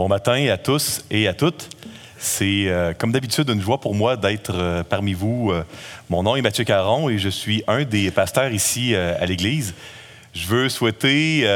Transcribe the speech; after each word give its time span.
Bon 0.00 0.08
matin 0.08 0.48
à 0.48 0.56
tous 0.56 1.04
et 1.10 1.28
à 1.28 1.34
toutes. 1.34 1.68
C'est 2.16 2.68
euh, 2.68 2.94
comme 2.94 3.12
d'habitude 3.12 3.50
une 3.50 3.60
joie 3.60 3.82
pour 3.82 3.94
moi 3.94 4.16
d'être 4.16 4.54
euh, 4.54 4.82
parmi 4.82 5.12
vous. 5.12 5.50
Euh, 5.52 5.62
mon 6.08 6.22
nom 6.22 6.36
est 6.36 6.40
Mathieu 6.40 6.64
Caron 6.64 7.10
et 7.10 7.18
je 7.18 7.28
suis 7.28 7.62
un 7.66 7.84
des 7.84 8.10
pasteurs 8.10 8.50
ici 8.50 8.94
à 8.94 9.26
l'Église. 9.26 9.74
Je 10.32 10.46
veux 10.46 10.70
souhaiter 10.70 11.46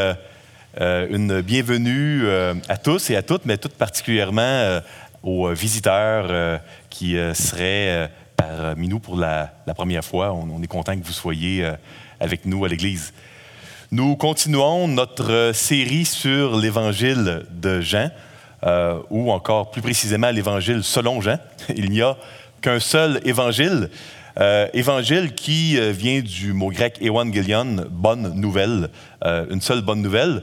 une 0.78 1.40
bienvenue 1.40 2.28
à 2.68 2.76
tous 2.76 3.08
et 3.08 3.16
à 3.16 3.22
toutes, 3.22 3.46
mais 3.46 3.56
tout 3.56 3.70
particulièrement 3.70 4.80
aux 5.22 5.48
visiteurs 5.54 6.60
qui 6.90 7.16
seraient 7.32 8.10
parmi 8.36 8.88
nous 8.88 9.00
pour 9.00 9.16
la, 9.16 9.54
première 9.74 10.04
fois. 10.04 10.34
on, 10.34 10.62
est 10.62 10.66
content 10.66 10.94
que 10.98 11.04
vous 11.06 11.12
soyez 11.12 11.66
avec 12.20 12.44
nous 12.44 12.62
à 12.66 12.68
l'Église. 12.68 13.14
Nous 13.90 14.16
continuons 14.16 14.86
notre 14.86 15.52
série 15.54 16.04
sur 16.04 16.58
l'Évangile 16.58 17.46
de 17.50 17.80
Jean. 17.80 18.10
Euh, 18.64 18.98
ou 19.10 19.30
encore 19.30 19.70
plus 19.70 19.82
précisément 19.82 20.30
l'évangile 20.30 20.82
selon 20.82 21.20
Jean. 21.20 21.38
Il 21.76 21.90
n'y 21.90 22.00
a 22.00 22.16
qu'un 22.62 22.80
seul 22.80 23.20
évangile, 23.26 23.90
euh, 24.40 24.68
évangile 24.72 25.34
qui 25.34 25.76
euh, 25.76 25.92
vient 25.92 26.22
du 26.22 26.54
mot 26.54 26.70
grec 26.70 26.98
evangelion, 27.02 27.84
bonne 27.90 28.32
nouvelle, 28.34 28.88
une 29.22 29.60
seule 29.60 29.80
bonne 29.80 30.02
nouvelle, 30.02 30.42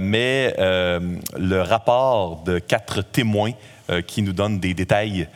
mais 0.00 0.54
le 0.58 1.60
rapport 1.60 2.42
de 2.42 2.58
quatre 2.58 3.02
témoins 3.02 3.52
qui 4.06 4.22
nous 4.22 4.32
donnent 4.32 4.60
des 4.60 4.72
détails 4.72 5.28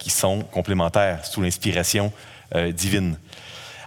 qui 0.00 0.10
sont 0.10 0.40
complémentaires 0.50 1.24
sous 1.24 1.40
l'inspiration 1.40 2.12
divine. 2.74 3.16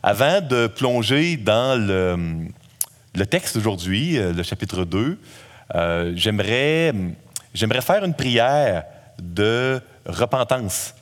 Avant 0.03 0.39
de 0.39 0.67
plonger 0.67 1.35
dans 1.35 1.77
le, 1.77 2.47
le 3.13 3.25
texte 3.25 3.57
d'aujourd'hui, 3.57 4.17
le 4.17 4.41
chapitre 4.41 4.85
2, 4.85 5.19
j'aimerais 6.15 6.93
j'aimerais 7.55 7.81
faire 7.81 8.03
une 8.03 8.13
prière 8.13 8.83
de 9.17 9.81
repentance. 10.05 10.93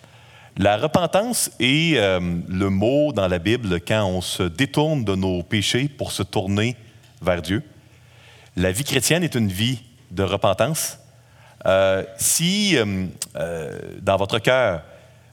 La 0.55 0.77
repentance 0.77 1.49
est 1.59 1.97
euh, 1.97 2.19
le 2.47 2.69
mot 2.69 3.11
dans 3.11 3.27
la 3.27 3.39
Bible 3.39 3.81
quand 3.81 4.05
on 4.05 4.21
se 4.21 4.43
détourne 4.43 5.03
de 5.03 5.15
nos 5.15 5.41
péchés 5.41 5.89
pour 5.89 6.11
se 6.11 6.21
tourner 6.21 6.77
vers 7.21 7.41
Dieu. 7.41 7.63
La 8.55 8.71
vie 8.71 8.83
chrétienne 8.83 9.23
est 9.23 9.33
une 9.33 9.47
vie 9.47 9.81
de 10.11 10.21
repentance. 10.21 10.99
Euh, 11.65 12.03
si 12.17 12.77
euh, 12.77 13.79
dans 13.99 14.17
votre 14.17 14.37
cœur, 14.37 14.83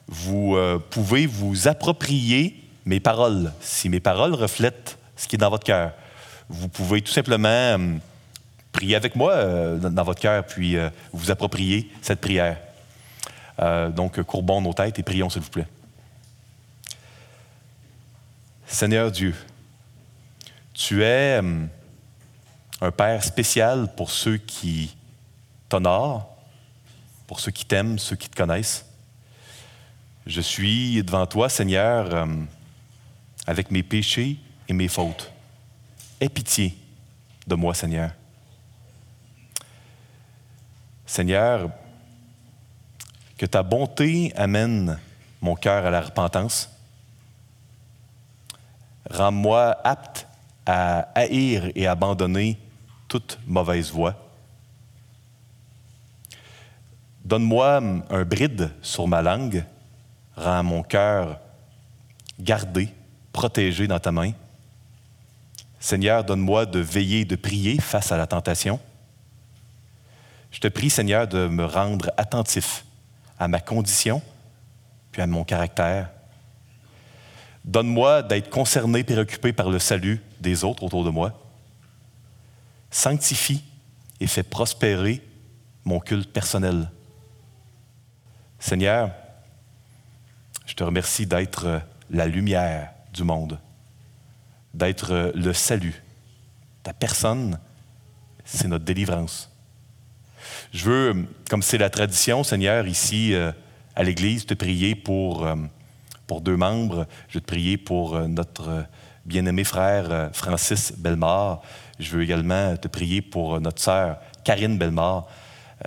vous 0.09 0.57
pouvez 0.89 1.27
vous 1.27 1.69
approprier 1.69 2.65
mes 2.85 2.99
paroles, 2.99 3.53
si 3.61 3.89
mes 3.89 4.01
paroles 4.01 4.35
reflètent 4.35 4.99
ce 5.15 5.29
qui 5.29 5.37
est 5.37 5.39
dans 5.39 5.51
votre 5.51 5.65
cœur, 5.65 5.93
vous 6.49 6.69
pouvez 6.69 7.01
tout 7.03 7.13
simplement 7.13 7.79
priez 8.81 8.97
avec 8.97 9.15
moi 9.15 9.33
euh, 9.33 9.77
dans 9.77 10.05
votre 10.05 10.23
cœur, 10.23 10.47
puis 10.47 10.79
euh, 10.79 10.89
vous 11.13 11.31
appropriez 11.31 11.91
cette 12.01 12.19
prière. 12.19 12.57
Euh, 13.59 13.91
donc, 13.91 14.23
courbons 14.23 14.63
nos 14.63 14.73
têtes 14.73 14.99
et 14.99 15.03
prions, 15.03 15.29
s'il 15.29 15.43
vous 15.43 15.51
plaît. 15.51 15.67
Seigneur 18.67 19.13
Dieu, 19.13 19.35
tu 20.73 21.03
es 21.03 21.43
un 22.81 22.91
Père 22.91 23.23
spécial 23.23 23.93
pour 23.95 24.11
ceux 24.11 24.39
qui 24.39 24.97
t'honorent, 25.69 26.35
pour 27.27 27.39
ceux 27.39 27.51
qui 27.51 27.67
t'aiment, 27.67 27.99
ceux 27.99 28.17
qui 28.17 28.31
te 28.31 28.37
connaissent. 28.37 28.87
Je 30.27 30.41
suis 30.41 31.03
devant 31.03 31.27
toi, 31.27 31.51
Seigneur, 31.51 32.27
avec 33.47 33.71
mes 33.71 33.83
péchés 33.83 34.39
et 34.69 34.73
mes 34.73 34.89
fautes. 34.89 35.31
Aie 36.19 36.31
pitié 36.31 36.79
de 37.47 37.55
moi, 37.57 37.75
Seigneur. 37.75 38.13
Seigneur, 41.11 41.71
que 43.37 43.45
ta 43.45 43.65
bonté 43.65 44.33
amène 44.37 44.97
mon 45.41 45.57
cœur 45.57 45.85
à 45.85 45.91
la 45.91 46.03
repentance. 46.03 46.71
Rends-moi 49.11 49.77
apte 49.83 50.29
à 50.65 51.09
haïr 51.17 51.73
et 51.75 51.89
abandonner 51.89 52.61
toute 53.09 53.41
mauvaise 53.45 53.91
voie. 53.91 54.15
Donne-moi 57.25 57.83
un 58.09 58.25
bride 58.25 58.71
sur 58.81 59.09
ma 59.09 59.21
langue. 59.21 59.65
Rends 60.37 60.63
mon 60.63 60.85
cœur 60.85 61.41
gardé, 62.39 62.89
protégé 63.33 63.89
dans 63.89 63.99
ta 63.99 64.13
main. 64.13 64.31
Seigneur, 65.81 66.23
donne-moi 66.23 66.67
de 66.67 66.79
veiller, 66.79 67.25
de 67.25 67.35
prier 67.35 67.81
face 67.81 68.13
à 68.13 68.17
la 68.17 68.29
tentation. 68.29 68.79
Je 70.51 70.59
te 70.59 70.69
prie, 70.69 70.91
Seigneur, 70.91 71.29
de 71.29 71.47
me 71.47 71.65
rendre 71.65 72.11
attentif 72.17 72.85
à 73.39 73.49
ma 73.49 73.61
condition, 73.61 74.23
puis 75.13 75.23
à 75.23 75.27
mon 75.27 75.45
caractère. 75.45 76.11
Donne-moi 77.65 78.23
d'être 78.23 78.51
concerné, 78.51 79.05
préoccupé 79.05 79.53
par 79.53 79.71
le 79.71 79.79
salut 79.79 80.21
des 80.41 80.65
autres 80.65 80.83
autour 80.83 81.05
de 81.05 81.11
moi. 81.11 81.33
Sanctifie 82.91 83.63
et 84.19 84.27
fais 84.27 84.43
prospérer 84.43 85.23
mon 85.85 86.01
culte 86.01 86.33
personnel. 86.33 86.91
Seigneur, 88.59 89.11
je 90.67 90.75
te 90.75 90.85
remercie 90.85 91.27
d'être 91.27 91.81
la 92.11 92.27
lumière 92.27 92.93
du 93.13 93.25
monde, 93.25 93.59
d'être 94.75 95.33
le 95.35 95.53
salut. 95.53 96.03
Ta 96.83 96.93
personne, 96.93 97.59
c'est 98.45 98.69
notre 98.69 98.85
délivrance. 98.85 99.50
Je 100.73 100.85
veux, 100.85 101.27
comme 101.49 101.63
c'est 101.63 101.79
la 101.79 101.91
tradition, 101.91 102.45
Seigneur, 102.45 102.87
ici 102.87 103.35
euh, 103.35 103.51
à 103.97 104.05
l'Église, 104.05 104.47
te 104.47 104.55
prier 104.55 104.95
pour, 104.95 105.45
euh, 105.45 105.57
pour 106.29 106.41
deux 106.41 106.57
membres. 106.57 107.09
Je 107.29 107.35
veux 107.35 107.41
te 107.41 107.47
prier 107.47 107.77
pour 107.77 108.15
euh, 108.15 108.29
notre 108.29 108.85
bien-aimé 109.25 109.65
frère 109.65 110.31
Francis 110.33 110.93
Belmar. 110.97 111.61
Je 111.99 112.11
veux 112.11 112.23
également 112.23 112.77
te 112.77 112.87
prier 112.87 113.21
pour 113.21 113.61
notre 113.61 113.83
sœur 113.83 114.19
Karine 114.45 114.79
Belmar. 114.79 115.27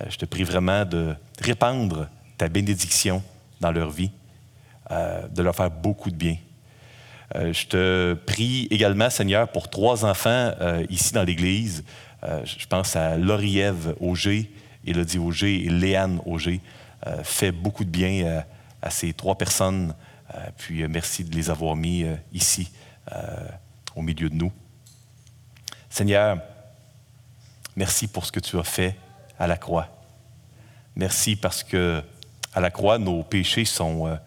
je 0.08 0.16
te 0.16 0.26
prie 0.26 0.44
vraiment 0.44 0.84
de 0.84 1.14
répandre 1.40 2.08
ta 2.36 2.48
bénédiction 2.48 3.22
dans 3.60 3.72
leur 3.72 3.90
vie, 3.90 4.12
de 4.90 5.42
leur 5.42 5.56
faire 5.56 5.70
beaucoup 5.70 6.10
de 6.10 6.16
bien. 6.16 6.36
je 7.34 7.66
te 7.66 8.14
prie 8.14 8.68
également, 8.70 9.10
Seigneur, 9.10 9.48
pour 9.48 9.68
trois 9.68 10.04
enfants 10.04 10.52
ici 10.88 11.12
dans 11.12 11.24
l'Église. 11.24 11.82
je 12.22 12.66
pense 12.66 12.94
à 12.94 13.16
Lauriève 13.16 13.96
Auger, 13.98 14.48
Élodie 14.86 15.18
Auger 15.18 15.64
et 15.64 15.70
Léane 15.70 16.20
Auger. 16.26 16.60
Euh, 17.06 17.22
fait 17.22 17.52
beaucoup 17.52 17.84
de 17.84 17.90
bien 17.90 18.24
euh, 18.24 18.40
à 18.80 18.90
ces 18.90 19.12
trois 19.12 19.36
personnes. 19.36 19.94
Euh, 20.34 20.38
puis 20.56 20.86
merci 20.88 21.24
de 21.24 21.34
les 21.34 21.50
avoir 21.50 21.76
mis 21.76 22.04
ici, 22.32 22.70
au 23.94 24.02
milieu 24.02 24.30
de 24.30 24.34
nous. 24.34 24.52
Seigneur, 25.90 26.38
merci 27.76 28.08
pour 28.08 28.24
ce 28.24 28.32
que 28.32 28.40
tu 28.40 28.58
as 28.58 28.64
fait 28.64 28.96
à 29.38 29.46
la 29.46 29.56
croix. 29.56 29.88
Merci 30.96 31.36
parce 31.36 31.62
que 31.62 32.02
à 32.54 32.60
la 32.60 32.70
croix, 32.70 32.98
nos 32.98 33.22
péchés 33.22 33.64
sont, 33.64 34.18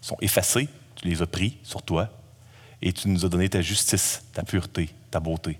sont 0.00 0.16
effacés. 0.20 0.68
Tu 0.96 1.06
les 1.06 1.20
as 1.22 1.26
pris 1.26 1.58
sur 1.62 1.82
toi 1.82 2.08
et 2.80 2.92
tu 2.92 3.08
nous 3.08 3.24
as 3.24 3.28
donné 3.28 3.48
ta 3.48 3.60
justice, 3.60 4.24
ta 4.32 4.42
pureté, 4.42 4.90
ta 5.10 5.20
beauté. 5.20 5.58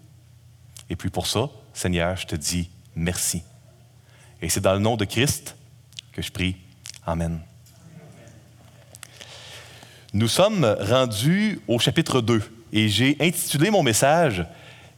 Et 0.90 0.96
puis 0.96 1.10
pour 1.10 1.26
ça, 1.26 1.50
Seigneur, 1.74 2.16
je 2.16 2.26
te 2.26 2.36
dis 2.36 2.70
merci. 2.94 3.42
Et 4.40 4.48
c'est 4.48 4.60
dans 4.60 4.74
le 4.74 4.78
nom 4.78 4.96
de 4.96 5.04
Christ 5.04 5.56
que 6.12 6.22
je 6.22 6.30
prie. 6.30 6.56
Amen. 7.06 7.40
Nous 10.12 10.28
sommes 10.28 10.76
rendus 10.80 11.60
au 11.66 11.78
chapitre 11.78 12.20
2 12.20 12.42
et 12.72 12.88
j'ai 12.88 13.16
intitulé 13.20 13.70
mon 13.70 13.82
message 13.82 14.44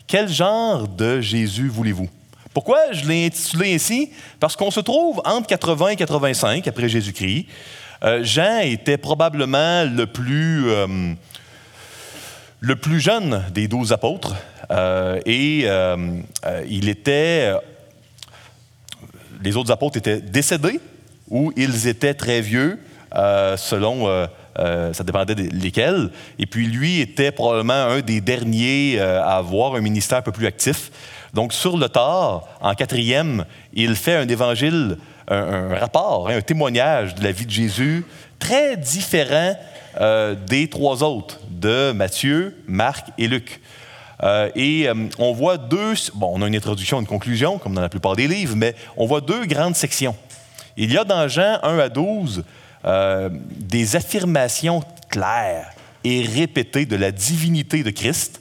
Quel 0.07 0.29
genre 0.29 0.87
de 0.87 1.21
Jésus 1.21 1.69
voulez-vous? 1.69 2.09
Pourquoi 2.53 2.93
je 2.93 3.07
l'ai 3.07 3.27
intitulé 3.27 3.75
ainsi? 3.75 4.11
Parce 4.39 4.57
qu'on 4.57 4.71
se 4.71 4.81
trouve 4.81 5.23
entre 5.25 5.47
80 5.47 5.89
et 5.89 5.97
85 5.97 6.69
après 6.69 6.89
Jésus-Christ. 6.89 7.47
Euh, 8.03 8.25
Jean 8.25 8.61
était 8.61 8.99
probablement 8.99 9.85
le 9.85 10.07
plus, 10.07 10.69
euh, 10.69 11.15
le 12.61 12.77
plus 12.77 13.01
jeune 13.01 13.45
des 13.53 13.69
douze 13.69 13.93
apôtres 13.93 14.35
euh, 14.71 15.21
et 15.27 15.67
il 16.69 16.89
était 16.89 17.53
les 19.43 19.57
autres 19.57 19.71
apôtres 19.71 19.97
étaient 19.97 20.21
décédés 20.21 20.81
ou 21.29 21.53
ils 21.57 21.87
étaient 21.87 22.15
très 22.15 22.41
vieux, 22.41 22.79
euh, 23.15 23.57
selon, 23.57 24.09
euh, 24.09 24.27
euh, 24.59 24.93
ça 24.93 25.05
dépendait 25.05 25.35
lesquels. 25.35 26.11
Et 26.39 26.47
puis 26.47 26.67
lui 26.67 27.01
était 27.01 27.33
probablement 27.33 27.73
un 27.73 28.01
des 28.01 28.21
derniers 28.21 29.01
à 29.01 29.37
avoir 29.37 29.75
un 29.75 29.81
ministère 29.81 30.19
un 30.19 30.23
peu 30.23 30.33
plus 30.33 30.47
actif. 30.47 30.91
Donc 31.33 31.53
sur 31.53 31.77
le 31.77 31.89
tard, 31.89 32.49
en 32.61 32.75
quatrième, 32.75 33.45
il 33.73 33.95
fait 33.95 34.17
un 34.17 34.29
évangile, 34.29 34.99
un, 35.29 35.77
rapport, 35.77 36.29
hein, 36.29 36.39
un 36.39 36.41
témoignage 36.43 37.15
de 37.15 37.23
la 37.23 37.31
vie 37.31 37.47
de 37.47 37.51
Jésus 37.51 38.05
très 38.39 38.77
différent 38.77 39.55
des 40.47 40.69
trois 40.69 41.03
autres, 41.03 41.41
de 41.51 41.93
Matthieu, 41.93 42.57
Marc 42.67 43.09
et 43.19 43.29
Luc. 43.29 43.61
Euh, 44.23 44.51
et 44.55 44.89
euh, 44.89 44.95
on 45.19 45.33
voit 45.33 45.57
deux, 45.57 45.95
bon, 46.15 46.33
on 46.35 46.43
a 46.43 46.47
une 46.47 46.57
introduction, 46.57 47.01
une 47.01 47.07
conclusion, 47.07 47.59
comme 47.59 47.75
dans 47.75 47.81
la 47.81 47.89
plupart 47.89 48.17
des 48.17 48.29
livres, 48.29 48.55
mais 48.57 48.75
on 48.97 49.07
voit 49.07 49.21
deux 49.21 49.47
grandes 49.47 49.77
sections. 49.77 50.15
Il 50.77 50.93
y 50.93 50.99
a 50.99 51.05
dans 51.05 51.27
Jean 51.29 51.59
1 51.63 51.79
à 51.79 51.89
12 51.89 52.45
des 53.51 53.97
affirmations 53.97 54.83
claires 55.11 55.71
et 56.03 56.23
répétées 56.23 56.87
de 56.87 56.97
la 56.97 57.13
divinité 57.13 57.83
de 57.83 57.91
Christ. 57.91 58.41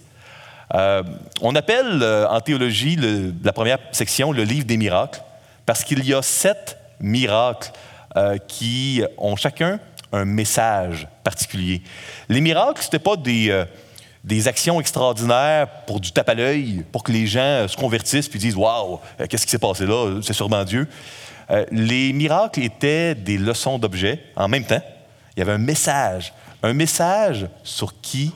on 0.71 1.55
appelle 1.55 2.01
en 2.29 2.39
théologie 2.39 2.97
la 3.43 3.51
première 3.51 3.79
section 3.91 4.31
le 4.31 4.43
livre 4.43 4.65
des 4.65 4.77
miracles, 4.77 5.21
parce 5.65 5.83
qu'il 5.83 6.05
y 6.05 6.13
a 6.13 6.21
sept 6.21 6.77
miracles 7.01 7.71
qui 8.47 9.03
ont 9.17 9.35
chacun 9.35 9.79
un 10.11 10.25
message 10.25 11.07
particulier. 11.23 11.81
Les 12.29 12.41
miracles, 12.41 12.81
ce 12.81 12.87
n'était 12.87 12.99
pas 12.99 13.15
des, 13.15 13.49
euh, 13.49 13.65
des 14.23 14.47
actions 14.47 14.79
extraordinaires 14.79 15.67
pour 15.85 15.99
du 15.99 16.11
tape 16.11 16.29
à 16.29 16.33
l'œil, 16.33 16.83
pour 16.91 17.03
que 17.03 17.11
les 17.11 17.25
gens 17.25 17.39
euh, 17.39 17.67
se 17.67 17.77
convertissent 17.77 18.27
puis 18.27 18.39
disent 18.39 18.55
Waouh, 18.55 18.99
euh, 19.19 19.27
qu'est-ce 19.27 19.45
qui 19.45 19.51
s'est 19.51 19.57
passé 19.57 19.85
là? 19.85 20.19
C'est 20.21 20.33
sûrement 20.33 20.63
Dieu. 20.63 20.87
les 21.71 22.13
miracles 22.13 22.61
étaient 22.61 23.15
des 23.15 23.37
leçons 23.37 23.79
d'objets 23.79 24.23
en 24.35 24.47
même 24.47 24.65
temps. 24.65 24.81
Il 25.35 25.39
y 25.39 25.41
avait 25.41 25.53
un 25.53 25.57
message, 25.57 26.33
un 26.61 26.73
message 26.73 27.47
sur 27.63 27.99
qui 28.01 28.31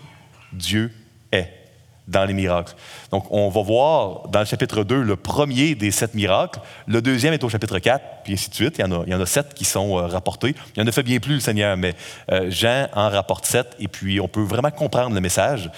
Dieu 0.51 0.91
est 1.31 1.62
dans 2.07 2.25
les 2.25 2.33
miracles. 2.33 2.73
Donc, 3.11 3.25
on 3.29 3.49
va 3.49 3.61
voir 3.61 4.27
dans 4.27 4.39
le 4.39 4.45
chapitre 4.45 4.83
2 4.83 5.01
le 5.01 5.15
premier 5.15 5.75
des 5.75 5.91
sept 5.91 6.13
miracles. 6.13 6.59
Le 6.87 7.01
deuxième 7.01 7.33
est 7.33 7.43
au 7.43 7.49
chapitre 7.49 7.79
4, 7.79 8.23
puis 8.23 8.33
ainsi 8.33 8.49
de 8.49 8.55
suite. 8.55 8.77
Il 8.77 9.11
y 9.11 9.15
en 9.15 9.21
a, 9.21 9.25
sept 9.25 9.53
qui 9.53 9.65
sont 9.65 9.97
euh, 9.97 10.07
rapportés. 10.07 10.53
Il 10.75 10.79
y 10.79 10.83
en 10.83 10.87
a 10.87 10.91
fait 10.91 11.03
bien 11.03 11.19
plus, 11.19 11.35
le 11.35 11.39
Seigneur, 11.39 11.77
mais 11.77 11.95
euh, 12.31 12.51
Jean 12.51 12.87
en 12.93 13.09
rapporte 13.09 13.45
sept, 13.45 13.75
et 13.79 13.87
puis 13.87 14.19
on 14.19 14.27
peut 14.27 14.43
vraiment 14.43 14.71
comprendre 14.71 15.15
le 15.15 15.21
message. 15.21 15.71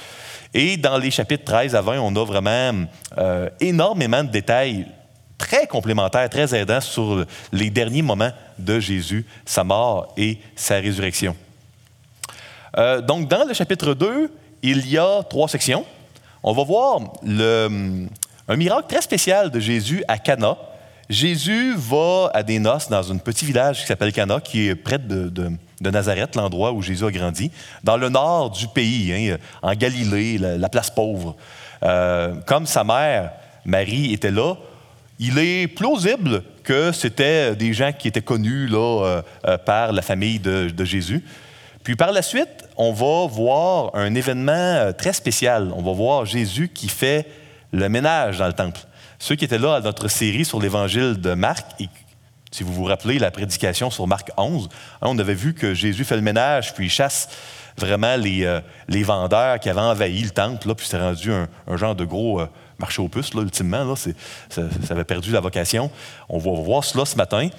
Et 0.54 0.78
dans 0.78 0.98
les 0.98 1.12
chapitres 1.12 1.44
13 1.44 1.76
à 1.76 1.82
20, 1.82 2.00
on 2.00 2.16
a 2.16 2.26
vraiment 2.26 2.86
euh, 3.18 3.50
énormément 3.60 4.24
de 4.24 4.30
détails 4.30 4.88
très 5.38 5.68
complémentaires, 5.68 6.30
très 6.30 6.56
aidants 6.56 6.82
sur 6.82 7.26
les 7.52 7.70
derniers 7.70 8.02
moments 8.02 8.32
de 8.58 8.80
Jésus, 8.80 9.26
sa 9.46 9.64
mort 9.64 10.14
et 10.16 10.40
sa 10.56 10.76
résurrection. 10.76 11.36
donc, 13.04 13.28
dans 13.28 13.44
le 13.46 13.54
chapitre 13.54 13.94
2, 13.94 14.32
il 14.64 14.88
y 14.90 14.98
a 14.98 15.24
trois 15.24 15.50
sections 15.50 15.86
on 16.46 16.54
va 16.54 16.64
voir 16.64 17.00
un 17.24 18.56
miracle 18.56 18.86
très 18.88 19.02
spécial 19.02 19.50
de 19.50 19.60
Jésus 19.60 20.04
à 20.08 20.20
Cana. 20.20 20.56
Jésus 21.10 21.74
va 21.76 22.30
à 22.36 22.44
des 22.44 22.60
noces 22.60 22.88
dans 22.88 23.12
un 23.12 23.18
petit 23.18 23.46
village 23.46 23.82
qui 23.82 23.88
s'appelle 23.88 24.14
Cana, 24.14 24.40
qui 24.40 24.68
est 24.68 24.76
près 24.76 25.00
de, 25.00 25.32
Nazareth, 25.82 26.36
l'endroit 26.36 26.72
où 26.72 26.84
Jésus 26.84 27.04
a 27.04 27.10
grandi, 27.10 27.50
dans 27.84 27.98
le 27.98 28.10
nord 28.10 28.52
du 28.52 28.68
pays, 28.68 29.12
hein, 29.12 29.38
en 29.64 29.74
Galilée, 29.74 30.38
la, 30.38 30.70
place 30.70 30.92
pauvre. 30.92 31.36
Euh, 31.82 32.36
comme 32.46 32.68
sa 32.68 32.84
mère, 32.84 33.32
Marie, 33.66 34.14
était 34.14 34.32
là, 34.32 34.54
il 35.18 35.40
est 35.40 35.68
plausible 35.68 36.44
que 36.64 36.92
c'était 36.92 37.56
des 37.56 37.74
gens 37.74 37.92
qui 37.92 38.08
étaient 38.08 38.22
connus 38.22 38.68
là, 38.68 39.04
euh, 39.04 39.22
euh, 39.48 39.58
par 39.58 39.92
la 39.92 40.04
famille 40.04 40.38
de 40.38 40.86
Jésus. 40.86 41.24
Puis 41.84 41.96
par 41.96 42.12
la 42.12 42.22
suite, 42.22 42.65
on 42.78 42.92
va 42.92 43.28
voir 43.28 43.92
un 43.94 44.14
événement 44.16 44.52
euh, 44.52 44.92
très 44.92 45.14
spécial. 45.14 45.72
On 45.76 45.82
va 45.82 45.94
voir 45.94 46.26
Jésus 46.26 46.70
qui 46.70 46.90
fait 46.90 47.28
le 47.72 47.88
ménage 47.90 48.38
dans 48.38 48.48
le 48.48 48.54
temple. 48.54 48.82
Ceux 49.20 49.36
qui 49.36 49.46
étaient 49.46 49.60
là 49.60 49.76
à 49.76 49.82
notre 49.82 50.08
série 50.08 50.46
sur 50.46 50.60
l'évangile 50.60 51.20
de 51.20 51.34
Marc, 51.34 51.66
et 51.80 51.90
si 52.52 52.64
vous 52.64 52.74
vous 52.74 52.84
rappelez 52.84 53.20
la 53.20 53.32
prédication 53.32 53.90
sur 53.90 54.08
Marc 54.08 54.30
11, 54.38 54.70
hein, 55.02 55.08
on 55.10 55.18
avait 55.20 55.34
vu 55.34 55.54
que 55.54 55.74
Jésus 55.74 56.04
fait 56.04 56.16
le 56.16 56.22
ménage, 56.22 56.74
puis 56.74 56.86
il 56.86 56.90
chasse 56.90 57.30
vraiment 57.78 58.16
les, 58.16 58.46
euh, 58.46 58.62
vendeurs 59.04 59.60
qui 59.60 59.70
avaient 59.70 59.82
envahi 59.82 60.22
le 60.22 60.30
temple, 60.30 60.68
là, 60.68 60.76
puis 60.76 60.88
c'est 60.88 61.00
rendu 61.00 61.32
un, 61.32 61.78
genre 61.78 61.96
de 61.96 62.06
gros 62.06 62.42
euh, 62.42 62.48
marché 62.78 63.02
aux 63.02 63.10
puces, 63.10 63.32
ultimement. 63.34 63.84
Là, 63.84 63.96
ça, 63.96 64.12
ça, 64.50 64.62
avait 64.90 65.04
perdu 65.04 65.32
la 65.32 65.40
vocation. 65.40 65.90
On 66.30 66.40
va 66.40 66.52
voir 66.52 66.84
cela 66.84 67.06
ce 67.06 67.16
matin. 67.16 67.50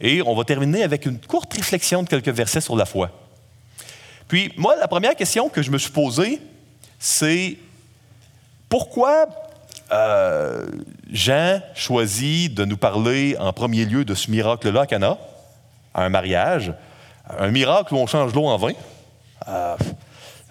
Et 0.00 0.20
on 0.22 0.34
va 0.34 0.44
terminer 0.44 0.82
avec 0.82 1.06
une 1.06 1.18
courte 1.18 1.54
réflexion 1.54 2.02
de 2.02 2.08
quelques 2.08 2.28
versets 2.28 2.60
sur 2.60 2.76
la 2.76 2.84
foi. 2.84 3.10
Puis 4.34 4.50
moi, 4.56 4.74
la 4.74 4.88
première 4.88 5.14
question 5.14 5.48
que 5.48 5.62
je 5.62 5.70
me 5.70 5.78
suis 5.78 5.92
posée, 5.92 6.40
c'est 6.98 7.56
pourquoi 8.68 9.28
euh, 9.92 10.66
Jean 11.08 11.60
choisit 11.76 12.52
de 12.52 12.64
nous 12.64 12.76
parler 12.76 13.36
en 13.38 13.52
premier 13.52 13.84
lieu 13.84 14.04
de 14.04 14.12
ce 14.16 14.32
miracle-là 14.32 14.80
à 14.80 14.86
Cana, 14.88 15.18
à 15.94 16.02
un 16.02 16.08
mariage, 16.08 16.74
un 17.38 17.52
miracle 17.52 17.94
où 17.94 17.96
on 17.96 18.08
change 18.08 18.34
l'eau 18.34 18.46
en 18.46 18.56
vin? 18.56 18.72
Euh, 19.46 19.76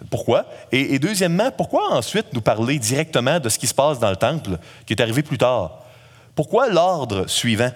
pourquoi? 0.08 0.46
Et, 0.72 0.94
et, 0.94 0.98
deuxièmement, 0.98 1.50
pourquoi 1.50 1.92
ensuite 1.92 2.32
nous 2.32 2.40
parler 2.40 2.78
directement 2.78 3.38
de 3.38 3.50
ce 3.50 3.58
qui 3.58 3.66
se 3.66 3.74
passe 3.74 3.98
dans 3.98 4.08
le 4.08 4.16
temple, 4.16 4.56
qui 4.86 4.94
est 4.94 5.02
arrivé 5.02 5.22
plus 5.22 5.36
tard? 5.36 5.80
Pourquoi 6.34 6.70
l'ordre 6.70 7.28
suivant? 7.28 7.70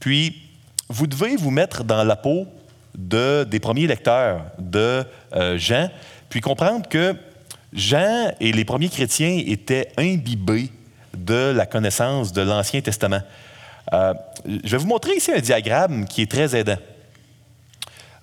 Puis, 0.00 0.36
vous 0.90 1.06
devez 1.06 1.34
vous 1.34 1.50
mettre 1.50 1.82
dans 1.82 2.04
la 2.04 2.16
peau 2.16 2.46
des 2.96 3.60
premiers 3.60 3.86
lecteurs 3.86 4.42
de 4.58 5.04
euh, 5.34 5.58
Jean, 5.58 5.90
puis 6.28 6.40
comprendre 6.40 6.88
que 6.88 7.16
Jean 7.72 8.32
et 8.40 8.52
les 8.52 8.64
premiers 8.64 8.88
chrétiens 8.88 9.42
étaient 9.46 9.88
imbibés 9.98 10.70
de 11.16 11.52
la 11.54 11.66
connaissance 11.66 12.32
de 12.32 12.42
l'Ancien 12.42 12.80
Testament. 12.80 13.22
Euh, 13.92 14.14
je 14.46 14.70
vais 14.70 14.78
vous 14.78 14.86
montrer 14.86 15.14
ici 15.16 15.32
un 15.32 15.40
diagramme 15.40 16.06
qui 16.06 16.22
est 16.22 16.30
très 16.30 16.56
aidant. 16.56 16.78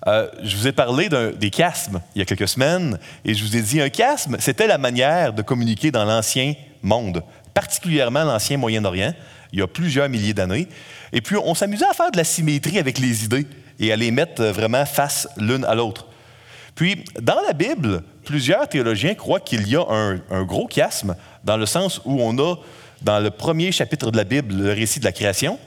Euh, 0.06 0.28
je 0.42 0.56
vous 0.56 0.66
ai 0.66 0.72
parlé 0.72 1.08
des 1.08 1.50
chiasmes 1.50 2.00
il 2.14 2.18
y 2.18 2.22
a 2.22 2.26
quelques 2.26 2.48
semaines 2.48 2.98
et 3.24 3.32
je 3.32 3.42
vous 3.42 3.56
ai 3.56 3.62
dit 3.62 3.80
un 3.80 3.88
chiasme, 3.88 4.36
c'était 4.38 4.66
la 4.66 4.76
manière 4.76 5.32
de 5.32 5.40
communiquer 5.40 5.90
dans 5.90 6.04
l'ancien 6.04 6.54
monde, 6.82 7.22
particulièrement 7.54 8.24
l'ancien 8.24 8.58
Moyen-Orient, 8.58 9.14
il 9.52 9.60
y 9.60 9.62
a 9.62 9.66
plusieurs 9.66 10.08
milliers 10.10 10.34
d'années. 10.34 10.68
Et 11.12 11.22
puis 11.22 11.36
on 11.36 11.54
s'amusait 11.54 11.86
à 11.86 11.94
faire 11.94 12.10
de 12.10 12.18
la 12.18 12.24
symétrie 12.24 12.78
avec 12.78 12.98
les 12.98 13.24
idées 13.24 13.46
et 13.78 13.92
à 13.92 13.96
les 13.96 14.10
mettre 14.10 14.44
vraiment 14.44 14.84
face 14.84 15.28
l'une 15.38 15.64
à 15.64 15.74
l'autre. 15.74 16.06
Puis, 16.74 17.04
dans 17.20 17.40
la 17.46 17.52
Bible, 17.52 18.02
plusieurs 18.24 18.68
théologiens 18.68 19.14
croient 19.14 19.40
qu'il 19.40 19.68
y 19.68 19.76
a 19.76 19.84
un, 19.88 20.42
gros 20.44 20.68
chiasme 20.68 21.14
dans 21.44 21.56
le 21.56 21.66
sens 21.66 22.00
où 22.04 22.20
on 22.20 22.36
a, 22.38 22.56
dans 23.02 23.20
le 23.20 23.30
premier 23.30 23.70
chapitre 23.70 24.10
de 24.10 24.16
la 24.16 24.24
Bible, 24.24 24.54
le 24.54 24.72
récit 24.72 24.98
de 24.98 25.04
la 25.04 25.12
création, 25.12 25.58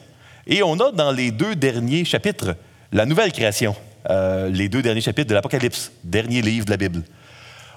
et 0.45 0.63
on 0.63 0.80
a 0.80 0.92
dans 0.92 1.12
les 1.12 1.31
deux 1.31 1.56
derniers 1.56 2.06
chapitres 2.06 2.56
la 2.92 3.06
nouvelle 3.06 3.31
création, 3.31 3.75
euh, 4.09 4.50
les 4.50 4.69
deux 4.69 4.81
derniers 4.81 5.01
chapitres 5.01 5.30
de 5.30 5.33
l'Apocalypse, 5.33 5.92
dernier 6.04 6.42
livre 6.42 6.65
de 6.65 6.71
la 6.71 6.77
Bible. 6.77 7.04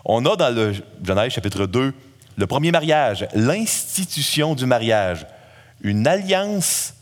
On 0.04 0.24
a 0.24 0.36
dans 0.36 0.54
le 0.54 0.72
Genèse 1.04 1.32
chapitre 1.32 1.66
2 1.66 1.92
le 2.36 2.46
premier 2.46 2.70
mariage, 2.70 3.26
l'institution 3.34 4.54
du 4.54 4.66
mariage, 4.66 5.26
une 5.82 6.06
alliance 6.06 6.94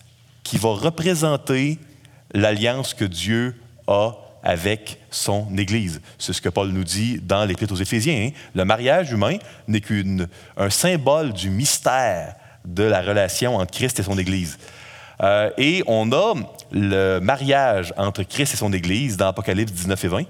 qui 0.42 0.56
va 0.56 0.70
représenter 0.70 1.78
l'alliance 2.32 2.94
que 2.94 3.04
Dieu 3.04 3.54
a 3.86 4.12
avec 4.42 4.98
son 5.10 5.46
Église. 5.56 6.00
C'est 6.18 6.32
ce 6.32 6.40
que 6.40 6.48
Paul 6.48 6.68
nous 6.68 6.84
dit 6.84 7.20
dans 7.22 7.44
l'Épître 7.44 7.72
aux 7.72 7.76
Éphésiens. 7.76 8.28
Hein. 8.28 8.30
Le 8.54 8.64
mariage 8.64 9.10
humain 9.10 9.36
n'est 9.66 9.80
qu'un 9.80 10.70
symbole 10.70 11.32
du 11.32 11.50
mystère 11.50 12.34
de 12.64 12.84
la 12.84 13.00
relation 13.00 13.56
entre 13.56 13.72
Christ 13.72 13.98
et 13.98 14.02
son 14.02 14.18
Église. 14.18 14.58
Euh, 15.22 15.50
et 15.58 15.82
on 15.86 16.12
a 16.12 16.34
le 16.70 17.18
mariage 17.18 17.92
entre 17.96 18.22
Christ 18.22 18.54
et 18.54 18.56
son 18.56 18.72
Église 18.72 19.16
dans 19.16 19.28
Apocalypse 19.28 19.72
19 19.72 20.04
et 20.04 20.08
20. 20.08 20.22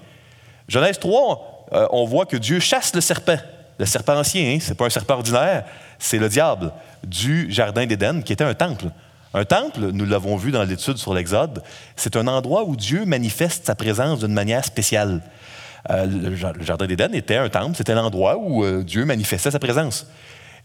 Genèse 0.69 0.99
3, 0.99 1.67
euh, 1.73 1.87
on 1.91 2.05
voit 2.05 2.27
que 2.27 2.37
Dieu 2.37 2.61
chasse 2.61 2.95
le 2.95 3.00
serpent. 3.00 3.38
Le 3.79 3.87
serpent 3.87 4.17
ancien, 4.19 4.55
hein, 4.55 4.59
ce 4.61 4.71
n'est 4.71 4.75
pas 4.75 4.87
un 4.87 4.91
serpent 4.91 5.15
ordinaire, 5.15 5.65
c'est 5.99 6.19
le 6.19 6.29
diable 6.29 6.73
du 7.05 7.50
Jardin 7.50 7.87
d'Éden, 7.87 8.23
qui 8.23 8.33
était 8.33 8.45
un 8.45 8.55
temple. 8.55 8.87
Un 9.38 9.45
temple, 9.45 9.92
nous 9.92 10.04
l'avons 10.04 10.37
vu 10.37 10.50
dans 10.50 10.64
l'étude 10.64 10.97
sur 10.97 11.14
l'Exode, 11.14 11.62
c'est 11.95 12.16
un 12.16 12.26
endroit 12.26 12.64
où 12.64 12.75
Dieu 12.75 13.04
manifeste 13.04 13.66
sa 13.66 13.76
présence 13.76 14.18
d'une 14.18 14.33
manière 14.33 14.64
spéciale. 14.64 15.23
Euh, 15.90 16.07
le 16.07 16.64
Jardin 16.64 16.87
d'Éden 16.88 17.14
était 17.14 17.37
un 17.37 17.49
temple, 17.49 17.76
c'était 17.76 17.95
l'endroit 17.95 18.37
où 18.37 18.64
euh, 18.64 18.83
Dieu 18.83 19.04
manifestait 19.04 19.52
sa 19.52 19.61
présence. 19.61 20.09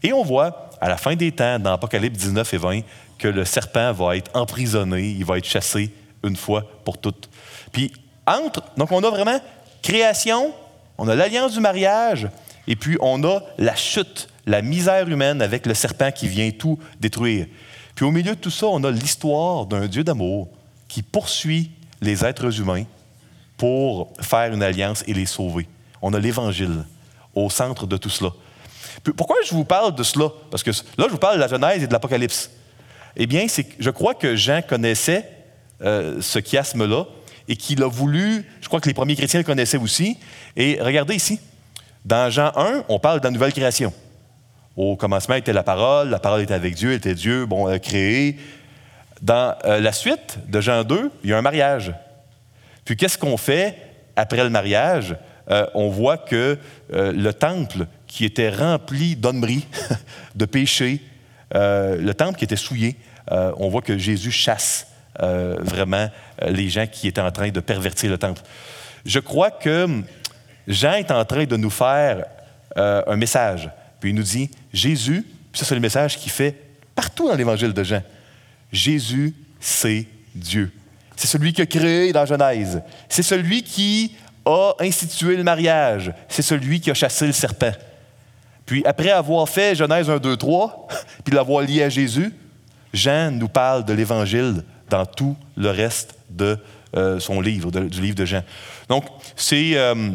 Et 0.01 0.11
on 0.11 0.23
voit, 0.23 0.71
à 0.81 0.89
la 0.89 0.97
fin 0.97 1.15
des 1.15 1.31
temps, 1.31 1.59
dans 1.59 1.73
Apocalypse 1.73 2.17
19 2.17 2.51
et 2.51 2.57
20, 2.57 2.79
que 3.19 3.27
le 3.27 3.45
serpent 3.45 3.93
va 3.93 4.17
être 4.17 4.31
emprisonné, 4.33 5.07
il 5.07 5.23
va 5.23 5.37
être 5.37 5.47
chassé 5.47 5.91
une 6.23 6.35
fois 6.35 6.65
pour 6.83 6.97
toutes. 6.97 7.29
Puis, 7.71 7.93
entre, 8.25 8.63
donc 8.75 8.91
on 8.91 9.03
a 9.03 9.09
vraiment 9.11 9.39
création, 9.83 10.51
on 10.97 11.07
a 11.07 11.13
l'alliance 11.13 11.53
du 11.53 11.59
mariage, 11.59 12.27
et 12.67 12.75
puis 12.75 12.97
on 13.01 13.23
a 13.23 13.43
la 13.59 13.75
chute, 13.75 14.29
la 14.47 14.63
misère 14.63 15.07
humaine 15.07 15.43
avec 15.43 15.67
le 15.67 15.75
serpent 15.75 16.11
qui 16.11 16.27
vient 16.27 16.49
tout 16.49 16.79
détruire. 16.99 17.45
Puis 17.95 18.05
au 18.05 18.11
milieu 18.11 18.35
de 18.35 18.39
tout 18.39 18.49
ça, 18.49 18.67
on 18.67 18.83
a 18.83 18.91
l'histoire 18.91 19.65
d'un 19.65 19.87
Dieu 19.87 20.03
d'amour 20.03 20.47
qui 20.87 21.01
poursuit 21.01 21.71
les 22.01 22.25
êtres 22.25 22.59
humains 22.59 22.85
pour 23.57 24.11
faire 24.19 24.53
une 24.53 24.63
alliance 24.63 25.03
et 25.07 25.13
les 25.13 25.25
sauver. 25.25 25.67
On 26.01 26.13
a 26.13 26.19
l'Évangile 26.19 26.85
au 27.35 27.49
centre 27.49 27.87
de 27.87 27.97
tout 27.97 28.09
cela. 28.09 28.31
pourquoi 29.15 29.37
je 29.45 29.53
vous 29.53 29.65
parle 29.65 29.95
de 29.95 30.03
cela? 30.03 30.29
Parce 30.51 30.63
que 30.63 30.71
là, 30.71 31.05
je 31.07 31.11
vous 31.11 31.17
parle 31.17 31.35
de 31.35 31.41
la 31.41 31.47
Genèse 31.47 31.83
et 31.83 31.87
de 31.87 31.93
l'Apocalypse. 31.93 32.51
Eh 33.15 33.27
bien, 33.27 33.47
c'est 33.47 33.67
je 33.79 33.89
crois 33.89 34.15
que 34.15 34.35
Jean 34.35 34.61
connaissait 34.61 35.29
euh, 35.81 36.21
ce 36.21 36.39
chiasme-là 36.39 37.05
et 37.47 37.55
qu'il 37.55 37.83
a 37.83 37.87
voulu, 37.87 38.45
je 38.61 38.67
crois 38.67 38.79
que 38.79 38.87
les 38.87 38.93
premiers 38.93 39.15
chrétiens 39.15 39.39
le 39.39 39.45
connaissaient 39.45 39.77
aussi. 39.77 40.17
Et 40.55 40.79
regardez 40.81 41.15
ici, 41.15 41.39
dans 42.05 42.29
Jean 42.29 42.51
1, 42.55 42.85
on 42.89 42.99
parle 42.99 43.19
de 43.19 43.25
la 43.25 43.31
nouvelle 43.31 43.53
création. 43.53 43.93
Au 44.75 44.95
commencement 44.95 45.35
était 45.35 45.53
la 45.53 45.63
parole, 45.63 46.09
la 46.09 46.19
parole 46.19 46.41
était 46.41 46.53
avec 46.53 46.73
Dieu, 46.73 46.93
était 46.93 47.13
Dieu, 47.13 47.45
bon, 47.45 47.67
a 47.67 47.77
créé. 47.77 48.39
Dans 49.21 49.55
euh, 49.65 49.79
la 49.79 49.91
suite 49.91 50.39
de 50.47 50.59
Jean 50.61 50.83
2, 50.83 51.11
il 51.23 51.29
y 51.29 51.33
a 51.33 51.37
un 51.37 51.43
mariage. 51.43 51.93
Puis 52.83 52.97
qu'est-ce 52.97 53.17
qu'on 53.17 53.37
fait 53.37 53.77
après 54.15 54.43
le 54.43 54.49
mariage? 54.49 55.15
Euh, 55.51 55.67
on 55.75 55.89
voit 55.89 56.17
que 56.17 56.57
euh, 56.91 57.13
le 57.13 57.33
temple 57.33 57.85
qui 58.07 58.25
était 58.25 58.49
rempli 58.49 59.15
d'hommerie, 59.15 59.67
de 60.35 60.45
péché, 60.45 61.01
le 61.55 62.11
temple 62.13 62.39
qui 62.39 62.45
était 62.45 62.55
souillé, 62.55 62.95
on 63.29 63.69
voit 63.69 63.83
que 63.83 63.95
Jésus 63.95 64.31
chasse 64.31 64.87
vraiment 65.19 66.09
les 66.47 66.67
gens 66.67 66.87
qui 66.87 67.07
étaient 67.07 67.21
en 67.21 67.29
train 67.29 67.49
de 67.49 67.59
pervertir 67.59 68.09
le 68.09 68.17
temple. 68.17 68.41
Je 69.05 69.19
crois 69.19 69.51
que 69.51 70.01
Jean 70.67 70.93
est 70.93 71.11
en 71.11 71.23
train 71.25 71.43
de 71.43 71.55
nous 71.57 71.69
faire 71.69 72.25
un 72.75 73.15
message. 73.15 73.69
Puis 73.99 74.09
il 74.09 74.15
nous 74.15 74.23
dit, 74.23 74.49
Jésus, 74.73 75.25
puis 75.51 75.59
ça 75.59 75.65
c'est 75.65 75.75
le 75.75 75.81
message 75.81 76.17
qu'il 76.17 76.31
fait 76.31 76.55
partout 76.95 77.27
dans 77.27 77.35
l'évangile 77.35 77.73
de 77.73 77.83
Jean, 77.83 78.01
Jésus, 78.71 79.33
c'est 79.59 80.07
Dieu. 80.33 80.71
C'est 81.15 81.27
celui 81.27 81.53
qui 81.53 81.61
a 81.61 81.65
créé 81.65 82.11
dans 82.11 82.25
Genèse. 82.25 82.81
C'est 83.07 83.23
celui 83.23 83.61
qui 83.61 84.15
a 84.45 84.73
institué 84.79 85.37
le 85.37 85.43
mariage. 85.43 86.11
C'est 86.27 86.41
celui 86.41 86.81
qui 86.81 86.89
a 86.89 86.93
chassé 86.93 87.27
le 87.27 87.33
serpent. 87.33 87.71
Puis 88.65 88.83
après 88.85 89.11
avoir 89.11 89.47
fait 89.47 89.75
Genèse 89.75 90.09
1, 90.09 90.17
2, 90.17 90.37
3, 90.37 90.87
puis 91.23 91.35
l'avoir 91.35 91.63
lié 91.63 91.83
à 91.83 91.89
Jésus, 91.89 92.33
Jean 92.93 93.31
nous 93.31 93.47
parle 93.47 93.85
de 93.85 93.93
l'Évangile 93.93 94.63
dans 94.89 95.05
tout 95.05 95.37
le 95.55 95.69
reste 95.69 96.15
de 96.29 96.57
euh, 96.95 97.19
son 97.19 97.41
livre, 97.41 97.71
du 97.71 98.01
livre 98.01 98.15
de 98.15 98.25
Jean. 98.25 98.43
Donc, 98.89 99.05
c'est... 99.35 99.77
Euh, 99.77 100.11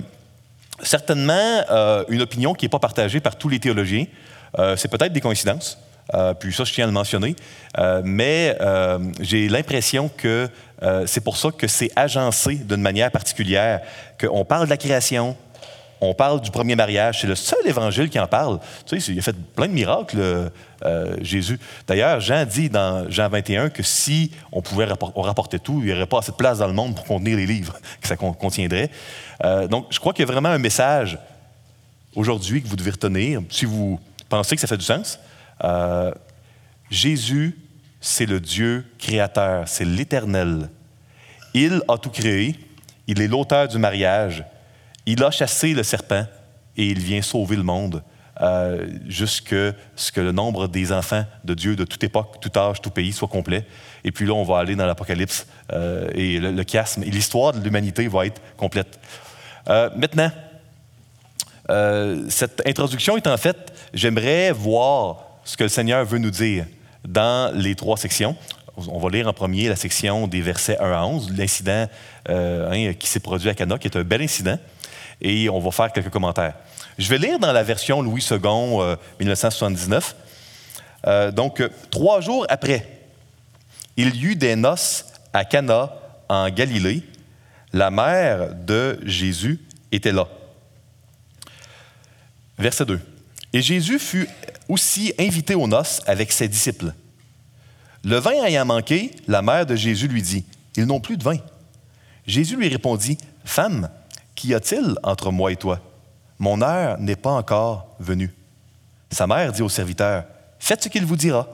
certainement 0.82 1.64
euh, 1.70 2.04
une 2.08 2.22
opinion 2.22 2.54
qui 2.54 2.64
n'est 2.64 2.70
pas 2.70 2.78
partagée 2.78 3.20
par 3.20 3.36
tous 3.36 3.48
les 3.48 3.58
théologiens. 3.58 4.06
Euh, 4.58 4.76
c'est 4.76 4.88
peut-être 4.88 5.12
des 5.12 5.20
coïncidences, 5.20 5.78
euh, 6.14 6.34
puis 6.34 6.52
ça, 6.52 6.64
je 6.64 6.72
tiens 6.72 6.84
à 6.84 6.86
le 6.86 6.92
mentionner, 6.92 7.36
mais 8.04 8.56
j'ai 9.20 9.48
l'impression 9.48 10.10
que 10.16 10.48
c'est 11.06 11.22
pour 11.22 11.36
ça 11.36 11.50
que 11.50 11.66
c'est 11.66 11.90
agencé 11.96 12.54
d'une 12.56 12.80
manière 12.80 13.10
particulière, 13.10 13.80
qu'on 14.20 14.44
parle 14.44 14.66
de 14.66 14.70
la 14.70 14.76
création, 14.76 15.36
on 16.00 16.14
parle 16.14 16.40
du 16.40 16.52
premier 16.52 16.76
mariage. 16.76 17.20
C'est 17.20 17.26
le 17.26 17.34
seul 17.34 17.58
évangile 17.66 18.08
qui 18.08 18.20
en 18.20 18.28
parle. 18.28 18.60
Tu 18.86 19.00
sais, 19.00 19.12
il 19.12 19.18
a 19.18 19.22
fait 19.22 19.34
plein 19.36 19.66
de 19.66 19.72
miracles, 19.72 20.50
Jésus. 21.20 21.58
D'ailleurs, 21.88 22.20
Jean 22.20 22.44
dit 22.44 22.70
dans 22.70 23.10
Jean 23.10 23.28
21 23.28 23.70
que 23.70 23.82
si 23.82 24.30
on 24.52 24.62
pouvait 24.62 24.86
rapporter 24.86 25.58
tout, 25.58 25.80
il 25.80 25.86
n'y 25.86 25.92
aurait 25.92 26.06
pas 26.06 26.20
assez 26.20 26.30
de 26.30 26.36
place 26.36 26.58
dans 26.58 26.68
le 26.68 26.72
monde 26.72 26.94
pour 26.94 27.04
contenir 27.04 27.36
les 27.36 27.46
livres 27.46 27.76
que 28.00 28.06
ça 28.06 28.16
contiendrait. 28.16 28.90
Euh, 29.44 29.68
donc, 29.68 29.86
je 29.90 29.98
crois 30.00 30.12
qu'il 30.12 30.26
y 30.26 30.28
a 30.28 30.32
vraiment 30.32 30.48
un 30.48 30.58
message 30.58 31.18
aujourd'hui 32.14 32.62
que 32.62 32.68
vous 32.68 32.76
devez 32.76 32.90
retenir, 32.90 33.40
si 33.50 33.64
vous 33.64 34.00
pensez 34.28 34.54
que 34.54 34.60
ça 34.60 34.66
fait 34.66 34.76
du 34.76 34.84
sens? 34.84 35.18
Euh, 35.64 36.12
Jésus, 36.90 37.58
c'est 38.00 38.26
le 38.26 38.40
Dieu 38.40 38.84
créateur, 38.98 39.66
c'est 39.68 39.84
l'Éternel. 39.84 40.70
Il 41.54 41.82
a 41.88 41.98
tout 41.98 42.10
créé, 42.10 42.56
il 43.06 43.20
est 43.20 43.28
l'auteur 43.28 43.68
du 43.68 43.78
mariage, 43.78 44.44
il 45.06 45.22
a 45.24 45.30
chassé 45.30 45.72
le 45.72 45.82
serpent 45.82 46.26
et 46.76 46.86
il 46.86 46.98
vient 46.98 47.22
sauver 47.22 47.56
le 47.56 47.62
monde. 47.62 48.02
Euh, 48.40 48.86
jusque 49.08 49.56
ce 49.96 50.12
que 50.12 50.20
le 50.20 50.30
nombre 50.30 50.68
des 50.68 50.92
enfants 50.92 51.24
de 51.42 51.54
Dieu 51.54 51.74
de 51.74 51.82
toute 51.82 52.04
époque, 52.04 52.36
tout 52.40 52.56
âge, 52.56 52.80
tout 52.80 52.90
pays 52.90 53.12
soit 53.12 53.26
complet. 53.26 53.66
Et 54.04 54.12
puis 54.12 54.26
là, 54.26 54.34
on 54.34 54.44
va 54.44 54.58
aller 54.58 54.76
dans 54.76 54.86
l'Apocalypse 54.86 55.48
et 56.14 56.38
le, 56.38 56.52
le, 56.52 56.62
chiasme 56.62 57.02
et 57.02 57.10
l'histoire 57.10 57.52
de 57.52 57.58
l'humanité 57.58 58.06
va 58.06 58.26
être 58.26 58.40
complète. 58.56 59.00
Euh, 59.68 59.90
maintenant, 59.96 60.30
euh, 61.70 62.24
cette 62.28 62.66
introduction 62.66 63.16
étant 63.16 63.36
faite, 63.36 63.72
j'aimerais 63.92 64.52
voir 64.52 65.24
ce 65.44 65.56
que 65.56 65.64
le 65.64 65.68
Seigneur 65.68 66.04
veut 66.04 66.18
nous 66.18 66.30
dire 66.30 66.66
dans 67.06 67.54
les 67.54 67.74
trois 67.74 67.96
sections. 67.96 68.36
On 68.76 68.98
va 68.98 69.10
lire 69.10 69.26
en 69.26 69.32
premier 69.32 69.68
la 69.68 69.76
section 69.76 70.26
des 70.28 70.40
versets 70.40 70.78
1 70.78 70.92
à 70.92 71.04
11, 71.04 71.36
l'incident 71.36 71.88
euh, 72.28 72.70
hein, 72.70 72.94
qui 72.94 73.08
s'est 73.08 73.20
produit 73.20 73.48
à 73.48 73.54
Cana, 73.54 73.76
qui 73.76 73.88
est 73.88 73.96
un 73.96 74.04
bel 74.04 74.22
incident, 74.22 74.58
et 75.20 75.48
on 75.50 75.58
va 75.58 75.70
faire 75.72 75.92
quelques 75.92 76.10
commentaires. 76.10 76.54
Je 76.96 77.08
vais 77.08 77.18
lire 77.18 77.38
dans 77.38 77.52
la 77.52 77.62
version 77.62 78.02
Louis 78.02 78.24
II, 78.30 78.38
1979. 79.18 80.14
donc, 81.32 81.62
trois 81.90 82.20
jours 82.20 82.46
après, 82.48 82.86
il 83.96 84.14
y 84.14 84.26
eut 84.26 84.36
des 84.36 84.54
noces 84.54 85.06
à 85.32 85.44
Cana, 85.44 85.92
en 86.28 86.48
Galilée, 86.50 87.02
la 87.72 87.90
mère 87.90 88.54
de 88.54 89.00
Jésus 89.04 89.60
était 89.90 90.12
là. 90.12 90.28
Verset 92.58 92.86
2. 92.86 93.00
Et 93.52 93.62
Jésus 93.62 93.98
fut 93.98 94.28
aussi 94.68 95.14
invité 95.18 95.54
aux 95.54 95.66
noces 95.66 96.00
avec 96.06 96.32
ses 96.32 96.48
disciples. 96.48 96.92
Le 98.04 98.16
vin 98.16 98.44
ayant 98.44 98.64
manqué, 98.64 99.12
la 99.26 99.42
mère 99.42 99.66
de 99.66 99.76
Jésus 99.76 100.08
lui 100.08 100.22
dit, 100.22 100.44
Ils 100.76 100.84
n'ont 100.84 101.00
plus 101.00 101.16
de 101.16 101.24
vin. 101.24 101.38
Jésus 102.26 102.56
lui 102.56 102.68
répondit, 102.68 103.18
Femme, 103.44 103.88
qu'y 104.34 104.54
a-t-il 104.54 104.96
entre 105.02 105.30
moi 105.30 105.52
et 105.52 105.56
toi? 105.56 105.80
Mon 106.38 106.60
heure 106.62 106.98
n'est 106.98 107.16
pas 107.16 107.32
encore 107.32 107.96
venue. 107.98 108.32
Sa 109.10 109.26
mère 109.26 109.52
dit 109.52 109.62
au 109.62 109.68
serviteur, 109.68 110.24
Faites 110.58 110.84
ce 110.84 110.88
qu'il 110.88 111.06
vous 111.06 111.16
dira. 111.16 111.48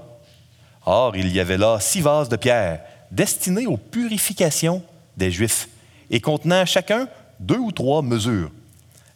Or, 0.86 1.16
il 1.16 1.32
y 1.32 1.40
avait 1.40 1.58
là 1.58 1.78
six 1.80 2.00
vases 2.00 2.28
de 2.28 2.36
pierre 2.36 2.80
destinés 3.10 3.66
aux 3.66 3.76
purifications 3.76 4.82
des 5.16 5.30
Juifs 5.30 5.68
et 6.10 6.20
contenant 6.20 6.66
chacun 6.66 7.08
deux 7.40 7.58
ou 7.58 7.72
trois 7.72 8.02
mesures. 8.02 8.50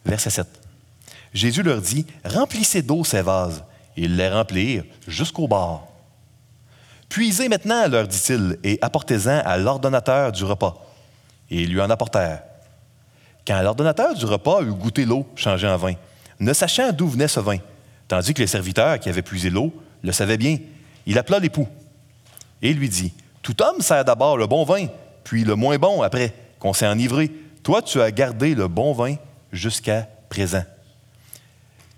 Verset 0.05 0.29
7. 0.29 0.58
Jésus 1.33 1.63
leur 1.63 1.81
dit, 1.81 2.05
remplissez 2.25 2.81
d'eau 2.81 3.03
ces 3.03 3.21
vases. 3.21 3.63
Ils 3.95 4.15
les 4.15 4.29
remplirent 4.29 4.83
jusqu'au 5.07 5.47
bord. 5.47 5.87
Puisez 7.09 7.49
maintenant, 7.49 7.87
leur 7.87 8.07
dit-il, 8.07 8.57
et 8.63 8.77
apportez-en 8.81 9.41
à 9.43 9.57
l'ordonnateur 9.57 10.31
du 10.31 10.43
repas. 10.43 10.75
Et 11.49 11.63
ils 11.63 11.71
lui 11.71 11.81
en 11.81 11.89
apportèrent. 11.89 12.43
Quand 13.45 13.61
l'ordonnateur 13.61 14.13
du 14.13 14.25
repas 14.25 14.61
eut 14.61 14.73
goûté 14.73 15.05
l'eau 15.05 15.25
changée 15.35 15.67
en 15.67 15.77
vin, 15.77 15.93
ne 16.39 16.53
sachant 16.53 16.91
d'où 16.91 17.07
venait 17.07 17.27
ce 17.27 17.39
vin, 17.39 17.57
tandis 18.07 18.33
que 18.33 18.41
les 18.41 18.47
serviteurs 18.47 18.99
qui 18.99 19.09
avaient 19.09 19.23
puisé 19.23 19.49
l'eau 19.49 19.73
le 20.03 20.11
savaient 20.11 20.37
bien, 20.37 20.57
il 21.05 21.17
appela 21.17 21.39
l'époux 21.39 21.67
et 22.61 22.73
lui 22.73 22.89
dit, 22.89 23.13
Tout 23.41 23.61
homme 23.61 23.81
sert 23.81 24.05
d'abord 24.05 24.37
le 24.37 24.47
bon 24.47 24.63
vin, 24.63 24.87
puis 25.23 25.43
le 25.43 25.55
moins 25.55 25.77
bon 25.77 26.01
après 26.01 26.33
qu'on 26.59 26.73
s'est 26.73 26.87
enivré. 26.87 27.31
Toi, 27.63 27.81
tu 27.81 28.01
as 28.01 28.11
gardé 28.11 28.55
le 28.55 28.67
bon 28.67 28.93
vin 28.93 29.15
jusqu'à 29.51 30.07
présent. 30.29 30.63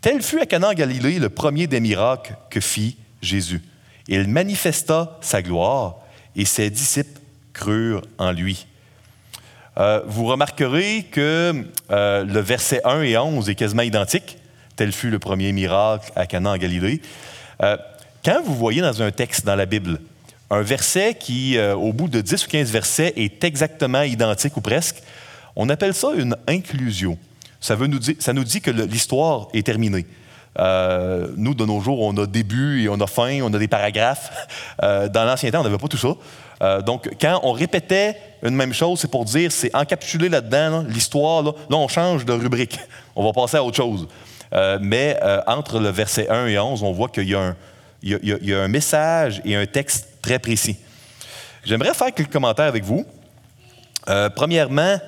Tel 0.01 0.23
fut 0.23 0.39
à 0.39 0.47
Canaan 0.47 0.73
Galilée 0.73 1.19
le 1.19 1.29
premier 1.29 1.67
des 1.67 1.79
miracles 1.79 2.35
que 2.49 2.59
fit 2.59 2.97
Jésus. 3.21 3.61
Il 4.07 4.27
manifesta 4.27 5.19
sa 5.21 5.43
gloire 5.43 5.97
et 6.35 6.45
ses 6.45 6.71
disciples 6.71 7.21
crurent 7.53 8.01
en 8.17 8.31
lui. 8.31 8.65
Euh, 9.77 10.01
vous 10.07 10.25
remarquerez 10.25 11.03
que 11.11 11.53
euh, 11.91 12.23
le 12.23 12.39
verset 12.39 12.81
1 12.83 13.03
et 13.03 13.15
11 13.15 13.47
est 13.47 13.55
quasiment 13.55 13.83
identique. 13.83 14.39
Tel 14.75 14.91
fut 14.91 15.11
le 15.11 15.19
premier 15.19 15.51
miracle 15.51 16.11
à 16.15 16.25
Canaan 16.25 16.53
en 16.53 16.57
Galilée. 16.57 16.99
Euh, 17.61 17.77
quand 18.25 18.41
vous 18.43 18.55
voyez 18.55 18.81
dans 18.81 19.03
un 19.03 19.11
texte 19.11 19.45
dans 19.45 19.55
la 19.55 19.67
Bible 19.67 19.99
un 20.49 20.63
verset 20.63 21.13
qui, 21.13 21.57
au 21.59 21.93
bout 21.93 22.09
de 22.09 22.19
10 22.19 22.45
ou 22.45 22.49
15 22.49 22.71
versets, 22.71 23.13
est 23.15 23.43
exactement 23.45 24.01
identique 24.01 24.57
ou 24.57 24.61
presque, 24.61 24.97
on 25.55 25.69
appelle 25.69 25.93
ça 25.93 26.09
une 26.13 26.35
inclusio. 26.45 27.17
Ça, 27.61 27.75
veut 27.75 27.87
nous 27.87 27.99
dire, 27.99 28.15
ça 28.19 28.33
nous 28.33 28.43
dit 28.43 28.59
que 28.59 28.71
l'histoire 28.71 29.47
est 29.53 29.65
terminée. 29.65 30.05
Euh, 30.59 31.29
nous, 31.37 31.53
de 31.53 31.65
nos 31.65 31.79
jours, 31.79 32.01
on 32.01 32.15
a 32.17 32.25
début 32.25 32.83
et 32.83 32.89
on 32.89 32.99
a 32.99 33.07
fin, 33.07 33.41
on 33.41 33.53
a 33.53 33.57
des 33.57 33.69
paragraphes. 33.69 34.47
Euh, 34.83 35.07
dans 35.07 35.23
l'ancien 35.23 35.49
temps, 35.51 35.61
on 35.61 35.63
n'avait 35.63 35.77
pas 35.77 35.87
tout 35.87 35.97
ça. 35.97 36.81
donc, 36.81 37.09
quand 37.21 37.39
on 37.43 37.53
répétait 37.53 38.17
une 38.43 38.55
même 38.55 38.73
chose, 38.73 38.99
c'est 38.99 39.09
pour 39.09 39.23
dire, 39.23 39.51
c'est 39.51 39.73
encapsulé 39.75 40.27
là-dedans, 40.27 40.83
l'histoire, 40.89 41.43
là, 41.43 41.53
on 41.69 41.87
change 41.87 42.25
de 42.25 42.33
rubrique. 42.33 42.77
On 43.15 43.23
va 43.23 43.33
passer 43.33 43.57
à 43.57 43.63
autre 43.63 43.77
chose. 43.77 44.07
mais 44.79 45.19
entre 45.47 45.79
le 45.79 45.89
verset 45.89 46.29
1 46.29 46.47
et 46.47 46.57
11, 46.57 46.81
on 46.81 46.93
voit 46.93 47.09
qu'il 47.09 47.27
y 47.29 47.35
a 47.35 47.41
un, 47.41 47.55
il 48.03 48.19
y, 48.23 48.53
a, 48.53 48.61
un 48.61 48.67
message 48.67 49.41
et 49.45 49.55
un 49.55 49.65
texte 49.65 50.07
très 50.21 50.39
précis. 50.39 50.77
J'aimerais 51.63 51.93
faire 51.93 52.13
quelques 52.13 52.31
commentaires 52.31 52.65
avec 52.65 52.83
vous. 52.83 53.05
Euh, 54.09 54.29
premièrement, 54.29 54.99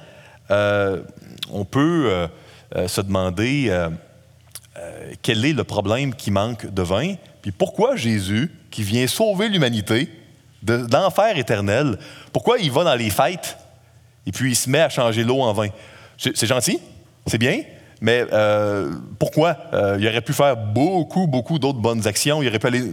euh, 0.51 1.01
on 1.51 1.65
peut 1.65 2.27
euh, 2.75 2.87
se 2.87 3.01
demander 3.01 3.71
quel 5.21 5.45
est 5.45 5.53
le 5.53 5.63
problème 5.63 6.15
qui 6.15 6.31
manque 6.31 6.65
de 6.65 6.81
vin, 6.81 7.13
puis 7.41 7.51
pourquoi 7.51 7.95
Jésus, 7.95 8.51
qui 8.71 8.81
vient 8.81 9.05
sauver 9.05 9.47
l'humanité 9.47 10.09
de, 10.63 10.87
l'enfer 10.91 11.37
éternel, 11.37 11.99
pourquoi 12.31 12.57
il 12.57 12.71
va 12.71 12.83
dans 12.83 12.95
les 12.95 13.11
fêtes 13.11 13.57
et 14.25 14.31
puis 14.31 14.51
il 14.51 14.55
se 14.55 14.69
met 14.69 14.79
à 14.79 14.89
changer 14.89 15.23
l'eau 15.23 15.41
en 15.41 15.53
vin? 15.53 15.67
C'est 16.17 16.47
gentil, 16.47 16.79
c'est 17.27 17.37
bien, 17.37 17.61
mais 18.03 18.25
euh, 18.33 18.91
pourquoi? 19.17 19.55
Euh, 19.71 19.95
il 19.97 20.05
aurait 20.05 20.19
pu 20.19 20.33
faire 20.33 20.57
beaucoup, 20.57 21.25
beaucoup 21.25 21.57
d'autres 21.57 21.79
bonnes 21.79 22.05
actions. 22.05 22.43
Il 22.43 22.49
aurait 22.49 22.59
pu 22.59 22.67
aller 22.67 22.83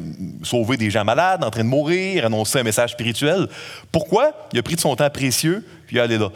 sauver 0.44 0.76
des 0.76 0.88
gens 0.88 1.04
malades, 1.04 1.42
en 1.42 1.50
train 1.50 1.64
de 1.64 1.68
mourir, 1.68 2.26
annoncer 2.26 2.60
un 2.60 2.62
message 2.62 2.92
spirituel. 2.92 3.49
Pourquoi? 3.90 4.30
Il 4.52 4.60
a 4.60 4.62
pris 4.62 4.76
de 4.76 4.80
son 4.80 4.94
temps 4.94 5.10
précieux, 5.10 5.66
puis 5.88 5.96
il 5.96 5.99
est 5.99 6.02
allé 6.02 6.16
là. 6.16 6.28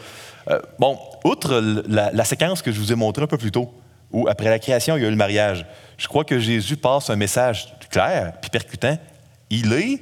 Euh, 0.49 0.59
bon, 0.77 0.99
outre 1.23 1.59
la, 1.87 2.25
séquence 2.25 2.61
que 2.61 2.71
je 2.71 2.79
vous 2.79 2.91
ai 2.91 2.95
montrée 2.95 3.23
un 3.23 3.27
peu 3.27 3.37
plus 3.37 3.51
tôt, 3.51 3.73
où 4.11 4.27
après 4.27 4.49
la 4.49 4.59
création, 4.59 4.95
il 4.95 5.01
y 5.01 5.05
a 5.05 5.07
eu 5.07 5.11
le 5.11 5.17
mariage. 5.17 5.65
Je 5.97 6.07
crois 6.07 6.23
que 6.23 6.39
Jésus 6.39 6.77
passe 6.77 7.09
un 7.09 7.15
message 7.15 7.73
clair 7.89 8.33
puis 8.41 8.49
percutant. 8.49 8.97
Il 9.49 9.73
est 9.73 9.99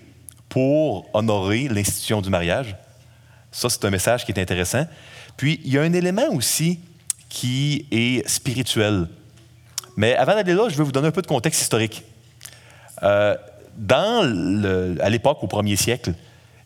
pour 0.50 1.10
honorer 1.14 1.68
l'institution 1.68 2.22
du 2.22 2.30
mariage. 2.30 2.76
Ça, 3.52 3.70
c'est 3.70 3.86
un 3.86 3.90
message 3.90 4.26
qui 4.26 4.32
est 4.32 4.40
intéressant. 4.40 4.86
Puis, 5.38 5.62
il 5.64 5.74
y 5.74 5.78
a 5.78 5.82
un 5.82 5.94
élément 5.94 6.30
aussi 6.32 6.80
qui 7.30 7.88
est 7.92 8.28
spirituel. 8.28 9.08
Mais 9.96 10.16
avant 10.16 10.34
d'aller 10.34 10.54
là, 10.54 10.70
je 10.70 10.78
vais 10.78 10.84
vous 10.84 10.92
donner 10.92 11.08
un 11.08 11.12
peu 11.12 11.22
de 11.22 11.28
contexte 11.28 11.62
historique. 11.62 12.04
Euh, 13.02 13.36
à 15.00 15.10
l'époque, 15.10 15.40
au 15.42 15.48
premier 15.48 15.76
siècle, 15.76 16.14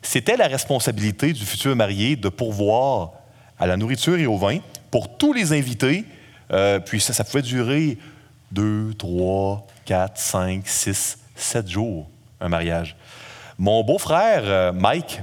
c'était 0.02 0.36
la 0.36 0.46
responsabilité 0.46 1.32
du 1.32 1.44
futur 1.44 1.74
marié 1.74 2.16
de 2.16 2.28
pourvoir 2.28 3.12
à 3.58 3.66
la 3.66 3.76
nourriture 3.76 4.16
et 4.16 4.26
au 4.26 4.36
vin 4.36 4.58
pour 4.90 5.16
tous 5.16 5.32
les 5.32 5.52
invités. 5.52 6.04
Euh, 6.50 6.78
puis 6.78 7.00
ça, 7.00 7.12
ça 7.12 7.24
pouvait 7.24 7.42
durer 7.42 7.98
deux, 8.50 8.94
trois, 8.94 9.66
quatre, 9.84 10.18
cinq, 10.18 10.66
six, 10.66 11.18
sept 11.34 11.68
jours, 11.68 12.08
un 12.40 12.48
mariage. 12.48 12.96
Mon 13.58 13.82
beau-frère, 13.82 14.42
euh, 14.44 14.72
Mike, 14.72 15.20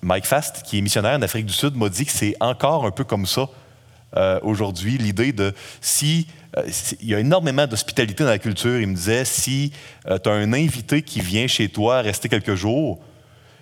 Mike 0.00 0.26
Fast, 0.26 0.62
qui 0.62 0.78
est 0.78 0.80
missionnaire 0.80 1.18
en 1.18 1.22
Afrique 1.22 1.46
du 1.46 1.52
Sud, 1.52 1.76
m'a 1.76 1.88
dit 1.88 2.06
que 2.06 2.12
c'est 2.12 2.36
encore 2.40 2.86
un 2.86 2.90
peu 2.90 3.04
comme 3.04 3.26
ça 3.26 3.48
euh, 4.16 4.38
aujourd'hui, 4.42 4.98
l'idée 4.98 5.32
de 5.32 5.54
si 5.80 6.26
il 7.00 7.08
y 7.08 7.14
a 7.14 7.18
énormément 7.18 7.66
d'hospitalité 7.66 8.24
dans 8.24 8.30
la 8.30 8.38
culture. 8.38 8.78
Il 8.78 8.88
me 8.88 8.94
disait, 8.94 9.24
si 9.24 9.72
tu 10.04 10.28
as 10.28 10.32
un 10.32 10.52
invité 10.52 11.00
qui 11.00 11.22
vient 11.22 11.46
chez 11.46 11.70
toi 11.70 12.02
rester 12.02 12.28
quelques 12.28 12.56
jours, 12.56 13.00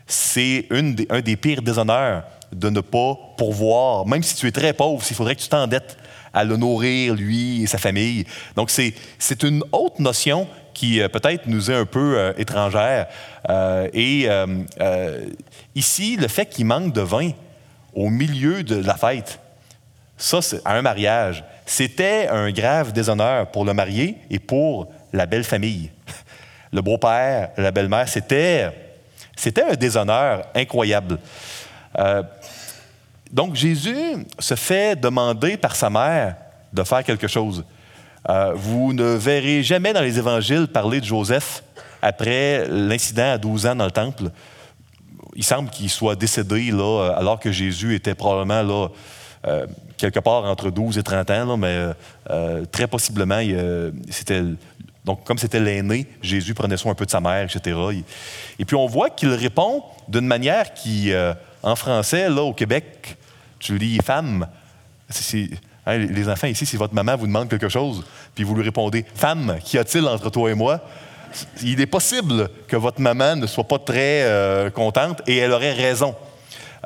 c'est 0.09 0.67
un 0.73 1.21
des 1.21 1.37
pires 1.37 1.63
déshonneurs 1.63 2.25
de 2.53 2.71
ne 2.71 2.81
pas 2.81 3.19
pourvoir, 3.37 4.07
même 4.07 4.23
si 4.23 4.35
tu 4.35 4.47
es 4.47 4.53
très 4.53 4.73
pauvre, 4.73 5.03
s'il 5.03 5.17
faudrait 5.17 5.37
que 5.37 5.43
tu 5.43 5.49
t'endettes 5.49 5.97
à 6.33 6.45
le 6.45 6.57
nourrir, 6.57 7.15
lui 7.15 7.63
et 7.63 7.67
sa 7.67 7.79
famille. 7.79 8.25
Donc, 8.57 8.71
c'est 8.71 9.43
une 9.43 9.65
autre 9.73 10.01
notion 10.01 10.47
qui 10.73 11.01
euh, 11.01 11.09
peut-être 11.09 11.47
nous 11.47 11.71
est 11.71 11.75
un 11.75 11.87
peu 11.87 12.33
étrangère. 12.39 13.07
et 13.93 14.29
ici, 15.75 16.17
le 16.17 16.29
fait 16.29 16.47
qu'il 16.47 16.67
manque 16.67 16.93
de 16.93 17.01
vin 17.01 17.31
au 17.95 18.09
milieu 18.09 18.63
de 18.63 18.77
la 18.77 18.95
fête, 18.95 19.41
ça, 20.21 20.43
c'est 20.43 20.61
un 20.67 20.83
mariage. 20.83 21.43
C'était 21.65 22.29
un 22.29 22.51
grave 22.51 22.93
déshonneur 22.93 23.51
pour 23.51 23.65
le 23.65 23.73
marié 23.73 24.19
et 24.29 24.39
pour 24.39 24.93
la 25.13 25.25
belle 25.25 25.45
famille. 25.45 25.91
Le 26.73 26.83
beau-père, 26.83 27.51
la 27.57 27.71
belle-mère, 27.71 28.09
c'était, 28.09 28.71
c'était 29.35 29.63
un 29.63 29.75
déshonneur 29.75 30.47
incroyable. 30.55 31.19
Euh, 31.99 32.23
donc 33.31 33.55
Jésus 33.55 34.27
se 34.39 34.55
fait 34.55 34.97
demander 34.97 35.57
par 35.57 35.77
sa 35.77 35.91
mère 35.91 36.37
de 36.73 36.83
faire 36.83 37.05
quelque 37.05 37.27
chose. 37.27 37.65
Euh, 38.29 38.53
vous 38.55 38.93
ne 38.93 39.15
verrez 39.15 39.63
jamais 39.63 39.93
dans 39.93 40.03
les 40.03 40.19
évangiles 40.19 40.69
parler 40.69 41.01
de 41.01 41.07
Joseph 41.07 41.63
après 42.03 42.67
l'incident 42.69 43.33
à 43.33 43.39
12 43.39 43.67
ans 43.67 43.77
dans 43.77 43.85
le 43.85 43.91
temple. 43.91 44.25
Il 45.37 45.45
semble 45.45 45.71
qu'il 45.71 45.89
soit 45.89 46.17
décédé 46.17 46.71
là, 46.71 47.15
alors 47.17 47.39
que 47.39 47.53
Jésus 47.53 47.95
était 47.95 48.15
probablement 48.15 48.63
là, 48.63 48.89
euh, 49.47 49.67
quelque 49.97 50.21
part 50.21 50.45
entre 50.45 50.71
12 50.71 50.99
et 50.99 51.03
30 51.03 51.31
ans, 51.31 51.57
mais 51.57 51.87
très 52.73 52.87
possiblement, 52.87 53.41
c'était. 54.11 54.43
Donc, 55.03 55.25
comme 55.25 55.39
c'était 55.39 55.61
l'aîné, 55.61 56.07
Jésus 56.21 56.53
prenait 56.53 56.77
soin 56.77 56.93
un 56.93 56.95
peu 56.95 57.07
de 57.07 57.11
sa 57.11 57.21
mère, 57.21 57.45
etc. 57.45 57.75
Et 58.59 58.65
puis, 58.67 58.77
on 58.77 58.87
voit 58.87 59.09
qu'il 59.09 59.31
répond 59.31 59.83
d'une 60.09 60.27
manière 60.27 60.75
qui, 60.75 61.11
en 61.63 61.77
français, 61.77 62.29
là, 62.29 62.43
au 62.43 62.53
Québec, 62.53 63.17
tu 63.59 63.79
lis 63.79 63.99
femme. 64.05 64.47
Hein, 65.87 65.99
les 65.99 66.29
enfants 66.29 66.47
ici, 66.47 66.67
si 66.67 66.77
votre 66.77 66.95
maman 66.95 67.17
vous 67.17 67.27
demande 67.27 67.49
quelque 67.49 67.69
chose, 67.69 68.05
puis 68.35 68.45
vous 68.45 68.55
lui 68.55 68.63
répondez 68.63 69.05
Femme, 69.15 69.59
qu'y 69.65 69.79
a-t-il 69.79 70.07
entre 70.07 70.31
toi 70.31 70.51
et 70.51 70.55
moi 70.55 70.81
Il 71.63 71.81
est 71.81 71.87
possible 71.87 72.49
que 72.69 72.77
votre 72.77 73.01
maman 73.01 73.37
ne 73.37 73.47
soit 73.47 73.65
pas 73.65 73.79
très 73.79 74.71
contente 74.75 75.23
et 75.27 75.39
elle 75.39 75.53
aurait 75.53 75.73
raison. 75.73 76.15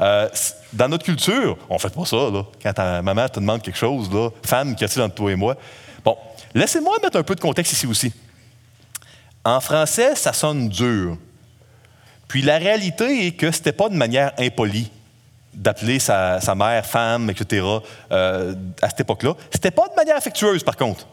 Euh, 0.00 0.28
dans 0.72 0.88
notre 0.88 1.04
culture, 1.04 1.56
on 1.68 1.74
ne 1.74 1.78
fait 1.78 1.94
pas 1.94 2.04
ça. 2.04 2.16
Là. 2.16 2.44
Quand 2.62 2.72
ta 2.72 3.02
maman 3.02 3.28
te 3.28 3.38
demande 3.38 3.62
quelque 3.62 3.78
chose, 3.78 4.10
là, 4.12 4.30
femme, 4.44 4.74
qu'y 4.74 4.84
a-t-il 4.84 5.02
entre 5.02 5.14
toi 5.14 5.30
et 5.30 5.36
moi? 5.36 5.56
Bon, 6.04 6.16
laissez-moi 6.54 6.96
mettre 7.02 7.18
un 7.18 7.22
peu 7.22 7.34
de 7.34 7.40
contexte 7.40 7.72
ici 7.72 7.86
aussi. 7.86 8.12
En 9.44 9.60
français, 9.60 10.14
ça 10.16 10.32
sonne 10.32 10.68
dur. 10.68 11.16
Puis 12.28 12.42
la 12.42 12.58
réalité 12.58 13.26
est 13.26 13.32
que 13.32 13.50
ce 13.50 13.58
n'était 13.58 13.72
pas 13.72 13.88
de 13.88 13.94
manière 13.94 14.32
impolie 14.38 14.90
d'appeler 15.54 15.98
sa, 15.98 16.40
mère 16.56 16.84
femme, 16.84 17.30
etc. 17.30 17.64
Euh, 18.10 18.54
à 18.82 18.90
cette 18.90 19.00
époque-là. 19.00 19.34
C'était 19.52 19.70
pas 19.70 19.88
de 19.88 19.94
manière 19.94 20.16
affectueuse, 20.16 20.64
par 20.64 20.76
contre. 20.76 21.06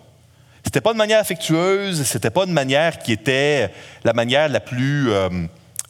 C'était 0.64 0.82
pas 0.82 0.94
de 0.94 0.98
manière 0.98 1.20
affectueuse, 1.20 2.04
c'était 2.04 2.30
pas 2.30 2.46
de 2.46 2.52
manière 2.52 3.00
qui 3.00 3.12
était 3.12 3.72
la 4.04 4.14
manière 4.14 4.48
la 4.48 4.60
plus 4.60 5.12
euh, 5.12 5.30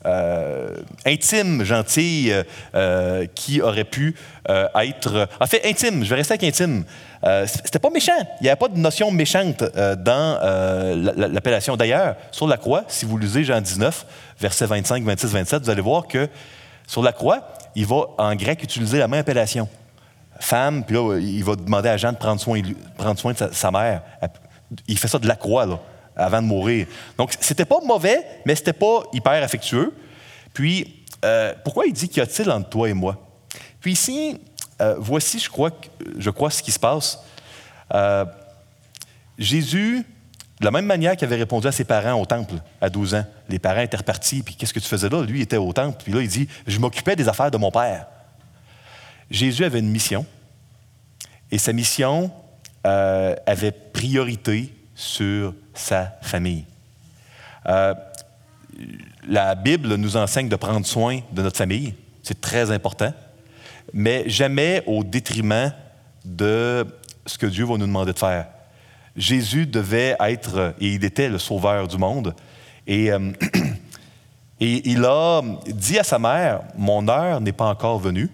euh, 0.05 0.77
intime, 1.05 1.63
gentille, 1.63 2.35
euh, 2.73 3.25
qui 3.35 3.61
aurait 3.61 3.83
pu 3.83 4.15
euh, 4.49 4.67
être. 4.75 5.27
En 5.39 5.45
fait, 5.45 5.61
intime, 5.65 6.03
je 6.03 6.09
vais 6.09 6.15
rester 6.15 6.33
avec 6.33 6.43
intime. 6.43 6.83
C'était 7.45 7.77
pas 7.77 7.91
méchant. 7.91 8.17
Il 8.39 8.43
n'y 8.43 8.49
avait 8.49 8.57
pas 8.57 8.67
de 8.67 8.79
notion 8.79 9.11
méchante 9.11 9.63
dans 9.99 10.39
l'appellation. 11.15 11.77
D'ailleurs, 11.77 12.15
sur 12.31 12.47
la 12.47 12.57
croix, 12.57 12.83
si 12.87 13.05
vous 13.05 13.15
lisez 13.15 13.43
Jean 13.43 13.61
19, 13.61 14.05
versets 14.39 14.65
25, 14.65 15.03
26, 15.03 15.27
27, 15.27 15.63
vous 15.63 15.69
allez 15.69 15.81
voir 15.81 16.07
que 16.07 16.27
sur 16.87 17.03
la 17.03 17.11
croix, 17.11 17.53
il 17.75 17.85
va 17.85 18.05
en 18.17 18.35
grec 18.35 18.63
utiliser 18.63 18.97
la 18.97 19.07
même 19.07 19.19
appellation. 19.19 19.69
Femme, 20.39 20.83
puis 20.83 20.95
là, 20.95 21.19
il 21.19 21.43
va 21.43 21.55
demander 21.55 21.89
à 21.89 21.97
Jean 21.97 22.11
de 22.11 22.17
prendre 22.17 22.41
soin, 22.41 22.59
prendre 22.97 23.19
soin 23.19 23.33
de 23.33 23.37
sa, 23.37 23.53
sa 23.53 23.69
mère. 23.69 24.01
Il 24.87 24.97
fait 24.97 25.07
ça 25.07 25.19
de 25.19 25.27
la 25.27 25.35
croix, 25.35 25.67
là 25.67 25.77
avant 26.15 26.41
de 26.41 26.47
mourir. 26.47 26.88
Donc, 27.17 27.34
c'était 27.39 27.65
pas 27.65 27.80
mauvais, 27.86 28.26
mais 28.45 28.56
c'était 28.56 28.74
pas 28.74 29.04
hyper 29.13 29.43
affectueux. 29.43 29.93
Puis, 30.54 31.04
euh, 31.24 31.54
pourquoi 31.63 31.86
il 31.86 31.93
dit 31.93 32.10
qu'y 32.10 32.21
a-t-il 32.21 32.50
entre 32.52 32.69
toi 32.69 32.89
et 32.89 32.93
moi? 32.93 33.17
Puis 33.80 33.93
ici, 33.93 34.39
euh, 34.82 34.95
voici, 34.97 35.39
je 35.39 35.50
crois, 35.50 35.71
je 36.17 36.30
crois, 36.30 36.50
ce 36.50 36.62
qui 36.62 36.71
se 36.71 36.80
passe. 36.80 37.19
Euh, 37.93 38.26
Jésus, 39.38 40.06
de 40.60 40.65
la 40.65 40.71
même 40.71 40.86
manière 40.86 41.15
qu'il 41.15 41.26
avait 41.26 41.38
répondu 41.38 41.67
à 41.67 41.71
ses 41.71 41.84
parents 41.84 42.19
au 42.19 42.26
temple 42.26 42.56
à 42.80 42.89
12 42.89 43.15
ans, 43.15 43.26
les 43.50 43.60
parents 43.60 43.82
étaient 43.82 43.97
repartis, 43.97 44.43
puis 44.43 44.56
qu'est-ce 44.56 44.74
que 44.74 44.80
tu 44.80 44.88
faisais 44.88 45.10
là? 45.10 45.24
Lui, 45.24 45.41
était 45.41 45.58
au 45.58 45.74
temple, 45.74 46.02
puis 46.04 46.13
là, 46.13 46.21
il 46.21 46.28
dit, 46.28 46.47
je 46.67 46.80
m'occupais 46.80 47.15
des 47.15 47.28
affaires 47.28 47.52
de 47.52 47.58
mon 47.58 47.71
père. 47.71 48.08
Jésus 49.30 49.63
avait 49.63 49.80
une 49.80 49.89
mission, 49.89 50.26
et 51.52 51.58
sa 51.58 51.74
mission 51.74 52.32
avait 52.84 53.71
priorité 53.71 54.74
sur 54.95 55.54
sa 55.73 56.13
famille. 56.21 56.65
Euh, 57.67 57.93
la 59.27 59.55
Bible 59.55 59.95
nous 59.95 60.17
enseigne 60.17 60.49
de 60.49 60.55
prendre 60.55 60.86
soin 60.86 61.19
de 61.31 61.41
notre 61.41 61.57
famille, 61.57 61.93
c'est 62.23 62.41
très 62.41 62.71
important, 62.71 63.13
mais 63.93 64.27
jamais 64.27 64.84
au 64.88 65.03
détriment 65.03 65.73
de 66.25 66.86
ce 67.25 67.38
que 67.38 67.45
Dieu 67.45 67.65
va 67.65 67.77
nous 67.77 67.86
demander 67.86 68.13
de 68.13 68.19
faire. 68.19 68.47
Jésus 69.15 69.65
devait 69.65 70.15
être, 70.19 70.73
et 70.79 70.93
il 70.93 71.03
était 71.03 71.29
le 71.29 71.38
sauveur 71.38 71.88
du 71.88 71.97
monde, 71.97 72.34
et, 72.88 73.12
euh, 73.12 73.31
et 74.60 74.89
il 74.89 75.03
a 75.05 75.41
dit 75.67 75.99
à 75.99 76.03
sa 76.03 76.19
mère, 76.19 76.62
mon 76.77 77.07
heure 77.07 77.41
n'est 77.41 77.51
pas 77.51 77.65
encore 77.65 77.99
venue. 77.99 78.29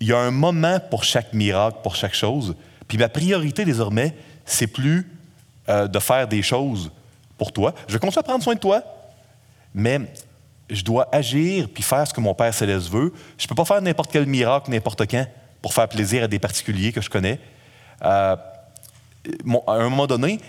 Il 0.00 0.06
y 0.06 0.12
a 0.12 0.18
un 0.18 0.30
moment 0.30 0.80
pour 0.90 1.04
chaque 1.04 1.34
miracle, 1.34 1.78
pour 1.82 1.96
chaque 1.96 2.14
chose, 2.14 2.54
puis 2.88 2.96
ma 2.96 3.08
priorité 3.08 3.64
désormais, 3.64 4.14
c'est 4.44 4.66
plus 4.66 5.06
euh, 5.68 5.86
de 5.86 5.98
faire 5.98 6.26
des 6.26 6.42
choses 6.42 6.90
pour 7.36 7.52
toi. 7.52 7.74
Je 7.86 7.92
vais 7.92 7.98
continuer 7.98 8.20
à 8.20 8.22
prendre 8.22 8.42
soin 8.42 8.54
de 8.54 8.60
toi, 8.60 8.82
mais 9.74 10.00
je 10.68 10.82
dois 10.82 11.08
agir 11.12 11.68
puis 11.72 11.82
faire 11.82 12.06
ce 12.06 12.14
que 12.14 12.20
mon 12.20 12.34
Père 12.34 12.54
Céleste 12.54 12.90
veut. 12.90 13.12
Je 13.38 13.44
ne 13.44 13.48
peux 13.48 13.54
pas 13.54 13.64
faire 13.64 13.82
n'importe 13.82 14.10
quel 14.12 14.26
miracle, 14.26 14.70
n'importe 14.70 15.08
quand, 15.10 15.26
pour 15.62 15.74
faire 15.74 15.88
plaisir 15.88 16.24
à 16.24 16.28
des 16.28 16.38
particuliers 16.38 16.92
que 16.92 17.00
je 17.00 17.10
connais. 17.10 17.38
Euh, 18.04 18.36
à 19.66 19.72
un 19.72 19.88
moment 19.88 20.06
donné, 20.06 20.40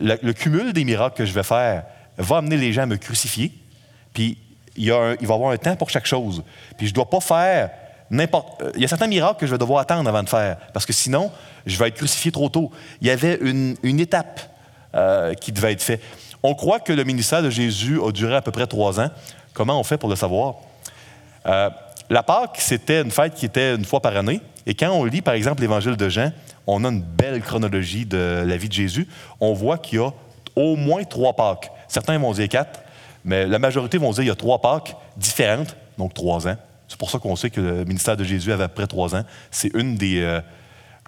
le, 0.00 0.32
cumul 0.32 0.72
des 0.72 0.84
miracles 0.84 1.16
que 1.16 1.24
je 1.24 1.32
vais 1.32 1.42
faire 1.42 1.84
va 2.18 2.36
amener 2.38 2.56
les 2.56 2.72
gens 2.72 2.82
à 2.82 2.86
me 2.86 2.96
crucifier. 2.96 3.52
Puis 4.12 4.38
il, 4.76 4.84
y 4.84 4.92
a 4.92 5.16
il 5.20 5.26
va 5.26 5.34
y 5.34 5.36
avoir 5.36 5.50
un 5.50 5.56
temps 5.56 5.76
pour 5.76 5.90
chaque 5.90 6.06
chose. 6.06 6.42
Puis 6.76 6.86
je 6.86 6.92
ne 6.92 6.94
dois 6.94 7.08
pas 7.08 7.20
faire 7.20 7.70
n'importe. 8.10 8.62
Euh, 8.62 8.72
il 8.74 8.82
y 8.82 8.84
a 8.84 8.88
certains 8.88 9.06
miracles 9.06 9.40
que 9.40 9.46
je 9.46 9.52
vais 9.52 9.58
devoir 9.58 9.80
attendre 9.80 10.08
avant 10.08 10.22
de 10.22 10.28
faire, 10.28 10.56
parce 10.72 10.86
que 10.86 10.92
sinon, 10.92 11.30
je 11.66 11.76
vais 11.78 11.88
être 11.88 11.96
crucifié 11.96 12.30
trop 12.32 12.48
tôt. 12.48 12.70
Il 13.00 13.06
y 13.06 13.10
avait 13.10 13.38
une, 13.40 13.76
une 13.82 14.00
étape 14.00 14.40
euh, 14.94 15.34
qui 15.34 15.52
devait 15.52 15.72
être 15.72 15.82
fait. 15.82 16.00
On 16.42 16.54
croit 16.54 16.80
que 16.80 16.92
le 16.92 17.04
ministère 17.04 17.42
de 17.42 17.50
Jésus 17.50 18.00
a 18.02 18.12
duré 18.12 18.34
à 18.34 18.42
peu 18.42 18.50
près 18.50 18.66
trois 18.66 18.98
ans. 19.00 19.10
Comment 19.52 19.78
on 19.78 19.84
fait 19.84 19.98
pour 19.98 20.08
le 20.08 20.16
savoir? 20.16 20.56
Euh, 21.46 21.70
la 22.08 22.22
Pâque, 22.22 22.56
c'était 22.58 23.02
une 23.02 23.10
fête 23.10 23.34
qui 23.34 23.46
était 23.46 23.74
une 23.74 23.84
fois 23.84 24.00
par 24.00 24.16
année. 24.16 24.40
Et 24.66 24.74
quand 24.74 24.90
on 24.90 25.04
lit, 25.04 25.22
par 25.22 25.34
exemple, 25.34 25.60
l'Évangile 25.60 25.96
de 25.96 26.08
Jean, 26.08 26.32
on 26.66 26.84
a 26.84 26.88
une 26.88 27.02
belle 27.02 27.40
chronologie 27.40 28.06
de 28.06 28.44
la 28.46 28.56
vie 28.56 28.68
de 28.68 28.72
Jésus. 28.72 29.06
On 29.38 29.52
voit 29.52 29.78
qu'il 29.78 29.98
y 29.98 30.02
a 30.02 30.10
au 30.56 30.76
moins 30.76 31.04
trois 31.04 31.34
Pâques. 31.34 31.70
Certains 31.88 32.18
vont 32.18 32.32
dire 32.32 32.48
quatre, 32.48 32.80
mais 33.24 33.46
la 33.46 33.58
majorité 33.58 33.98
vont 33.98 34.10
dire 34.10 34.18
qu'il 34.18 34.28
y 34.28 34.30
a 34.30 34.34
trois 34.34 34.60
Pâques 34.60 34.96
différentes, 35.16 35.76
donc 35.98 36.14
trois 36.14 36.46
ans. 36.48 36.56
C'est 36.88 36.98
pour 36.98 37.10
ça 37.10 37.18
qu'on 37.18 37.36
sait 37.36 37.50
que 37.50 37.60
le 37.60 37.84
ministère 37.84 38.16
de 38.16 38.24
Jésus 38.24 38.52
avait 38.52 38.64
à 38.64 38.68
peu 38.68 38.74
près 38.74 38.86
trois 38.86 39.14
ans. 39.14 39.22
C'est 39.50 39.72
une 39.74 39.94
des, 39.94 40.20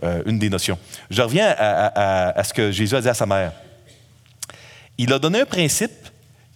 euh, 0.05 0.23
une 0.27 0.39
des 0.39 0.49
notions. 0.49 0.79
Je 1.11 1.23
reviens 1.23 1.55
à, 1.57 2.43
ce 2.45 2.53
que 2.53 2.71
Jésus 2.71 2.95
a 2.95 3.01
dit 3.01 3.09
à 3.09 3.15
sa 3.15 3.27
mère. 3.27 3.53
Il 5.03 5.13
a 5.13 5.19
donné 5.19 5.41
un 5.41 5.47
principe 5.47 5.91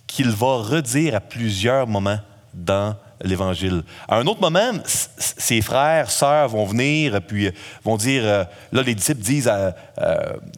qu'il 0.06 0.30
va 0.30 0.58
redire 0.58 1.16
à 1.16 1.20
plusieurs 1.20 1.84
moments 1.88 2.20
dans 2.54 2.94
l'Évangile. 3.20 3.82
À 4.06 4.18
un 4.18 4.26
autre 4.28 4.40
moment, 4.40 4.70
ses 4.84 5.60
frères, 5.62 6.12
sœurs 6.12 6.50
vont 6.50 6.64
venir, 6.64 7.20
puis 7.22 7.50
vont 7.84 7.96
dire, 7.96 8.22
là, 8.22 8.82
les 8.84 8.94
disciples 8.94 9.20
disent, 9.20 9.50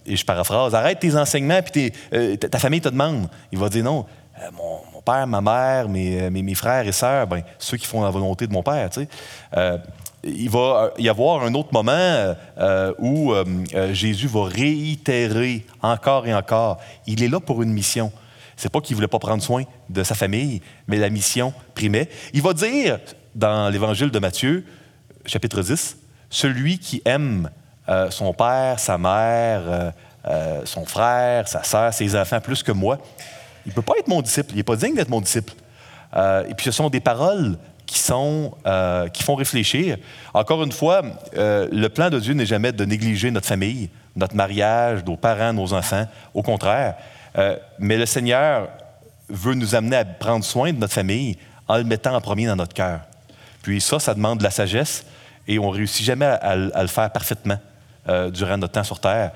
et 0.04 0.16
je 0.16 0.24
paraphrase, 0.26 0.74
arrête 0.74 1.00
tes 1.00 1.16
enseignements, 1.16 1.62
puis 1.62 1.90
ta 2.38 2.58
famille 2.58 2.82
te 2.82 2.90
demande. 2.90 3.26
Il 3.50 3.58
va 3.58 3.70
dire, 3.70 3.84
non, 3.84 4.04
mon, 4.52 5.00
père, 5.00 5.26
ma 5.26 5.40
mère, 5.40 5.88
mes, 5.88 6.28
mes, 6.28 6.54
frères 6.54 6.86
et 6.86 6.92
sœurs, 6.92 7.26
ben, 7.26 7.40
ceux 7.58 7.78
qui 7.78 7.86
font 7.86 8.02
la 8.04 8.10
volonté 8.10 8.46
de 8.46 8.52
mon 8.52 8.62
père. 8.62 8.90
Tu 8.90 9.00
sais. 9.00 9.80
Euh, 10.28 10.34
il 10.36 10.50
va 10.50 10.90
y 10.98 11.08
avoir 11.08 11.42
un 11.44 11.54
autre 11.54 11.70
moment 11.72 11.92
euh, 11.92 12.92
où 12.98 13.32
euh, 13.32 13.44
Jésus 13.92 14.26
va 14.26 14.44
réitérer 14.44 15.64
encore 15.82 16.26
et 16.26 16.34
encore. 16.34 16.78
Il 17.06 17.22
est 17.22 17.28
là 17.28 17.40
pour 17.40 17.62
une 17.62 17.72
mission. 17.72 18.12
C'est 18.56 18.70
pas 18.70 18.80
qu'il 18.80 18.96
voulait 18.96 19.08
pas 19.08 19.18
prendre 19.18 19.42
soin 19.42 19.64
de 19.88 20.02
sa 20.02 20.14
famille, 20.14 20.60
mais 20.86 20.98
la 20.98 21.10
mission 21.10 21.52
primait. 21.74 22.08
Il 22.32 22.42
va 22.42 22.52
dire 22.52 22.98
dans 23.34 23.68
l'Évangile 23.68 24.10
de 24.10 24.18
Matthieu, 24.18 24.64
chapitre 25.26 25.62
10, 25.62 25.96
celui 26.28 26.78
qui 26.78 27.00
aime 27.04 27.50
son 28.10 28.34
père, 28.34 28.80
sa 28.80 28.98
mère, 28.98 29.92
son 30.64 30.84
frère, 30.84 31.46
sa 31.46 31.62
sœur, 31.62 31.94
ses 31.94 32.16
enfants 32.16 32.40
plus 32.40 32.64
que 32.64 32.72
moi, 32.72 32.98
il 33.64 33.72
peut 33.72 33.82
pas 33.82 33.94
être 33.98 34.08
mon 34.08 34.22
disciple, 34.22 34.50
il 34.52 34.56
n'est 34.56 34.62
pas 34.64 34.76
digne 34.76 34.94
d'être 34.94 35.08
mon 35.08 35.20
disciple. 35.20 35.52
Euh, 36.16 36.44
et 36.48 36.54
puis 36.54 36.64
ce 36.64 36.72
sont 36.72 36.88
des 36.88 37.00
paroles 37.00 37.58
qui, 37.88 37.98
sont, 37.98 38.54
euh, 38.66 39.08
qui 39.08 39.22
font 39.22 39.34
réfléchir. 39.34 39.96
Encore 40.34 40.62
une 40.62 40.72
fois, 40.72 41.02
euh, 41.36 41.66
le 41.72 41.88
plan 41.88 42.10
de 42.10 42.20
Dieu 42.20 42.34
n'est 42.34 42.46
jamais 42.46 42.70
de 42.70 42.84
négliger 42.84 43.30
notre 43.30 43.46
famille, 43.46 43.88
notre 44.14 44.36
mariage, 44.36 45.02
nos 45.06 45.16
parents, 45.16 45.54
nos 45.54 45.72
enfants. 45.72 46.06
Au 46.34 46.42
contraire. 46.42 46.96
mais 47.78 47.96
le 47.96 48.06
Seigneur 48.06 48.68
veut 49.28 49.54
nous 49.54 49.74
amener 49.74 49.96
à 49.96 50.04
prendre 50.04 50.44
soin 50.44 50.72
de 50.72 50.78
notre 50.78 50.92
famille 50.92 51.38
en 51.66 51.78
le 51.78 51.84
mettant 51.84 52.14
en 52.14 52.20
premier 52.20 52.46
dans 52.46 52.56
notre 52.56 52.74
cœur. 52.74 53.00
Puis 53.62 53.80
ça, 53.80 53.98
ça 53.98 54.14
demande 54.14 54.38
de 54.38 54.44
la 54.44 54.50
sagesse 54.50 55.06
et 55.46 55.58
on 55.58 55.70
ne 55.70 55.76
réussit 55.76 56.04
jamais 56.04 56.26
à, 56.26 56.56
le 56.56 56.88
faire 56.88 57.10
parfaitement 57.10 57.58
durant 58.32 58.58
notre 58.58 58.72
temps 58.72 58.84
sur 58.84 59.00
Terre. 59.00 59.30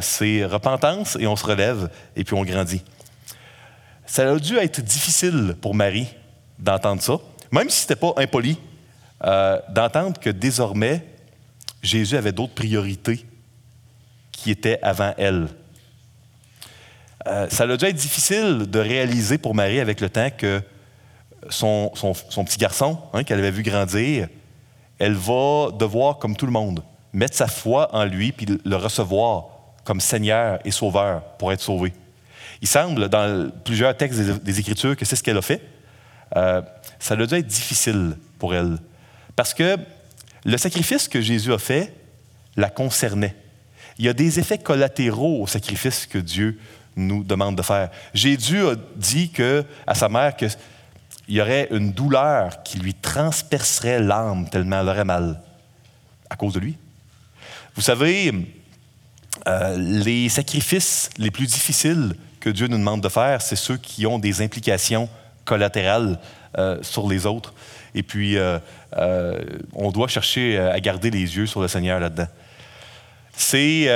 c'est 0.00 0.44
repentance 0.44 1.16
et 1.18 1.26
on 1.26 1.36
se 1.36 1.44
relève 1.44 1.90
et 2.14 2.24
puis 2.24 2.34
on 2.34 2.44
grandit. 2.44 2.82
Ça 4.06 4.30
a 4.30 4.36
dû 4.36 4.56
être 4.56 4.80
difficile 4.80 5.56
pour 5.60 5.74
Marie 5.74 6.08
d'entendre 6.58 7.02
ça, 7.02 7.14
même 7.52 7.70
si 7.70 7.82
ce 7.82 7.84
n'était 7.84 7.96
pas 7.96 8.14
impoli, 8.16 8.58
euh, 9.24 9.60
d'entendre 9.68 10.18
que 10.18 10.30
désormais, 10.30 11.06
Jésus 11.82 12.16
avait 12.16 12.32
d'autres 12.32 12.54
priorités 12.54 13.24
qui 14.32 14.50
étaient 14.50 14.80
avant 14.82 15.14
elle. 15.18 15.48
Euh, 17.26 17.46
ça 17.50 17.64
a 17.64 17.76
dû 17.76 17.84
être 17.84 17.96
difficile 17.96 18.68
de 18.68 18.78
réaliser 18.80 19.38
pour 19.38 19.54
Marie 19.54 19.78
avec 19.78 20.00
le 20.00 20.10
temps 20.10 20.30
que 20.36 20.60
son, 21.50 21.92
petit 22.44 22.58
garçon, 22.58 22.98
hein, 23.12 23.24
qu'elle 23.24 23.38
avait 23.38 23.50
vu 23.50 23.62
grandir, 23.62 24.28
elle 24.98 25.14
va 25.14 25.70
devoir, 25.72 26.18
comme 26.18 26.36
tout 26.36 26.46
le 26.46 26.52
monde, 26.52 26.82
mettre 27.12 27.36
sa 27.36 27.46
foi 27.46 27.94
en 27.94 28.04
lui 28.04 28.32
puis 28.32 28.46
le 28.64 28.76
recevoir 28.76 29.46
comme 29.84 30.00
Seigneur 30.00 30.58
et 30.64 30.70
Sauveur 30.70 31.22
pour 31.38 31.52
être 31.52 31.60
sauvé. 31.60 31.92
Il 32.60 32.68
semble, 32.68 33.08
dans 33.08 33.50
plusieurs 33.64 33.96
textes 33.96 34.20
des, 34.20 34.60
Écritures, 34.60 34.96
que 34.96 35.04
c'est 35.04 35.16
ce 35.16 35.22
qu'elle 35.22 35.36
a 35.36 35.42
fait. 35.42 35.60
Euh, 36.36 36.62
ça 36.98 37.14
a 37.14 37.16
dû 37.16 37.34
être 37.34 37.46
difficile 37.46 38.16
pour 38.38 38.54
elle. 38.54 38.78
Parce 39.36 39.54
que 39.54 39.76
le 40.44 40.56
sacrifice 40.56 41.08
que 41.08 41.20
Jésus 41.20 41.52
a 41.52 41.58
fait 41.58 41.94
la 42.56 42.70
concernait. 42.70 43.36
Il 43.98 44.04
y 44.04 44.08
a 44.08 44.12
des 44.12 44.38
effets 44.38 44.58
collatéraux 44.58 45.42
au 45.42 45.46
sacrifice 45.46 46.06
que 46.06 46.18
Dieu 46.18 46.58
nous 46.96 47.24
demande 47.24 47.56
de 47.56 47.62
faire. 47.62 47.90
Jésus 48.14 48.64
a 48.66 48.74
dit 48.96 49.32
à 49.86 49.94
sa 49.94 50.08
mère 50.08 50.36
qu'il 50.36 50.50
y 51.28 51.40
aurait 51.40 51.68
une 51.70 51.92
douleur 51.92 52.62
qui 52.62 52.78
lui 52.78 52.94
transpercerait 52.94 54.00
l'âme 54.00 54.48
tellement 54.48 54.80
elle 54.80 54.88
aurait 54.88 55.04
mal 55.04 55.40
à 56.28 56.36
cause 56.36 56.54
de 56.54 56.60
lui. 56.60 56.76
Vous 57.74 57.82
savez, 57.82 58.32
euh, 59.46 59.76
les 59.78 60.28
sacrifices 60.28 61.10
les 61.16 61.30
plus 61.30 61.46
difficiles 61.46 62.14
que 62.40 62.50
Dieu 62.50 62.66
nous 62.66 62.78
demande 62.78 63.02
de 63.02 63.08
faire, 63.08 63.40
c'est 63.40 63.56
ceux 63.56 63.76
qui 63.76 64.06
ont 64.06 64.18
des 64.18 64.42
implications 64.42 65.08
collatérales 65.44 66.18
euh, 66.58 66.76
sur 66.82 67.08
les 67.08 67.24
autres. 67.24 67.54
Et 67.94 68.02
puis, 68.02 68.36
euh, 68.36 68.58
euh, 68.98 69.42
on 69.74 69.90
doit 69.90 70.06
chercher 70.06 70.58
à 70.58 70.78
garder 70.80 71.10
les 71.10 71.36
yeux 71.36 71.46
sur 71.46 71.62
le 71.62 71.68
Seigneur 71.68 71.98
là-dedans. 71.98 72.28
C'est 73.34 73.88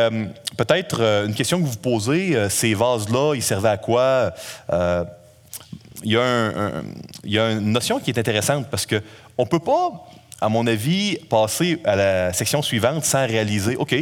peut-être 0.56 1.02
une 1.26 1.34
question 1.34 1.60
que 1.60 1.66
vous 1.66 1.76
posez, 1.76 2.48
ces 2.48 2.72
vases-là, 2.72 3.34
ils 3.34 3.42
servaient 3.42 3.68
à 3.68 3.76
quoi? 3.76 4.32
Il 6.02 6.12
y, 6.12 6.16
a 7.38 7.50
une 7.50 7.72
notion 7.72 8.00
qui 8.00 8.10
est 8.10 8.18
intéressante 8.18 8.68
parce 8.70 8.86
qu'on 8.86 9.42
ne 9.42 9.48
peut 9.48 9.58
pas, 9.58 10.06
à 10.40 10.48
mon 10.48 10.66
avis, 10.66 11.18
passer 11.28 11.78
à 11.84 11.96
la 11.96 12.32
section 12.32 12.62
suivante 12.62 13.04
sans 13.04 13.26
réaliser, 13.26 13.76
OK, 13.76 13.94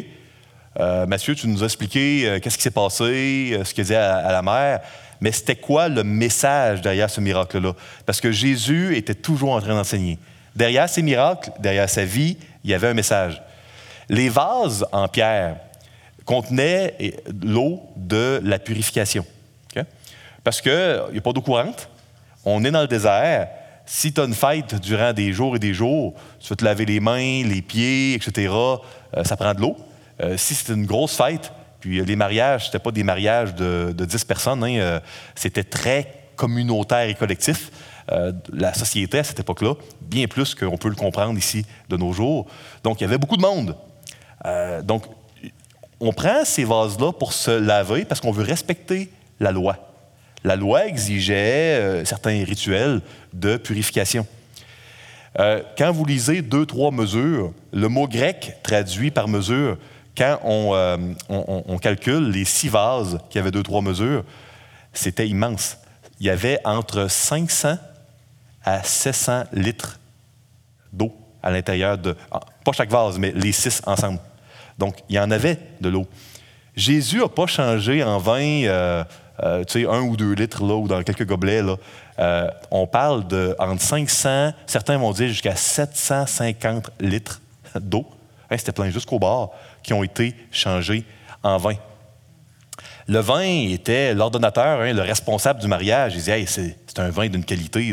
Mathieu, 0.78 1.34
tu 1.34 1.48
nous 1.48 1.64
as 1.64 1.66
expliqué 1.66 2.38
qu'est-ce 2.40 2.56
qui 2.56 2.62
s'est 2.62 2.70
passé, 2.70 3.60
ce 3.64 3.74
qu'il 3.74 3.82
disait 3.82 3.96
à, 3.96 4.30
la 4.30 4.42
mère, 4.42 4.82
mais 5.20 5.32
c'était 5.32 5.56
quoi 5.56 5.88
le 5.88 6.04
message 6.04 6.80
derrière 6.82 7.10
ce 7.10 7.20
miracle-là? 7.20 7.72
Parce 8.06 8.20
que 8.20 8.32
Jésus 8.32 8.96
était 8.96 9.14
toujours 9.14 9.52
en 9.52 9.60
train 9.60 9.74
d'enseigner. 9.74 10.18
Derrière 10.54 10.88
ces 10.88 11.02
miracles, 11.02 11.50
derrière 11.58 11.88
sa 11.88 12.04
vie, 12.04 12.36
il 12.62 12.70
y 12.70 12.74
avait 12.74 12.88
un 12.88 12.94
message. 12.94 13.42
Les 14.08 14.28
vases 14.28 14.86
en 14.92 15.08
pierre 15.08 15.56
contenaient 16.24 16.94
l'eau 17.42 17.82
de 17.96 18.40
la 18.42 18.58
purification. 18.58 19.26
Parce 20.42 20.60
qu'il 20.60 21.02
n'y 21.12 21.18
a 21.18 21.20
pas 21.22 21.32
d'eau 21.32 21.40
courante, 21.40 21.88
on 22.44 22.62
est 22.64 22.70
dans 22.70 22.82
le 22.82 22.86
désert. 22.86 23.48
Si 23.86 24.12
tu 24.12 24.20
as 24.20 24.24
une 24.24 24.34
fête 24.34 24.74
durant 24.74 25.14
des 25.14 25.32
jours 25.32 25.56
et 25.56 25.58
des 25.58 25.72
jours, 25.72 26.14
tu 26.38 26.48
vas 26.48 26.56
te 26.56 26.64
laver 26.64 26.84
les 26.84 27.00
mains, 27.00 27.42
les 27.44 27.62
pieds, 27.62 28.14
etc., 28.14 28.52
ça 29.24 29.36
prend 29.36 29.54
de 29.54 29.60
l'eau. 29.60 29.76
Euh, 30.22 30.36
si 30.36 30.54
c'était 30.54 30.74
une 30.74 30.86
grosse 30.86 31.16
fête, 31.16 31.50
puis 31.84 32.00
euh, 32.00 32.04
les 32.04 32.16
mariages, 32.16 32.62
ce 32.62 32.68
n'étaient 32.68 32.78
pas 32.78 32.92
des 32.92 33.02
mariages 33.02 33.54
de, 33.54 33.92
10 33.92 34.24
personnes, 34.24 34.64
hein, 34.64 34.76
euh, 34.78 35.00
c'était 35.34 35.64
très 35.64 36.30
communautaire 36.34 37.06
et 37.06 37.14
collectif. 37.14 37.70
la 38.52 38.72
société 38.72 39.18
à 39.18 39.24
cette 39.24 39.40
époque-là, 39.40 39.74
bien 40.00 40.26
plus 40.26 40.54
qu'on 40.54 40.78
peut 40.78 40.88
le 40.88 40.94
comprendre 40.94 41.38
ici 41.38 41.66
de 41.90 41.96
nos 41.98 42.12
jours. 42.12 42.46
Donc, 42.82 43.00
il 43.00 43.04
y 43.04 43.06
avait 43.06 43.18
beaucoup 43.18 43.36
de 43.36 43.42
monde. 43.42 43.76
donc, 44.82 45.04
on 46.00 46.12
prend 46.12 46.44
ces 46.44 46.64
vases-là 46.64 47.12
pour 47.12 47.32
se 47.32 47.50
laver 47.50 48.04
parce 48.04 48.20
qu'on 48.20 48.32
veut 48.32 48.44
respecter 48.44 49.10
la 49.40 49.52
loi. 49.52 49.76
La 50.42 50.56
loi 50.56 50.86
exigeait 50.86 52.04
certains 52.04 52.44
rituels 52.44 53.00
de 53.32 53.56
purification. 53.56 54.26
quand 55.36 55.92
vous 55.92 56.04
lisez 56.04 56.42
deux, 56.42 56.66
trois 56.66 56.90
mesures, 56.90 57.52
le 57.72 57.88
mot 57.88 58.08
grec 58.08 58.56
traduit 58.62 59.10
par 59.10 59.28
mesure 59.28 59.78
quand 60.16 60.38
euh, 60.44 60.96
on, 61.28 61.78
calcule 61.78 62.30
les 62.30 62.44
six 62.44 62.68
vases 62.68 63.18
qui 63.30 63.38
avaient 63.38 63.50
deux, 63.50 63.62
trois 63.62 63.82
mesures, 63.82 64.24
c'était 64.92 65.28
immense. 65.28 65.76
Il 66.20 66.26
y 66.26 66.30
avait 66.30 66.60
entre 66.64 67.10
500 67.10 67.76
à 68.64 68.82
700 68.82 69.44
litres 69.52 69.98
d'eau 70.92 71.12
à 71.42 71.50
l'intérieur 71.50 71.98
de. 71.98 72.16
Ah, 72.30 72.40
pas 72.64 72.72
chaque 72.72 72.90
vase, 72.90 73.18
mais 73.18 73.32
les 73.32 73.52
six 73.52 73.82
ensemble. 73.86 74.20
Donc, 74.78 74.96
il 75.08 75.16
y 75.16 75.18
en 75.18 75.30
avait 75.30 75.58
de 75.80 75.88
l'eau. 75.88 76.06
Jésus 76.76 77.18
n'a 77.18 77.28
pas 77.28 77.46
changé 77.46 78.02
en 78.02 78.18
vin, 78.18 78.64
euh, 78.64 79.04
euh, 79.42 79.64
tu 79.64 79.82
sais, 79.82 79.88
un 79.88 80.00
ou 80.00 80.16
deux 80.16 80.32
litres 80.32 80.64
là, 80.64 80.74
ou 80.74 80.88
dans 80.88 81.02
quelques 81.02 81.26
gobelets. 81.26 81.62
Là. 81.62 82.50
on 82.70 82.86
parle 82.86 83.26
de 83.26 83.54
entre 83.58 83.82
500, 83.82 84.52
certains 84.66 84.96
vont 84.96 85.12
dire 85.12 85.28
jusqu'à 85.28 85.56
750 85.56 86.90
litres 87.00 87.40
d'eau. 87.80 88.06
C'était 88.56 88.72
plein 88.72 88.90
jusqu'au 88.90 89.18
bord 89.18 89.52
qui 89.84 89.92
ont 89.92 90.02
été 90.02 90.34
changés 90.50 91.04
en 91.44 91.58
vin. 91.58 91.74
Le 93.06 93.20
vin 93.20 93.68
était 93.70 94.14
l'ordonnateur, 94.14 94.80
hein, 94.80 94.92
le 94.92 95.02
responsable 95.02 95.60
du 95.60 95.68
mariage. 95.68 96.14
Il 96.14 96.18
disait 96.18 96.44
c'est 96.46 96.98
un 96.98 97.10
vin 97.10 97.28
d'une 97.28 97.44
qualité, 97.44 97.92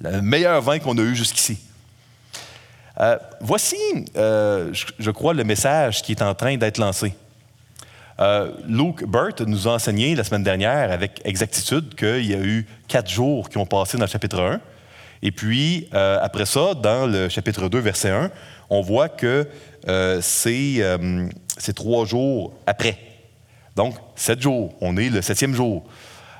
le 0.00 0.22
meilleur 0.22 0.60
vin 0.62 0.78
qu'on 0.78 0.96
a 0.98 1.02
eu 1.02 1.16
jusqu'ici. 1.16 1.58
Euh, 3.00 3.16
voici, 3.40 3.76
euh, 4.16 4.70
je, 4.72 5.10
crois, 5.10 5.32
le 5.32 5.44
message 5.44 6.02
qui 6.02 6.12
est 6.12 6.22
en 6.22 6.34
train 6.34 6.56
d'être 6.56 6.78
lancé. 6.78 7.14
Euh, 8.20 8.50
Luke 8.66 9.04
Burt 9.04 9.40
nous 9.42 9.68
a 9.68 9.74
enseigné 9.74 10.16
la 10.16 10.24
semaine 10.24 10.42
dernière 10.42 10.90
avec 10.90 11.20
exactitude 11.24 11.94
qu'il 11.94 12.26
y 12.26 12.34
a 12.34 12.38
eu 12.38 12.66
quatre 12.88 13.08
jours 13.08 13.48
qui 13.48 13.58
ont 13.58 13.66
passé 13.66 13.96
dans 13.96 14.04
le 14.04 14.10
chapitre 14.10 14.40
1. 14.40 14.60
Et 15.22 15.30
puis, 15.32 15.88
après 15.92 16.46
ça, 16.46 16.74
dans 16.74 17.06
le 17.06 17.28
chapitre 17.28 17.68
2, 17.68 17.78
verset 17.78 18.10
1, 18.10 18.30
on 18.70 18.82
voit 18.82 19.08
que 19.08 19.48
euh, 19.86 20.20
euh, 20.46 21.28
c'est 21.56 21.72
trois 21.74 22.04
jours 22.04 22.52
après. 22.66 22.98
Donc, 23.76 23.94
sept 24.16 24.40
jours. 24.40 24.74
On 24.80 24.96
est 24.96 25.08
le 25.08 25.22
septième 25.22 25.54
jour. 25.54 25.84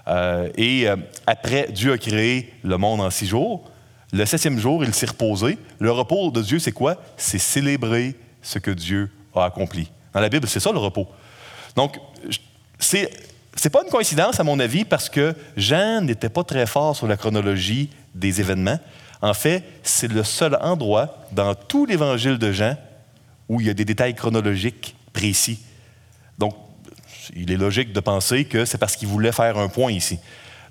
Euh, 0.09 0.49
et 0.57 0.87
après, 1.27 1.69
Dieu 1.71 1.93
a 1.93 1.99
créé 1.99 2.53
le 2.63 2.77
monde 2.79 3.01
en 3.01 3.11
six 3.11 3.27
jours. 3.27 3.71
Le 4.13 4.25
septième 4.25 4.59
jour, 4.59 4.85
il 4.85 4.95
s'est 4.95 5.07
reposé. 5.07 5.59
Le 5.79 5.91
repos 5.91 6.31
de 6.31 6.43
Dieu, 6.43 6.59
c'est 6.59 6.73
quoi? 6.73 6.97
C'est 7.17 7.39
célébrer 7.39 8.15
ce 8.43 8.59
que 8.59 8.71
Dieu 8.71 9.11
a 9.35 9.45
accompli. 9.45 9.91
Dans 10.15 10.21
la 10.21 10.29
Bible, 10.29 10.49
c'est 10.49 10.61
ça 10.61 10.73
le 10.73 10.79
repos. 10.79 11.07
Donc, 11.77 11.99
c'est 12.79 13.11
n'est 13.65 13.71
pas 13.71 13.83
une 13.85 13.91
coïncidence, 13.91 14.39
à 14.41 14.45
mon 14.45 14.59
avis, 14.61 14.85
parce 14.85 15.09
que 15.09 15.35
Jean 15.57 16.01
n'était 16.01 16.29
pas 16.29 16.45
très 16.45 16.67
fort 16.67 16.95
sur 16.97 17.07
la 17.07 17.17
chronologie 17.17 17.91
des 18.15 18.41
événements. 18.41 18.79
En 19.21 19.35
fait, 19.35 19.65
c'est 19.83 20.11
le 20.11 20.23
seul 20.23 20.57
endroit 20.61 21.27
dans 21.33 21.55
tout 21.55 21.85
l'évangile 21.87 22.39
de 22.39 22.53
Jean 22.53 22.77
où 23.49 23.61
il 23.61 23.67
y 23.67 23.71
a 23.71 23.75
des 23.75 23.85
détails 23.85 24.15
chronologiques 24.15 24.97
précis. 25.13 25.61
Donc, 26.39 26.55
il 27.35 27.51
est 27.51 27.57
logique 27.57 27.93
de 27.93 28.01
penser 28.01 28.45
que 28.45 28.65
c'est 28.65 28.79
parce 28.79 28.97
qu'il 28.97 29.09
voulait 29.09 29.33
faire 29.33 29.59
un 29.59 29.69
point 29.69 29.93
ici. 29.93 30.19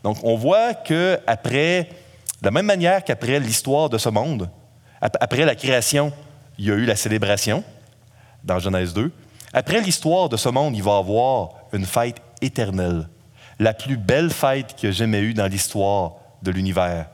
Donc, 0.04 0.18
on 0.24 0.36
voit 0.36 0.74
qu'après, 0.74 1.90
de 2.42 2.46
la 2.46 2.52
même 2.52 2.66
manière 2.66 3.04
qu'après 3.04 3.40
l'histoire 3.40 3.90
de 3.90 3.98
ce 3.98 4.10
monde, 4.10 4.50
après 5.02 5.46
la 5.46 5.56
création, 5.56 6.12
il 6.58 6.66
y 6.66 6.72
a 6.72 6.76
eu 6.76 6.86
la 6.86 6.96
célébration 6.96 7.64
dans 8.44 8.60
Genèse 8.60 8.94
2. 8.94 9.12
Après 9.54 9.82
l'histoire 9.82 10.30
de 10.30 10.38
ce 10.38 10.50
monde, 10.50 10.76
il 10.76 10.84
va 10.84 10.96
y 10.96 11.00
avoir 11.00 11.50
une 11.74 11.86
fête 11.86 12.22
éternelle, 12.42 13.08
la 13.60 13.74
plus 13.74 13.98
belle 13.98 14.30
fête 14.30 14.76
a 14.84 14.92
jamais 14.92 15.20
eue 15.20 15.34
dans 15.34 15.48
l'histoire 15.48 16.16
de 16.44 16.52
l'univers. 16.52 17.08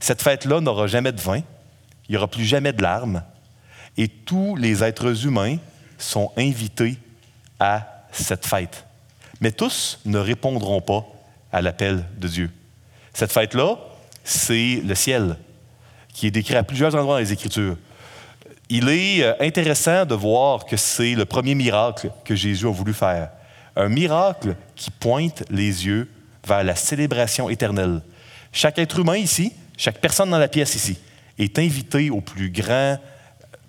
Cette 0.00 0.22
fête-là 0.22 0.60
n'aura 0.60 0.86
jamais 0.86 1.12
de 1.12 1.20
vin, 1.20 1.40
il 2.08 2.12
n'y 2.12 2.16
aura 2.16 2.28
plus 2.28 2.44
jamais 2.44 2.72
de 2.72 2.82
larmes, 2.82 3.22
et 3.96 4.08
tous 4.08 4.56
les 4.56 4.82
êtres 4.82 5.26
humains 5.26 5.56
sont 5.98 6.32
invités 6.36 6.98
à 7.60 8.06
cette 8.10 8.46
fête. 8.46 8.84
Mais 9.40 9.52
tous 9.52 10.00
ne 10.04 10.18
répondront 10.18 10.80
pas 10.80 11.06
à 11.52 11.62
l'appel 11.62 12.04
de 12.18 12.28
Dieu. 12.28 12.50
Cette 13.12 13.32
fête-là, 13.32 13.78
c'est 14.24 14.80
le 14.84 14.94
ciel, 14.94 15.36
qui 16.12 16.26
est 16.26 16.30
décrit 16.30 16.56
à 16.56 16.62
plusieurs 16.62 16.94
endroits 16.94 17.14
dans 17.14 17.20
les 17.20 17.32
Écritures. 17.32 17.76
Il 18.68 18.88
est 18.88 19.22
euh, 19.22 19.34
intéressant 19.40 20.06
de 20.06 20.14
voir 20.14 20.64
que 20.64 20.76
c'est 20.76 21.14
le 21.14 21.24
premier 21.24 21.54
miracle 21.54 22.10
que 22.24 22.34
Jésus 22.34 22.66
a 22.66 22.72
voulu 22.72 22.94
faire. 22.94 23.30
Un 23.76 23.88
miracle 23.88 24.56
qui 24.74 24.90
pointe 24.90 25.44
les 25.50 25.86
yeux 25.86 26.08
vers 26.46 26.64
la 26.64 26.74
célébration 26.74 27.50
éternelle. 27.50 28.00
Chaque 28.52 28.78
être 28.78 28.98
humain 28.98 29.16
ici, 29.16 29.52
chaque 29.76 30.00
personne 30.00 30.30
dans 30.30 30.38
la 30.38 30.48
pièce 30.48 30.74
ici, 30.74 30.98
est 31.38 31.58
invité 31.58 32.10
au 32.10 32.20
plus 32.20 32.50
grand 32.50 32.98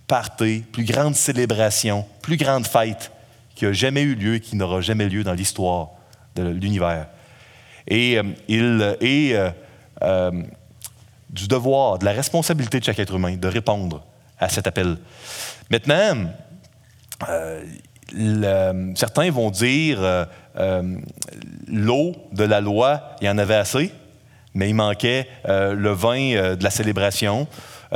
party, 0.07 0.63
plus 0.71 0.85
grande 0.85 1.15
célébration, 1.15 2.05
plus 2.21 2.37
grande 2.37 2.67
fête 2.67 3.11
qui 3.55 3.65
a 3.65 3.73
jamais 3.73 4.01
eu 4.01 4.15
lieu 4.15 4.35
et 4.35 4.39
qui 4.39 4.55
n'aura 4.55 4.81
jamais 4.81 5.07
lieu 5.07 5.23
dans 5.23 5.33
l'histoire 5.33 5.89
de 6.35 6.43
l'univers. 6.43 7.07
Et 7.87 8.17
euh, 8.17 8.23
il 8.47 8.97
est 9.01 9.35
euh, 10.01 10.31
du 11.29 11.47
devoir, 11.47 11.99
de 11.99 12.05
la 12.05 12.11
responsabilité 12.11 12.79
de 12.79 12.85
chaque 12.85 12.99
être 12.99 13.15
humain 13.15 13.35
de 13.35 13.47
répondre 13.47 14.03
à 14.39 14.49
cet 14.49 14.67
appel. 14.67 14.97
Maintenant, 15.69 16.27
euh, 18.17 18.93
certains 18.95 19.31
vont 19.31 19.49
dire 19.49 19.97
euh, 20.01 20.25
euh, 20.57 20.97
l'eau 21.67 22.13
de 22.31 22.43
la 22.43 22.61
loi, 22.61 23.15
il 23.21 23.27
y 23.27 23.29
en 23.29 23.37
avait 23.37 23.55
assez, 23.55 23.91
mais 24.53 24.69
il 24.69 24.75
manquait 24.75 25.27
le 25.45 25.91
vin 25.91 26.55
de 26.55 26.63
la 26.63 26.69
célébration. 26.69 27.45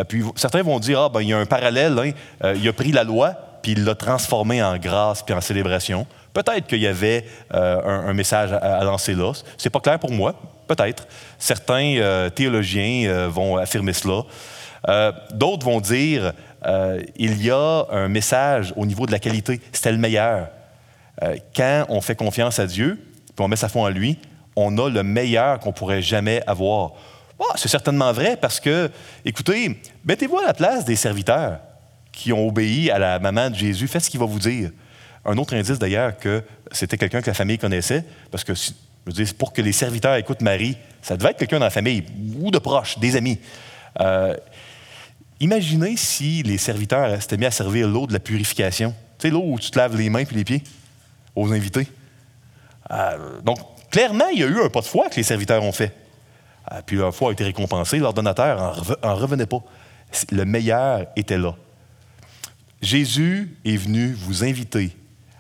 Puis 0.08 0.24
certains 0.36 0.62
vont 0.62 0.80
dire 0.80 1.00
ah 1.00 1.10
ben 1.10 1.22
il 1.22 1.30
y 1.30 1.34
a 1.34 1.38
un 1.38 1.46
parallèle, 1.46 1.98
hein. 2.00 2.54
il 2.56 2.68
a 2.68 2.74
pris 2.74 2.92
la 2.92 3.04
loi 3.04 3.34
puis 3.62 3.74
il 3.74 3.84
l'a 3.84 3.96
transformée 3.96 4.64
en 4.64 4.78
grâce 4.78 5.24
puis 5.24 5.34
en 5.34 5.42
célébration. 5.42 6.06
Peut-être 6.34 6.68
qu'il 6.68 6.80
y 6.80 6.88
avait 6.88 7.26
un, 7.52 8.14
message 8.14 8.54
à, 8.54 8.84
lancer 8.84 9.16
là. 9.16 9.34
C'est 9.58 9.70
pas 9.70 9.80
clair 9.80 10.00
pour 10.00 10.12
moi. 10.12 10.36
Peut-être. 10.68 11.08
Certains 11.40 12.30
théologiens 12.34 13.28
vont 13.28 13.58
affirmer 13.58 13.94
cela. 13.94 14.22
D'autres 15.34 15.66
vont 15.66 15.82
dire 15.82 16.34
euh, 16.66 17.02
il 17.16 17.42
y 17.44 17.52
a 17.52 17.86
un 17.92 18.08
message 18.08 18.74
au 18.76 18.86
niveau 18.86 19.06
de 19.06 19.12
la 19.12 19.20
qualité. 19.20 19.62
C'était 19.72 19.92
le 19.92 19.98
meilleur. 19.98 20.50
Euh, 21.24 21.36
quand 21.56 21.86
on 21.90 22.02
fait 22.02 22.16
confiance 22.16 22.60
à 22.60 22.68
Dieu, 22.68 23.00
puis 23.36 23.46
on 23.46 23.48
met 23.48 23.56
sa 23.56 23.70
foi 23.70 23.84
en 23.84 23.90
lui, 23.90 24.18
on 24.56 24.78
a 24.78 24.90
le 24.90 25.04
meilleur 25.04 25.60
qu'on 25.60 25.72
pourrait 25.72 26.02
jamais 26.02 26.42
avoir. 26.48 26.94
Ah, 27.40 27.54
c'est 27.56 27.70
certainement 27.70 28.12
vrai 28.12 28.38
parce 28.38 28.60
que, 28.60 28.90
écoutez, 29.24 29.80
mettez-vous 30.06 30.38
à 30.38 30.46
la 30.46 30.54
place 30.54 30.86
des 30.86 30.96
serviteurs 30.96 31.60
qui 32.12 32.34
ont 32.34 32.48
obéi 32.48 32.92
à 32.92 33.00
la 33.00 33.20
maman 33.20 33.50
de 33.50 33.56
Jésus. 33.56 33.88
Faites 33.88 34.04
ce 34.04 34.10
qu'il 34.10 34.20
va 34.20 34.26
vous 34.26 34.40
dire. 34.40 34.72
Un 35.26 35.38
autre 35.38 35.54
indice 35.56 35.80
d'ailleurs 35.80 36.18
que 36.18 36.44
c'était 36.72 36.98
quelqu'un 36.98 37.22
que 37.22 37.28
la 37.28 37.34
famille 37.34 37.58
connaissait, 37.58 38.04
parce 38.32 38.44
que 38.44 38.54
je 38.54 38.72
veux 39.06 39.14
dire, 39.14 39.34
pour 39.38 39.54
que 39.54 39.62
les 39.62 39.72
serviteurs 39.72 40.16
écoutent 40.16 40.42
Marie, 40.42 40.78
ça 41.02 41.16
devait 41.16 41.32
être 41.32 41.38
quelqu'un 41.38 41.60
dans 41.60 41.66
la 41.66 41.72
famille 41.72 42.04
ou 42.40 42.52
de 42.52 42.60
proches, 42.60 43.00
des 43.00 43.16
amis. 43.16 43.40
Euh, 44.02 44.36
Imaginez 45.40 45.96
si 45.96 46.44
les 46.44 46.58
serviteurs 46.58 47.22
s'étaient 47.22 47.38
mis 47.38 47.46
à 47.46 47.52
servir 47.52 47.88
l'eau 47.88 48.06
de 48.06 48.14
la 48.14 48.20
purification. 48.20 48.94
Tu 49.18 49.30
l'eau 49.30 49.44
où 49.46 49.58
tu 49.58 49.72
te 49.72 49.78
laves 49.78 49.96
les 49.96 50.10
mains 50.10 50.26
puis 50.26 50.36
les 50.36 50.44
pieds 50.44 50.64
aux 51.36 51.52
invités. 51.54 51.88
Euh, 52.92 53.40
donc, 53.42 53.60
clairement, 53.90 54.28
il 54.34 54.40
y 54.40 54.44
a 54.44 54.48
eu 54.48 54.62
un 54.62 54.70
pas 54.70 54.82
de 54.82 54.86
foi 54.86 55.10
que 55.10 55.16
les 55.16 55.24
serviteurs 55.24 55.64
ont 55.64 55.72
fait. 55.72 55.94
Puis 56.86 56.98
leur 56.98 57.14
foi 57.14 57.30
a 57.30 57.32
été 57.34 57.44
récompensée. 57.44 58.00
Leur 58.00 58.14
donateur 58.14 58.82
n'en 59.04 59.16
revenait 59.16 59.46
pas. 59.46 59.62
Le 60.32 60.46
meilleur 60.46 61.08
était 61.16 61.38
là. 61.38 61.56
Jésus 62.82 63.58
est 63.66 63.76
venu 63.76 64.14
vous 64.14 64.44
inviter 64.44 64.96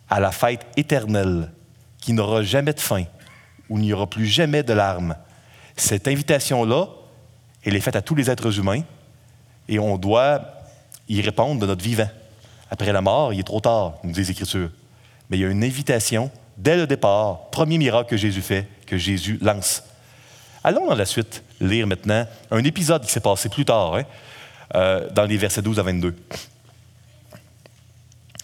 à 0.10 0.20
la 0.20 0.32
fête 0.32 0.66
éternelle 0.76 1.52
qui 2.00 2.14
n'aura 2.14 2.44
jamais 2.44 2.74
de 2.74 2.80
fin, 2.80 3.04
où 3.70 3.78
il 3.78 3.84
n'y 3.84 3.94
aura 3.94 4.08
plus 4.08 4.26
jamais 4.26 4.64
de 4.64 4.74
larmes. 4.74 5.16
Cette 5.76 6.08
invitation-là, 6.08 6.88
elle 7.64 7.76
est 7.76 7.82
faite 7.82 7.96
à 7.96 8.02
tous 8.02 8.16
les 8.16 8.30
êtres 8.30 8.58
humains, 8.58 8.82
et 9.68 9.80
on 9.80 9.98
doit 9.98 10.42
y 11.08 11.22
répondre 11.22 11.62
de 11.62 11.66
notre 11.66 11.84
vivant. 11.84 12.10
Après 12.72 12.92
la 12.92 13.02
mort, 13.02 13.34
il 13.34 13.40
est 13.40 13.44
trop 13.44 13.60
tard, 13.60 13.96
nous 14.04 14.12
dit 14.12 14.20
les 14.20 14.32
Écritures. 14.32 14.72
Mais 15.30 15.38
il 15.38 15.42
y 15.42 15.46
a 15.46 15.50
une 15.50 15.64
invitation 15.64 16.32
dès 16.58 16.76
le 16.76 16.88
départ, 16.88 17.50
premier 17.52 17.78
miracle 17.78 18.10
que 18.10 18.18
Jésus 18.18 18.42
fait, 18.42 18.68
que 18.86 18.98
Jésus 18.98 19.38
lance. 19.42 19.84
Allons 20.64 20.88
dans 20.88 20.96
la 20.96 21.06
suite 21.06 21.44
lire 21.62 21.88
maintenant 21.88 22.26
un 22.52 22.64
épisode 22.64 23.06
qui 23.06 23.12
s'est 23.12 23.20
passé 23.20 23.50
plus 23.50 23.66
tard, 23.66 23.96
hein, 23.96 24.04
euh, 24.76 25.10
dans 25.12 25.26
les 25.26 25.38
versets 25.38 25.62
12 25.62 25.80
à 25.80 25.84
22. 25.84 26.16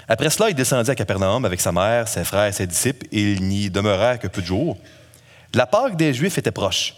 Après 0.07 0.29
cela, 0.29 0.49
il 0.49 0.55
descendit 0.55 0.91
à 0.91 0.95
Capernaum 0.95 1.43
avec 1.45 1.59
sa 1.59 1.71
mère, 1.71 2.07
ses 2.07 2.23
frères 2.23 2.47
et 2.47 2.51
ses 2.51 2.67
disciples, 2.67 3.07
et 3.11 3.33
il 3.33 3.43
n'y 3.43 3.69
demeura 3.69 4.17
que 4.17 4.27
peu 4.27 4.41
de 4.41 4.45
jours. 4.45 4.77
La 5.53 5.65
Pâque 5.65 5.95
des 5.97 6.13
Juifs 6.13 6.37
était 6.37 6.51
proche, 6.51 6.95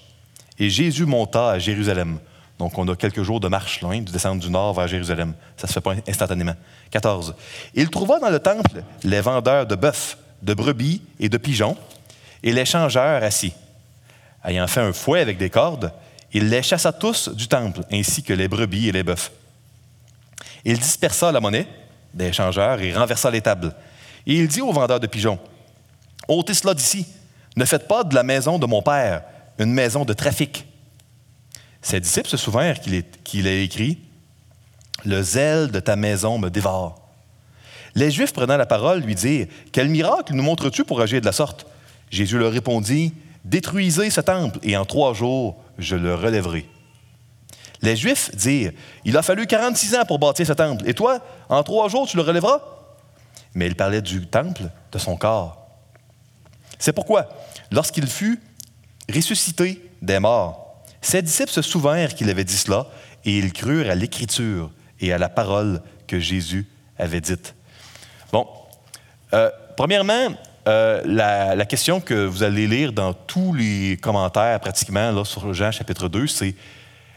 et 0.60 0.70
Jésus 0.70 1.06
monta 1.06 1.52
à 1.52 1.60
Jérusalem. 1.60 2.20
Donc, 2.60 2.78
on 2.78 2.88
a 2.88 2.96
quelques 2.96 3.22
jours 3.22 3.40
de 3.40 3.48
marche 3.48 3.82
loin, 3.82 4.02
de 4.02 4.12
descendre 4.12 4.42
du 4.42 4.50
nord 4.50 4.74
vers 4.74 4.88
Jérusalem. 4.88 5.34
Ça 5.56 5.64
ne 5.64 5.68
se 5.68 5.74
fait 5.74 5.82
pas 5.82 5.94
instantanément. 6.08 6.56
14. 6.90 7.36
Il 7.76 7.90
trouva 7.90 8.20
dans 8.20 8.30
le 8.30 8.40
temple 8.40 8.84
les 9.04 9.22
vendeurs 9.22 9.68
de 9.68 9.76
bœufs, 9.76 10.18
de 10.42 10.54
brebis 10.54 11.02
et 11.20 11.30
de 11.30 11.38
pigeons, 11.38 11.78
et 12.44 12.52
les 12.52 12.66
changeurs 12.66 13.24
assis. 13.24 13.54
Ayant 14.48 14.66
fait 14.68 14.80
un 14.80 14.94
fouet 14.94 15.20
avec 15.20 15.38
des 15.38 15.50
cordes, 15.50 15.92
il 16.32 16.50
les 16.50 16.64
chassa 16.64 16.94
tous 16.94 17.28
du 17.30 17.50
temple, 17.50 17.82
ainsi 17.92 18.24
que 18.24 18.32
les 18.32 18.48
brebis 18.48 18.88
et 18.88 18.92
les 18.94 19.04
bœufs. 19.04 19.32
Il 20.64 20.80
dispersa 20.80 21.34
la 21.34 21.42
monnaie 21.42 21.68
des 22.14 22.32
changeurs 22.32 22.82
et 22.82 22.94
renversa 22.94 23.30
les 23.30 23.42
tables. 23.42 23.76
Et 24.26 24.36
il 24.36 24.48
dit 24.48 24.62
aux 24.62 24.72
vendeurs 24.72 25.02
de 25.02 25.08
pigeons 25.08 25.38
Ôtez 26.30 26.54
cela 26.54 26.74
d'ici. 26.74 27.06
Ne 27.58 27.66
faites 27.66 27.88
pas 27.90 28.06
de 28.06 28.16
la 28.16 28.24
maison 28.24 28.58
de 28.58 28.66
mon 28.66 28.82
père 28.82 29.24
une 29.60 29.74
maison 29.74 30.06
de 30.06 30.14
trafic. 30.14 30.66
Ses 31.82 32.00
disciples 32.00 32.30
se 32.30 32.38
souvinrent 32.38 32.80
qu'il 33.24 33.48
a 33.48 33.54
écrit 33.54 34.00
Le 35.04 35.22
zèle 35.22 35.72
de 35.72 35.80
ta 35.80 35.96
maison 35.96 36.38
me 36.38 36.50
dévore. 36.50 37.02
Les 37.96 38.12
Juifs 38.12 38.34
prenant 38.34 38.58
la 38.58 38.66
parole 38.66 39.00
lui 39.00 39.16
dirent 39.16 39.48
Quel 39.72 39.90
miracle 39.90 40.34
nous 40.34 40.44
montres-tu 40.44 40.86
pour 40.86 41.02
agir 41.02 41.20
de 41.20 41.26
la 41.26 41.32
sorte 41.32 41.66
Jésus 42.10 42.38
leur 42.38 42.54
répondit 42.54 43.14
Détruisez 43.45 44.10
ce 44.10 44.21
temple, 44.21 44.60
et 44.63 44.76
en 44.78 44.86
trois 44.86 45.13
jours 45.13 45.58
je 45.78 45.95
le 45.95 46.15
relèverai. 46.15 46.67
Les 47.82 47.95
Juifs 47.95 48.36
dirent 48.36 48.71
Il 49.06 49.17
a 49.17 49.21
fallu 49.21 49.45
46 49.45 49.95
ans 49.95 50.06
pour 50.06 50.19
bâtir 50.19 50.45
ce 50.45 50.54
temple, 50.54 50.84
et 50.88 50.93
toi, 50.93 51.19
en 51.50 51.63
trois 51.63 51.89
jours, 51.89 52.08
tu 52.08 52.17
le 52.17 52.23
relèveras 52.23 52.62
Mais 53.54 53.67
il 53.67 53.76
parlait 53.76 54.02
du 54.02 54.28
temple, 54.28 54.63
de 54.91 54.97
son 54.97 55.17
corps. 55.17 55.67
C'est 56.80 56.93
pourquoi, 56.93 57.30
lorsqu'il 57.71 58.08
fut 58.08 58.39
ressuscité 59.13 59.82
des 60.02 60.19
morts, 60.19 60.84
ses 61.02 61.21
disciples 61.21 61.52
se 61.52 61.62
souvinrent 61.62 62.13
qu'il 62.13 62.30
avait 62.30 62.43
dit 62.43 62.58
cela 62.58 62.88
et 63.26 63.38
ils 63.38 63.54
crurent 63.54 63.89
à 63.89 63.95
l'Écriture 63.95 64.71
et 65.00 65.13
à 65.13 65.17
la 65.17 65.30
parole 65.30 65.82
que 66.08 66.19
Jésus 66.19 66.67
avait 66.97 67.21
dite. 67.21 67.56
Bon, 68.32 68.47
euh, 69.34 69.50
premièrement, 69.76 70.30
euh, 70.68 71.02
la, 71.06 71.66
question 71.66 72.02
que 72.02 72.26
vous 72.26 72.44
allez 72.44 72.68
lire 72.68 72.92
dans 72.92 73.14
tous 73.14 73.54
les 73.54 73.98
commentaires 73.98 74.60
pratiquement 74.60 75.12
là, 75.12 75.24
sur 75.24 75.54
Jean 75.54 75.72
chapitre 75.72 76.10
2, 76.10 76.28
c'est 76.28 76.56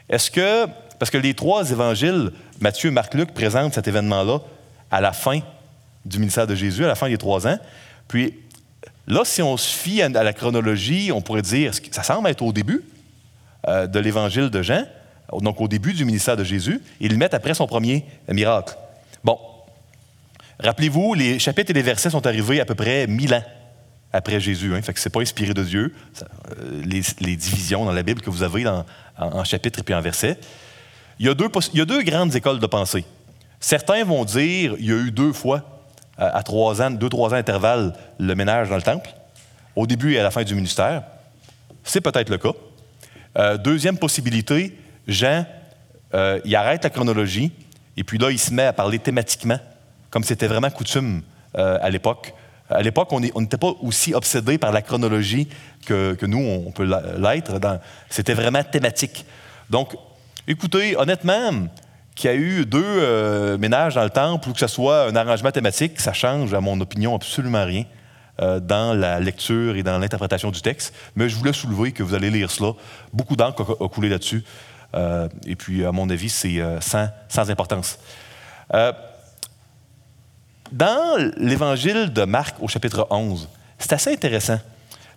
est-ce 0.09 0.31
que, 0.31 0.67
parce 1.01 1.11
que 1.11 1.19
les 1.19 1.35
trois 1.35 1.69
évangiles, 1.69 2.31
Matthieu, 2.61 2.93
Marc, 2.93 3.15
Luc, 3.15 3.35
présentent 3.35 3.75
cet 3.75 3.89
événement-là 3.89 4.39
à 4.91 5.01
la 5.01 5.13
fin 5.13 5.41
du 6.05 6.19
ministère 6.19 6.47
de 6.47 6.55
Jésus, 6.55 6.85
à 6.85 6.89
la 6.89 6.95
fin 6.95 7.09
des 7.09 7.19
trois 7.19 7.49
ans, 7.49 7.59
puis 8.07 8.35
là, 9.09 9.23
si 9.25 9.43
on 9.43 9.57
se 9.57 9.77
fie 9.77 10.01
à 10.01 10.09
la 10.09 10.33
chronologie, 10.33 11.11
on 11.13 11.21
pourrait 11.21 11.43
dire, 11.43 11.73
ça 11.91 12.05
semble 12.05 12.29
être 12.29 12.43
au 12.43 12.53
début, 12.53 12.85
euh, 13.67 13.89
de 13.89 13.99
l'évangile 13.99 14.51
de 14.51 14.63
Jean, 14.63 14.85
donc 15.41 15.61
au 15.61 15.69
début 15.69 15.93
du 15.93 16.05
ministère 16.05 16.37
de 16.37 16.45
Jésus, 16.45 16.81
ils 17.01 17.11
le 17.11 17.17
mettent 17.17 17.35
après 17.35 17.55
son 17.55 17.67
premier 17.67 18.05
miracle. 18.29 18.77
Bon, 19.25 19.39
Rappelez-vous, 20.63 21.15
les 21.15 21.39
chapitres 21.39 21.71
et 21.71 21.75
les 21.75 21.83
versets 21.83 22.11
sont 22.11 22.27
arrivés 22.27 22.61
à 22.61 22.65
peu 22.65 22.75
près 22.75 23.07
1000 23.07 23.35
ans 23.35 23.43
après 24.13 24.41
Jésus. 24.41 24.75
Hein, 24.75 24.83
fait 24.83 24.97
c'est 24.99 25.11
pas 25.11 25.21
inspiré 25.21 25.55
de 25.55 25.63
Dieu. 25.63 25.95
Euh, 26.23 26.83
les, 26.85 27.37
divisions 27.37 27.85
dans 27.85 27.93
la 27.93 28.03
Bible 28.03 28.21
que 28.21 28.31
vous 28.31 28.43
avez 28.43 28.67
en, 28.67 29.45
chapitres 29.45 29.79
et 29.79 29.83
puis 29.83 29.95
en 29.95 30.01
versets. 30.01 30.39
Il 31.19 31.27
y, 31.27 31.29
a 31.29 31.35
deux, 31.35 31.49
il 31.73 31.79
y 31.79 31.83
a 31.83 31.85
deux 31.85 32.03
grandes 32.03 32.35
écoles 32.35 32.59
de 32.59 32.67
pensée. 32.67 33.05
Certains 33.59 34.05
vont 34.05 34.25
dire 34.25 34.75
il 34.79 34.87
y 34.87 34.93
a 34.93 34.97
eu 34.97 35.11
deux 35.11 35.33
fois, 35.33 35.63
à, 36.17 36.43
trois 36.43 36.83
ans, 36.83 36.91
deux, 36.91 37.09
trois 37.09 37.29
ans 37.29 37.33
d'intervalle, 37.33 37.95
le 38.19 38.35
ménage 38.35 38.69
dans 38.69 38.77
le 38.77 38.83
temple, 38.83 39.11
au 39.77 39.87
début 39.87 40.15
et 40.15 40.19
à 40.19 40.23
la 40.23 40.31
fin 40.31 40.43
du 40.43 40.55
ministère. 40.55 41.05
C'est 41.85 42.01
peut-être 42.01 42.31
le 42.31 42.39
cas. 42.39 42.53
Euh, 43.39 43.57
deuxième 43.57 43.99
possibilité, 43.99 44.79
Jean, 45.07 45.47
euh, 46.15 46.41
il 46.45 46.55
arrête 46.57 46.85
la 46.85 46.91
chronologie, 46.91 47.53
et 47.97 48.05
puis 48.05 48.19
là, 48.19 48.31
il 48.31 48.39
se 48.39 48.53
met 48.53 48.65
à 48.65 48.73
parler 48.73 48.99
thématiquement, 48.99 49.59
comme 50.11 50.25
c'était 50.25 50.47
vraiment 50.47 50.71
coutume 50.71 51.23
à 51.55 51.91
l'époque. 51.91 52.35
À 52.71 52.83
l'époque, 52.83 53.13
on 53.13 53.21
n'était 53.21 53.57
pas 53.57 53.73
aussi 53.83 54.15
obsédé 54.15 54.57
par 54.57 54.71
la 54.71 54.83
chronologie 54.83 55.49
que, 55.87 56.27
nous, 56.27 56.39
on 56.39 56.71
peut 56.71 56.89
l'être. 57.19 57.59
C'était 58.09 58.35
vraiment 58.35 58.63
thématique. 58.63 59.25
Donc, 59.71 59.97
écoutez, 60.47 60.97
honnêtement, 60.97 61.69
qu'il 62.15 62.31
y 62.31 62.33
a 62.33 62.37
eu 62.37 62.67
deux 62.67 62.83
euh, 62.85 63.59
ménages 63.59 63.95
dans 63.95 64.05
le 64.05 64.11
temple 64.11 64.49
ou 64.49 64.53
que 64.53 64.61
ce 64.61 64.67
soit 64.67 65.07
un 65.07 65.17
arrangement 65.17 65.51
thématique, 65.51 66.01
ça 66.01 66.13
change, 66.13 66.55
à 66.55 66.61
mon 66.61 66.81
opinion, 66.81 67.15
absolument 67.15 67.65
rien 67.65 67.85
euh, 68.41 68.61
dans 68.61 68.95
la 68.95 69.19
lecture 69.19 69.77
et 69.77 69.83
dans 69.83 69.99
l'interprétation 69.99 70.51
du 70.51 70.61
texte. 70.61 70.95
Mais 71.17 71.29
je 71.29 71.37
voulais 71.37 71.53
soulever 71.53 71.93
que 71.93 72.03
vous 72.03 72.15
allez 72.15 72.31
lire 72.31 72.51
cela. 72.51 72.73
Beaucoup 73.13 73.37
d'encre 73.37 73.77
a, 73.81 73.89
coulé 73.89 74.09
là-dessus. 74.09 74.45
Euh, 74.95 75.29
et 75.47 75.57
puis, 75.57 75.85
à 75.85 75.93
mon 75.93 76.09
avis, 76.11 76.29
c'est 76.29 76.61
sans, 76.81 77.51
importance. 77.51 77.99
Dans 80.73 81.33
l'évangile 81.37 82.13
de 82.13 82.25
Marc 82.25 82.57
au 82.61 82.69
chapitre 82.69 83.07
11, 83.11 83.49
c'est 83.79 83.93
assez 83.93 84.13
intéressant 84.13 84.59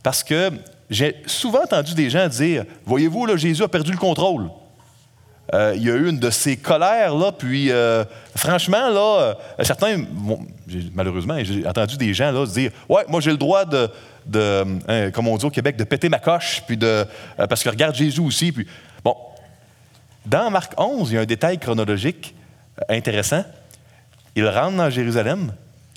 parce 0.01 0.23
que 0.23 0.51
j'ai 0.89 1.21
souvent 1.25 1.63
entendu 1.63 1.93
des 1.93 2.09
gens 2.09 2.27
dire 2.27 2.65
Voyez-vous, 2.85 3.25
là, 3.25 3.37
Jésus 3.37 3.63
a 3.63 3.67
perdu 3.67 3.91
le 3.91 3.97
contrôle. 3.97 4.49
Euh, 5.53 5.73
il 5.75 5.83
y 5.83 5.91
a 5.91 5.95
eu 5.95 6.09
une 6.09 6.19
de 6.19 6.29
ces 6.29 6.55
colères, 6.55 7.13
là, 7.13 7.31
puis 7.31 7.69
euh, 7.69 8.05
franchement, 8.35 8.89
là, 8.89 9.35
euh, 9.59 9.63
certains, 9.63 10.03
malheureusement, 10.93 11.37
j'ai 11.43 11.67
entendu 11.67 11.97
des 11.97 12.13
gens 12.13 12.31
là, 12.31 12.45
se 12.45 12.53
dire 12.53 12.71
Ouais, 12.87 13.03
moi 13.09 13.19
j'ai 13.19 13.31
le 13.31 13.37
droit 13.37 13.65
de, 13.65 13.89
comme 15.11 15.27
on 15.27 15.37
dit 15.37 15.45
au 15.45 15.49
Québec, 15.49 15.75
de 15.75 15.83
péter 15.83 16.09
ma 16.09 16.19
coche, 16.19 16.63
puis 16.65 16.77
de, 16.77 17.05
parce 17.37 17.61
que 17.61 17.69
regarde 17.69 17.93
Jésus 17.93 18.21
aussi. 18.21 18.51
Puis, 18.51 18.65
bon, 19.03 19.15
dans 20.25 20.49
Marc 20.49 20.73
11, 20.77 21.11
il 21.11 21.15
y 21.15 21.17
a 21.17 21.21
un 21.21 21.25
détail 21.25 21.59
chronologique 21.59 22.33
intéressant. 22.87 23.43
Il 24.35 24.47
rentre 24.47 24.77
dans 24.77 24.89
Jérusalem, 24.89 25.53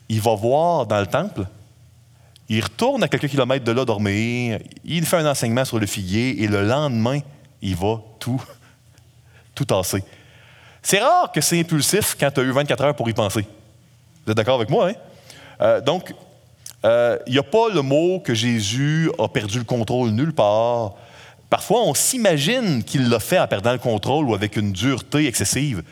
il 0.09 0.21
va 0.21 0.35
voir 0.35 0.87
dans 0.87 1.01
le 1.01 1.07
temple, 1.07 1.47
il 2.49 2.63
retourne 2.63 3.03
à 3.03 3.09
quelques 3.09 3.29
kilomètres 3.29 3.65
de 3.65 3.73
là 3.73 3.85
dormir, 3.85 4.61
il 4.85 5.05
fait 5.05 5.17
un 5.17 5.31
enseignement 5.31 5.65
sur 5.65 5.79
le 5.79 5.87
figuier 5.87 6.43
et 6.43 6.47
le 6.47 6.67
lendemain, 6.67 7.21
il 7.63 7.75
va 7.75 8.01
tout, 8.19 8.43
tout 9.55 9.65
tasser. 9.65 10.05
C'est 10.83 11.01
rare 11.01 11.33
que 11.33 11.41
c'est 11.41 11.59
impulsif 11.59 12.17
quand 12.19 12.31
tu 12.31 12.41
as 12.41 12.43
eu 12.45 12.53
24 12.53 12.85
heures 12.85 12.97
pour 12.97 13.09
y 13.09 13.13
penser. 13.13 13.47
Vous 14.25 14.31
êtes 14.31 14.37
d'accord 14.37 14.57
avec 14.57 14.71
moi, 14.71 14.91
hein? 14.91 14.95
Euh, 15.61 15.81
donc, 15.81 16.15
euh, 16.85 17.19
il 17.27 17.33
n'y 17.33 17.39
a 17.39 17.43
pas 17.43 17.69
le 17.75 17.83
mot 17.83 18.21
que 18.21 18.35
Jésus 18.35 19.11
a 19.19 19.27
perdu 19.29 19.59
le 19.59 19.65
contrôle 19.65 20.11
nulle 20.11 20.33
part. 20.33 20.95
Parfois, 21.49 21.83
on 21.83 21.95
s'imagine 21.95 22.85
qu'il 22.85 23.09
l'a 23.09 23.19
fait 23.19 23.39
en 23.39 23.47
perdant 23.47 23.73
le 23.73 23.79
contrôle 23.79 24.27
ou 24.27 24.35
avec 24.35 24.57
une 24.57 24.73
dureté 24.73 25.27
excessive. 25.27 25.83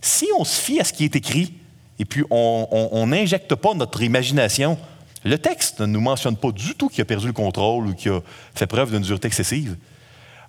Si 0.00 0.28
on 0.38 0.44
se 0.44 0.60
fie 0.60 0.80
à 0.80 0.84
ce 0.84 0.92
qui 0.92 1.04
est 1.04 1.16
écrit, 1.16 1.52
et 2.02 2.04
puis 2.04 2.24
on 2.30 3.06
n'injecte 3.06 3.54
pas 3.54 3.74
notre 3.74 4.02
imagination. 4.02 4.76
Le 5.24 5.38
texte 5.38 5.78
ne 5.78 5.86
nous 5.86 6.00
mentionne 6.00 6.36
pas 6.36 6.50
du 6.50 6.74
tout 6.74 6.88
qu'il 6.88 7.00
a 7.00 7.04
perdu 7.04 7.28
le 7.28 7.32
contrôle 7.32 7.86
ou 7.86 7.94
qu'il 7.94 8.10
a 8.10 8.20
fait 8.56 8.66
preuve 8.66 8.90
d'une 8.90 9.02
dureté 9.02 9.28
excessive. 9.28 9.76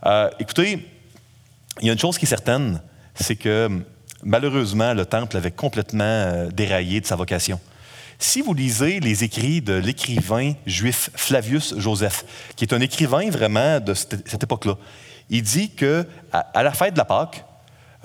Euh, 0.04 0.32
écoutez, 0.40 0.90
il 1.80 1.86
y 1.86 1.92
a 1.92 1.94
une 1.94 2.00
chose 2.00 2.18
qui 2.18 2.26
est 2.26 2.28
certaine, 2.28 2.82
c'est 3.14 3.36
que 3.36 3.70
malheureusement, 4.24 4.96
le 4.96 5.06
temple 5.06 5.38
avait 5.38 5.52
complètement 5.52 6.04
euh, 6.04 6.50
déraillé 6.50 7.02
de 7.02 7.06
sa 7.06 7.16
vocation. 7.16 7.60
Si 8.18 8.42
vous 8.42 8.56
lisez 8.56 9.00
les 9.00 9.24
écrits 9.24 9.62
de 9.62 9.74
l'écrivain 9.74 10.54
juif 10.66 11.12
Flavius 11.14 11.78
Joseph, 11.78 12.26
qui 12.56 12.66
est 12.66 12.74
un 12.74 12.82
écrivain 12.82 13.30
vraiment 13.30 13.80
de 13.80 13.94
cette, 13.94 14.42
époque-là, 14.42 14.76
il 15.30 15.44
dit 15.44 15.70
que 15.70 16.08
à 16.32 16.64
la 16.64 16.72
fête 16.72 16.94
de 16.94 16.98
la 16.98 17.06
Pâque, 17.06 17.46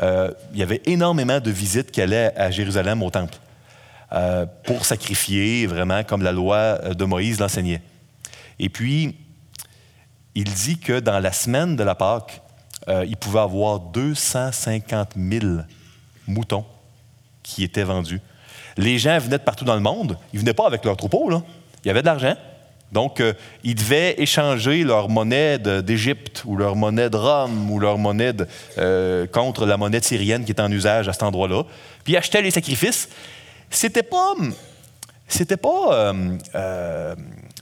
euh, 0.03 0.31
il 0.53 0.59
y 0.59 0.63
avait 0.63 0.83
énormément 0.87 1.41
de 1.41 1.51
visites 1.51 1.91
qui 1.91 2.01
allaient 2.01 2.33
à 2.37 2.51
Jérusalem 2.51 3.03
au 3.03 3.11
temple 3.11 3.37
euh, 4.13 4.47
pour 4.65 4.85
sacrifier, 4.85 5.67
vraiment 5.67 6.05
comme 6.05 6.23
la 6.23 6.33
loi 6.33 6.57
euh, 6.57 6.95
de 6.95 7.05
Moïse 7.05 7.41
l'enseignait. 7.41 7.83
Et 8.59 8.69
puis, 8.69 9.17
il 10.35 10.53
dit 10.53 10.79
que 10.79 11.01
dans 11.01 11.19
la 11.19 11.33
semaine 11.33 11.77
de 11.77 11.83
la 11.83 11.95
Pâque, 11.95 12.43
il 13.07 13.19
pouvait 13.19 13.41
avoir 13.41 13.81
250 13.81 15.11
000 15.15 15.45
moutons 16.27 16.65
qui 17.43 17.63
étaient 17.63 17.83
vendus. 17.83 18.21
Les 18.79 18.99
gens 18.99 19.19
venaient 19.19 19.37
de 19.37 19.43
partout 19.43 19.67
dans 19.67 19.75
le 19.75 19.83
monde. 19.83 20.17
Ils 20.33 20.37
ne 20.37 20.41
venaient 20.41 20.55
pas 20.55 20.67
avec 20.67 20.87
leur 20.87 20.97
troupeau. 20.97 21.29
Là. 21.29 21.43
Il 21.85 21.89
y 21.89 21.91
avait 21.91 22.01
de 22.01 22.07
l'argent. 22.07 22.35
Donc, 22.93 23.21
euh, 23.21 23.35
ils 23.65 23.75
devaient 23.75 24.15
échanger 24.19 24.83
leur 24.83 25.09
monnaie 25.09 25.59
d'Égypte 25.59 26.43
ou 26.47 26.57
leur 26.57 26.75
monnaie 26.75 27.11
de 27.11 27.17
Rome 27.17 27.71
ou 27.71 27.79
leur 27.79 27.99
monnaie 27.99 28.33
euh, 28.79 29.27
contre 29.27 29.67
la 29.67 29.77
monnaie 29.77 30.01
syrienne 30.01 30.45
qui 30.45 30.53
est 30.53 30.61
en 30.61 30.71
usage 30.71 31.09
à 31.09 31.13
cet 31.13 31.23
endroit-là. 31.23 31.65
Puis 32.05 32.15
ils 32.15 32.17
achetaient 32.17 32.41
les 32.41 32.51
sacrifices. 32.51 33.09
C'était 33.71 34.03
pas, 34.03 34.33
c'était 35.27 35.59
pas 35.59 36.15
euh, 36.55 37.15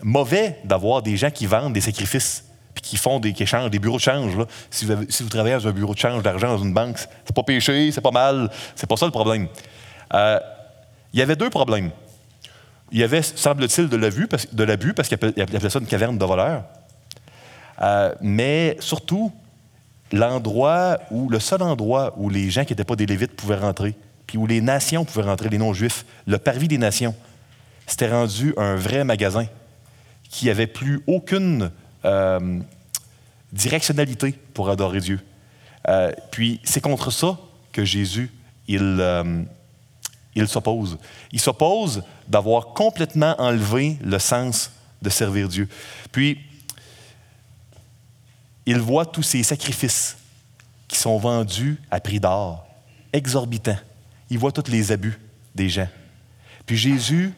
mauvais 0.02 0.60
d'avoir 0.64 1.02
des 1.02 1.16
gens 1.16 1.30
qui 1.30 1.46
vendent 1.46 1.72
des 1.72 1.80
sacrifices 1.80 2.44
puis 2.74 2.82
qui 2.82 2.96
font 2.96 3.18
des 3.18 3.32
qui 3.32 3.44
des 3.70 3.78
bureaux 3.78 3.96
de 3.96 4.02
change. 4.02 4.32
Si, 4.70 4.84
vous 4.84 4.94
si, 5.08 5.22
vous 5.22 5.30
travaillez 5.30 5.56
dans 5.56 5.66
un 5.66 5.72
bureau 5.72 5.94
de 5.94 5.98
change 5.98 6.22
d'argent 6.22 6.48
dans 6.48 6.62
une 6.62 6.74
banque, 6.74 6.98
c'est 6.98 7.34
pas 7.34 7.42
péché, 7.42 7.90
c'est 7.90 8.02
pas 8.02 8.10
mal. 8.10 8.50
C'est 8.76 8.86
pas 8.86 8.96
ça 8.96 9.06
le 9.06 9.12
problème. 9.12 9.48
Il 10.12 11.18
y 11.18 11.22
avait 11.22 11.36
deux 11.36 11.48
problèmes. 11.48 11.90
Il 12.92 12.98
y 12.98 13.02
avait, 13.02 13.22
semble-t-il, 13.22 13.88
de 13.88 13.96
l'abus 13.96 14.26
parce, 14.28 14.46
parce 14.46 15.08
qu'il 15.08 15.14
appelait, 15.16 15.70
ça 15.70 15.78
une 15.78 15.86
caverne 15.86 16.18
de 16.18 16.24
voleurs. 16.24 16.64
Euh, 17.82 18.14
mais 18.20 18.76
surtout, 18.80 19.32
l'endroit 20.12 20.98
où, 21.10 21.28
le 21.28 21.40
seul 21.40 21.62
endroit 21.62 22.14
où 22.16 22.30
les 22.30 22.50
gens 22.50 22.64
qui 22.64 22.72
n'étaient 22.72 22.84
pas 22.84 22.96
des 22.96 23.06
Lévites 23.06 23.34
pouvaient 23.34 23.56
rentrer, 23.56 23.94
puis 24.26 24.38
où 24.38 24.46
les 24.46 24.60
nations 24.60 25.04
pouvaient 25.04 25.28
rentrer, 25.28 25.48
les 25.48 25.58
non-juifs, 25.58 26.04
le 26.26 26.38
parvis 26.38 26.68
des 26.68 26.78
nations, 26.78 27.14
c'était 27.86 28.10
rendu 28.10 28.54
un 28.56 28.76
vrai 28.76 29.04
magasin 29.04 29.46
qui 30.28 30.46
n'avait 30.46 30.66
plus 30.66 31.02
aucune 31.06 31.70
euh, 32.04 32.60
directionnalité 33.52 34.34
pour 34.54 34.70
adorer 34.70 35.00
Dieu. 35.00 35.20
Euh, 35.88 36.12
puis 36.30 36.60
c'est 36.64 36.80
contre 36.80 37.10
ça 37.10 37.38
que 37.72 37.84
Jésus, 37.84 38.30
il, 38.68 39.00
il 40.36 40.48
s'oppose. 40.48 40.98
Il 41.32 41.40
s'oppose 41.40 42.02
d'avoir 42.28 42.68
complètement 42.68 43.34
enlevé 43.38 43.98
le 44.04 44.18
sens 44.18 44.70
de 45.02 45.10
servir 45.10 45.48
Dieu. 45.48 45.68
Puis, 46.12 46.38
il 48.66 48.78
voit 48.78 49.06
tous 49.06 49.22
ces 49.22 49.42
sacrifices 49.42 50.16
qui 50.88 50.98
sont 50.98 51.18
vendus 51.18 51.80
à 51.90 52.00
prix 52.00 52.20
d'or, 52.20 52.66
exorbitants. 53.12 53.78
Il 54.30 54.38
voit 54.38 54.52
tous 54.52 54.70
les 54.70 54.92
abus 54.92 55.18
des 55.54 55.68
gens. 55.68 55.88
Puis 56.66 56.76
Jésus 56.76 57.32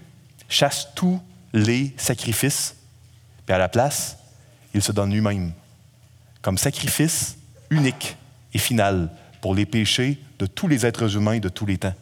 chasse 0.49 0.89
tous 0.95 1.21
les 1.53 1.95
sacrifices, 1.97 2.77
puis 3.47 3.55
à 3.55 3.59
la 3.59 3.69
place, 3.69 4.17
il 4.75 4.83
se 4.83 4.93
donne 4.93 5.13
lui-même 5.13 5.53
comme 6.43 6.59
sacrifice 6.59 7.37
unique 7.71 8.17
et 8.55 8.59
final 8.59 9.11
pour 9.41 9.55
les 9.55 9.67
péchés 9.67 10.19
de 10.39 10.47
tous 10.47 10.69
les 10.69 10.87
êtres 10.87 11.17
humains 11.17 11.39
de 11.39 11.49
tous 11.49 11.67
les 11.67 11.79
temps. 11.79 11.95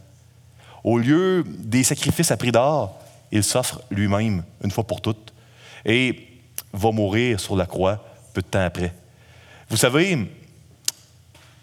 Au 0.86 0.98
lieu 0.98 1.44
des 1.46 1.82
sacrifices 1.82 2.30
à 2.30 2.36
prix 2.36 2.52
d'or, 2.52 2.96
il 3.32 3.42
s'offre 3.42 3.82
lui-même 3.90 4.44
une 4.62 4.70
fois 4.70 4.84
pour 4.84 5.00
toutes 5.00 5.34
et 5.84 6.28
va 6.72 6.92
mourir 6.92 7.40
sur 7.40 7.56
la 7.56 7.66
croix 7.66 8.04
peu 8.32 8.40
de 8.40 8.46
temps 8.46 8.64
après. 8.64 8.94
Vous 9.68 9.76
savez, 9.76 10.16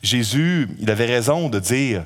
Jésus, 0.02 0.68
il 0.78 0.92
avait 0.92 1.06
raison 1.06 1.48
de 1.48 1.58
dire 1.58 2.06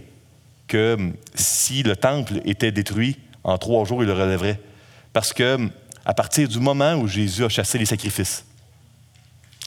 que 0.68 0.96
si 1.34 1.82
le 1.82 1.96
temple 1.96 2.40
était 2.46 2.72
détruit, 2.72 3.18
en 3.44 3.58
trois 3.58 3.84
jours, 3.84 4.04
il 4.04 4.08
le 4.08 4.14
relèverait. 4.14 4.62
Parce 5.12 5.34
que 5.34 5.58
à 6.06 6.14
partir 6.14 6.48
du 6.48 6.60
moment 6.60 6.94
où 6.94 7.08
Jésus 7.08 7.44
a 7.44 7.50
chassé 7.50 7.80
les 7.80 7.86
sacrifices, 7.86 8.46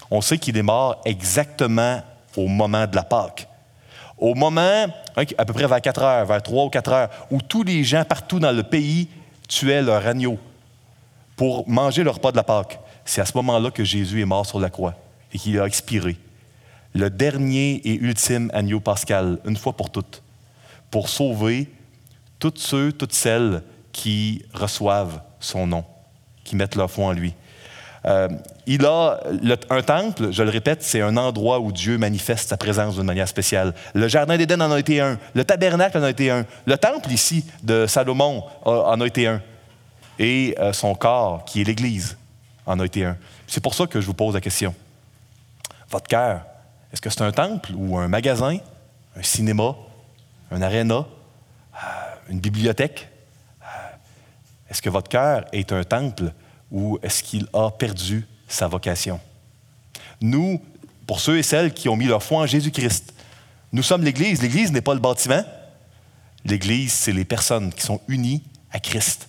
on 0.08 0.20
sait 0.20 0.38
qu'il 0.38 0.56
est 0.56 0.62
mort 0.62 1.00
exactement 1.04 2.00
au 2.36 2.46
moment 2.46 2.86
de 2.86 2.94
la 2.94 3.02
Pâque. 3.02 3.48
Au 4.20 4.34
moment, 4.34 4.86
à 5.16 5.44
peu 5.44 5.52
près 5.54 5.66
vers 5.66 5.80
4 5.80 6.02
heures, 6.02 6.26
vers 6.26 6.42
3 6.42 6.64
ou 6.66 6.68
4 6.68 6.92
heures, 6.92 7.10
où 7.30 7.40
tous 7.40 7.62
les 7.62 7.82
gens 7.82 8.04
partout 8.04 8.38
dans 8.38 8.52
le 8.52 8.62
pays 8.62 9.08
tuaient 9.48 9.82
leur 9.82 10.06
agneau 10.06 10.38
pour 11.36 11.66
manger 11.66 12.04
leur 12.04 12.16
repas 12.16 12.30
de 12.30 12.36
la 12.36 12.44
Pâque, 12.44 12.78
c'est 13.06 13.22
à 13.22 13.24
ce 13.24 13.34
moment-là 13.38 13.70
que 13.70 13.82
Jésus 13.82 14.20
est 14.20 14.26
mort 14.26 14.44
sur 14.44 14.60
la 14.60 14.68
croix 14.68 14.94
et 15.32 15.38
qu'il 15.38 15.58
a 15.58 15.64
expiré. 15.64 16.18
Le 16.94 17.08
dernier 17.08 17.80
et 17.84 17.94
ultime 17.94 18.50
agneau 18.52 18.78
pascal, 18.78 19.38
une 19.46 19.56
fois 19.56 19.72
pour 19.72 19.90
toutes, 19.90 20.22
pour 20.90 21.08
sauver 21.08 21.70
toutes 22.38 22.58
ceux, 22.58 22.92
toutes 22.92 23.14
celles 23.14 23.62
qui 23.90 24.44
reçoivent 24.52 25.22
son 25.40 25.66
nom, 25.66 25.84
qui 26.44 26.56
mettent 26.56 26.76
leur 26.76 26.90
foi 26.90 27.06
en 27.06 27.12
lui. 27.12 27.32
Euh, 28.06 28.28
il 28.66 28.86
a 28.86 29.20
un 29.68 29.82
temple, 29.82 30.30
je 30.30 30.42
le 30.42 30.50
répète, 30.50 30.82
c'est 30.82 31.02
un 31.02 31.16
endroit 31.16 31.60
où 31.60 31.70
Dieu 31.70 31.98
manifeste 31.98 32.48
sa 32.48 32.56
présence 32.56 32.94
d'une 32.94 33.04
manière 33.04 33.28
spéciale. 33.28 33.74
Le 33.94 34.08
jardin 34.08 34.38
d'Éden 34.38 34.60
en 34.60 34.72
a 34.72 34.78
été 34.78 35.00
un, 35.00 35.18
le 35.34 35.44
tabernacle 35.44 35.98
en 35.98 36.02
a 36.02 36.10
été 36.10 36.30
un, 36.30 36.46
le 36.64 36.78
temple 36.78 37.10
ici 37.10 37.44
de 37.62 37.86
Salomon 37.86 38.44
en 38.64 39.00
a 39.00 39.06
été 39.06 39.26
un, 39.26 39.42
et 40.18 40.54
euh, 40.58 40.72
son 40.72 40.94
corps, 40.94 41.44
qui 41.44 41.60
est 41.60 41.64
l'Église, 41.64 42.16
en 42.66 42.80
a 42.80 42.86
été 42.86 43.04
un. 43.04 43.16
C'est 43.46 43.62
pour 43.62 43.74
ça 43.74 43.86
que 43.86 44.00
je 44.00 44.06
vous 44.06 44.14
pose 44.14 44.34
la 44.34 44.40
question. 44.40 44.74
Votre 45.90 46.06
cœur, 46.06 46.42
est-ce 46.92 47.00
que 47.00 47.10
c'est 47.10 47.22
un 47.22 47.32
temple 47.32 47.72
ou 47.74 47.98
un 47.98 48.08
magasin, 48.08 48.58
un 49.16 49.22
cinéma, 49.22 49.74
un 50.50 50.62
aréna, 50.62 50.94
euh, 51.74 51.86
une 52.30 52.40
bibliothèque? 52.40 53.08
Est-ce 54.70 54.80
que 54.80 54.88
votre 54.88 55.08
cœur 55.08 55.44
est 55.52 55.72
un 55.72 55.82
temple 55.82 56.32
ou 56.70 56.98
est-ce 57.02 57.22
qu'il 57.22 57.46
a 57.52 57.70
perdu 57.70 58.26
sa 58.48 58.68
vocation? 58.68 59.20
Nous, 60.20 60.62
pour 61.06 61.20
ceux 61.20 61.38
et 61.38 61.42
celles 61.42 61.72
qui 61.72 61.88
ont 61.88 61.96
mis 61.96 62.06
leur 62.06 62.22
foi 62.22 62.42
en 62.42 62.46
Jésus-Christ, 62.46 63.14
nous 63.72 63.82
sommes 63.82 64.04
l'Église. 64.04 64.42
L'Église 64.42 64.72
n'est 64.72 64.80
pas 64.80 64.94
le 64.94 65.00
bâtiment. 65.00 65.44
L'Église, 66.44 66.92
c'est 66.92 67.12
les 67.12 67.24
personnes 67.24 67.72
qui 67.72 67.82
sont 67.82 68.00
unies 68.08 68.42
à 68.72 68.80
Christ. 68.80 69.28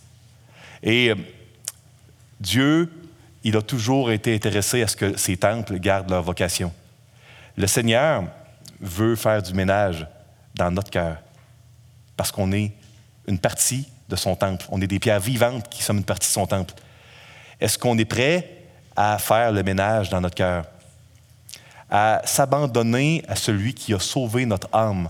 Et 0.84 1.10
euh, 1.10 1.16
Dieu, 2.40 2.92
il 3.44 3.56
a 3.56 3.62
toujours 3.62 4.12
été 4.12 4.34
intéressé 4.34 4.82
à 4.84 4.88
ce 4.88 4.96
que 4.96 5.18
ces 5.18 5.38
temples 5.38 5.80
gardent 5.80 6.10
leur 6.10 6.24
vocation. 6.24 6.72
Le 7.56 7.68
Seigneur 7.68 8.24
veut 8.80 9.16
faire 9.16 9.42
du 9.42 9.54
ménage 9.54 10.08
dans 10.56 10.72
notre 10.72 10.90
cœur 10.90 11.18
parce 12.18 12.32
qu'on 12.32 12.52
est 12.52 12.72
une 13.28 13.40
partie 13.40 13.88
de 14.10 14.16
son 14.16 14.36
temple. 14.36 14.66
On 14.70 14.82
est 14.82 14.88
des 14.88 15.00
pierres 15.00 15.20
vivantes 15.20 15.70
qui 15.70 15.84
sommes 15.84 15.98
une 15.98 16.04
partie 16.04 16.28
de 16.28 16.34
son 16.34 16.48
temple. 16.48 16.74
Est-ce 17.62 17.78
qu'on 17.78 17.98
est 18.00 18.06
prêt 18.06 18.50
à 18.96 19.20
faire 19.20 19.52
le 19.52 19.62
ménage 19.62 20.10
dans 20.10 20.20
notre 20.20 20.36
cœur, 20.36 20.66
à 21.90 22.22
s'abandonner 22.26 23.24
à 23.28 23.36
celui 23.36 23.76
qui 23.76 23.94
a 23.94 24.00
sauvé 24.00 24.46
notre 24.46 24.68
âme? 24.74 25.08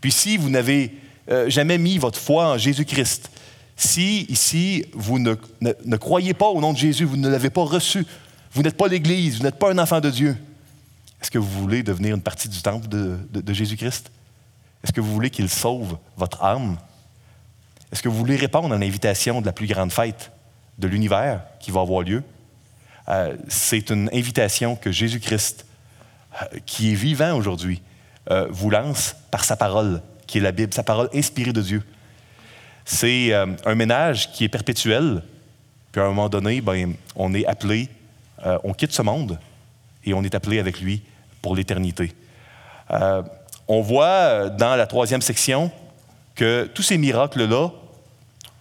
Puis 0.00 0.12
si 0.12 0.36
vous 0.36 0.50
n'avez 0.50 0.94
euh, 1.30 1.48
jamais 1.48 1.78
mis 1.78 1.96
votre 1.96 2.18
foi 2.18 2.52
en 2.52 2.58
Jésus-Christ, 2.58 3.30
si 3.74 4.26
ici 4.28 4.84
vous 4.92 5.18
ne, 5.18 5.34
croyez 5.96 6.34
pas 6.34 6.48
au 6.48 6.60
nom 6.60 6.74
de 6.74 6.78
Jésus, 6.78 7.04
vous 7.04 7.16
ne 7.16 7.28
l'avez 7.28 7.50
pas 7.50 7.64
reçu, 7.64 8.06
vous 8.52 8.62
n'êtes 8.62 8.76
pas 8.76 8.86
l'Église, 8.86 9.38
vous 9.38 9.44
n'êtes 9.44 9.58
pas 9.58 9.72
un 9.72 9.78
enfant 9.78 10.00
de 10.00 10.10
Dieu, 10.10 10.36
est-ce 11.20 11.30
que 11.30 11.38
vous 11.38 11.60
voulez 11.60 11.82
devenir 11.82 12.14
une 12.14 12.22
partie 12.22 12.48
du 12.48 12.60
temple 12.60 12.88
de, 12.88 13.16
de 13.32 13.52
Jésus-Christ? 13.52 14.10
Est-ce 14.84 14.92
que 14.92 15.00
vous 15.00 15.12
voulez 15.12 15.30
qu'il 15.30 15.48
sauve 15.48 15.96
votre 16.16 16.42
âme? 16.42 16.76
Est-ce 17.92 18.02
que 18.02 18.08
vous 18.08 18.18
voulez 18.18 18.36
répondre 18.36 18.74
à 18.74 18.78
l'invitation 18.78 19.40
de 19.40 19.46
la 19.46 19.52
plus 19.52 19.68
grande 19.68 19.92
fête? 19.92 20.32
De 20.78 20.88
l'univers 20.88 21.42
qui 21.60 21.70
va 21.70 21.80
avoir 21.80 22.02
lieu? 22.02 22.22
Euh, 23.08 23.36
c'est 23.48 23.90
une 23.90 24.08
invitation 24.12 24.76
que 24.76 24.92
Jésus-Christ, 24.92 25.66
euh, 26.34 26.58
qui 26.66 26.92
est 26.92 26.94
vivant 26.94 27.34
aujourd'hui, 27.36 27.82
euh, 28.30 28.46
vous 28.50 28.70
lance 28.70 29.16
par 29.30 29.44
sa 29.44 29.56
parole, 29.56 30.00
qui 30.26 30.38
est 30.38 30.40
la 30.40 30.52
Bible, 30.52 30.72
sa 30.72 30.82
parole 30.82 31.08
inspirée 31.14 31.52
de 31.52 31.60
Dieu. 31.60 31.82
C'est 32.84 33.32
un 33.32 33.74
ménage 33.76 34.32
qui 34.32 34.42
est 34.42 34.48
perpétuel, 34.48 35.22
puis 35.92 36.00
à 36.00 36.04
un 36.04 36.08
moment 36.08 36.28
donné, 36.28 36.60
ben, 36.60 36.94
on 37.14 37.32
est 37.32 37.46
appelé, 37.46 37.88
on 38.64 38.72
quitte 38.72 38.90
ce 38.90 39.02
monde 39.02 39.38
et 40.04 40.14
on 40.14 40.24
est 40.24 40.34
appelé 40.34 40.58
avec 40.58 40.80
lui 40.80 41.00
pour 41.40 41.54
l'éternité. 41.54 42.12
on 43.68 43.80
voit 43.82 44.48
dans 44.48 44.74
la 44.74 44.88
troisième 44.88 45.22
section 45.22 45.70
que 46.34 46.68
tous 46.74 46.82
ces 46.82 46.98
miracles-là 46.98 47.68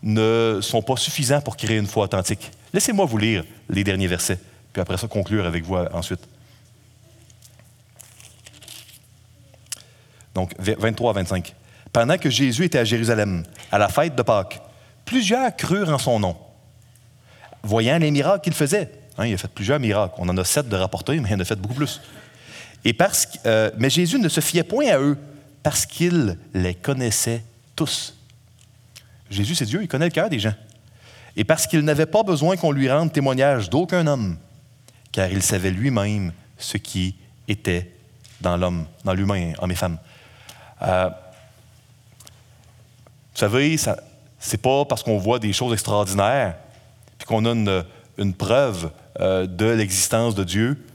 ne 0.04 0.60
sont 0.62 0.82
pas 0.82 0.96
suffisants 0.96 1.42
pour 1.42 1.58
créer 1.58 1.78
une 1.78 1.88
foi 1.88 2.06
authentique. 2.06 2.52
Laissez-moi 2.74 3.06
vous 3.06 3.18
lire 3.18 3.44
les 3.70 3.84
derniers 3.84 4.08
versets, 4.08 4.40
puis 4.74 4.82
après 4.82 4.98
ça 4.98 5.08
conclure 5.08 5.46
avec 5.46 5.64
vous 5.64 5.76
ensuite. 5.76 6.22
Donc 10.34 10.54
23 10.60 11.12
à 11.12 11.14
25. 11.14 11.54
Pendant 11.92 12.18
que 12.18 12.30
Jésus 12.30 12.66
était 12.66 12.80
à 12.80 12.86
Jérusalem, 12.86 13.44
à 13.72 13.78
la 13.78 13.90
fête 13.90 14.16
de 14.16 14.22
Pâques, 14.22 14.62
plusieurs 15.06 15.56
crurent 15.56 15.90
en 15.90 15.98
son 15.98 16.20
nom, 16.20 16.38
voyant 17.64 17.98
les 17.98 18.12
miracles 18.12 18.44
qu'il 18.44 18.54
faisait. 18.54 18.90
Hein, 19.18 19.28
il 19.28 19.34
a 19.34 19.38
fait 19.38 19.50
plusieurs 19.50 19.80
miracles. 19.80 20.16
On 20.18 20.30
en 20.30 20.38
a 20.38 20.46
sept 20.46 20.70
de 20.70 20.76
rapportés, 20.76 21.20
mais 21.20 21.30
il 21.30 21.36
en 21.36 21.40
a 21.40 21.46
fait 21.46 21.60
beaucoup 21.60 21.74
plus. 21.74 22.02
Et 22.86 22.94
parce 22.94 23.28
euh, 23.46 23.70
mais 23.78 23.90
Jésus 23.90 24.20
ne 24.20 24.30
se 24.30 24.40
fiait 24.40 24.64
point 24.64 24.88
à 24.88 25.00
eux, 25.00 25.18
parce 25.64 25.86
qu'il 25.86 26.38
les 26.54 26.74
connaissait 26.74 27.44
tous. 27.76 28.16
Jésus, 29.32 29.56
c'est 29.56 29.66
Dieu, 29.66 29.82
il 29.82 29.88
connaît 29.88 30.06
le 30.06 30.12
cœur 30.12 30.30
des 30.30 30.40
gens. 30.40 30.54
Et 31.36 31.44
parce 31.44 31.66
qu'il 31.66 31.80
n'avait 31.82 32.06
pas 32.06 32.24
besoin 32.24 32.58
qu'on 32.58 32.72
lui 32.72 32.92
rende 32.92 33.14
témoignage 33.14 33.70
d'aucun 33.70 34.06
homme, 34.06 34.38
car 35.12 35.32
il 35.32 35.42
savait 35.42 35.72
lui-même 35.72 36.34
ce 36.58 36.78
qui 36.78 37.16
était 37.48 37.92
dans 38.42 38.58
l'homme, 38.58 38.86
dans 39.06 39.14
l'humain, 39.14 39.54
homme 39.60 39.72
et 39.72 39.76
femme. 39.76 39.98
Euh, 40.82 41.10
vous 43.34 43.40
savez, 43.40 43.78
ce 43.78 43.90
n'est 43.90 44.58
pas 44.62 44.84
parce 44.86 45.04
qu'on 45.04 45.18
voit 45.18 45.40
des 45.40 45.54
choses 45.54 45.74
extraordinaires, 45.74 46.56
puis 47.18 47.26
qu'on 47.26 47.46
a 47.46 47.84
une, 48.18 48.34
preuve 48.34 48.92
euh, 49.20 49.48
de 49.48 49.66
l'existence 49.66 50.36
de 50.36 50.44
Dieu, 50.44 50.86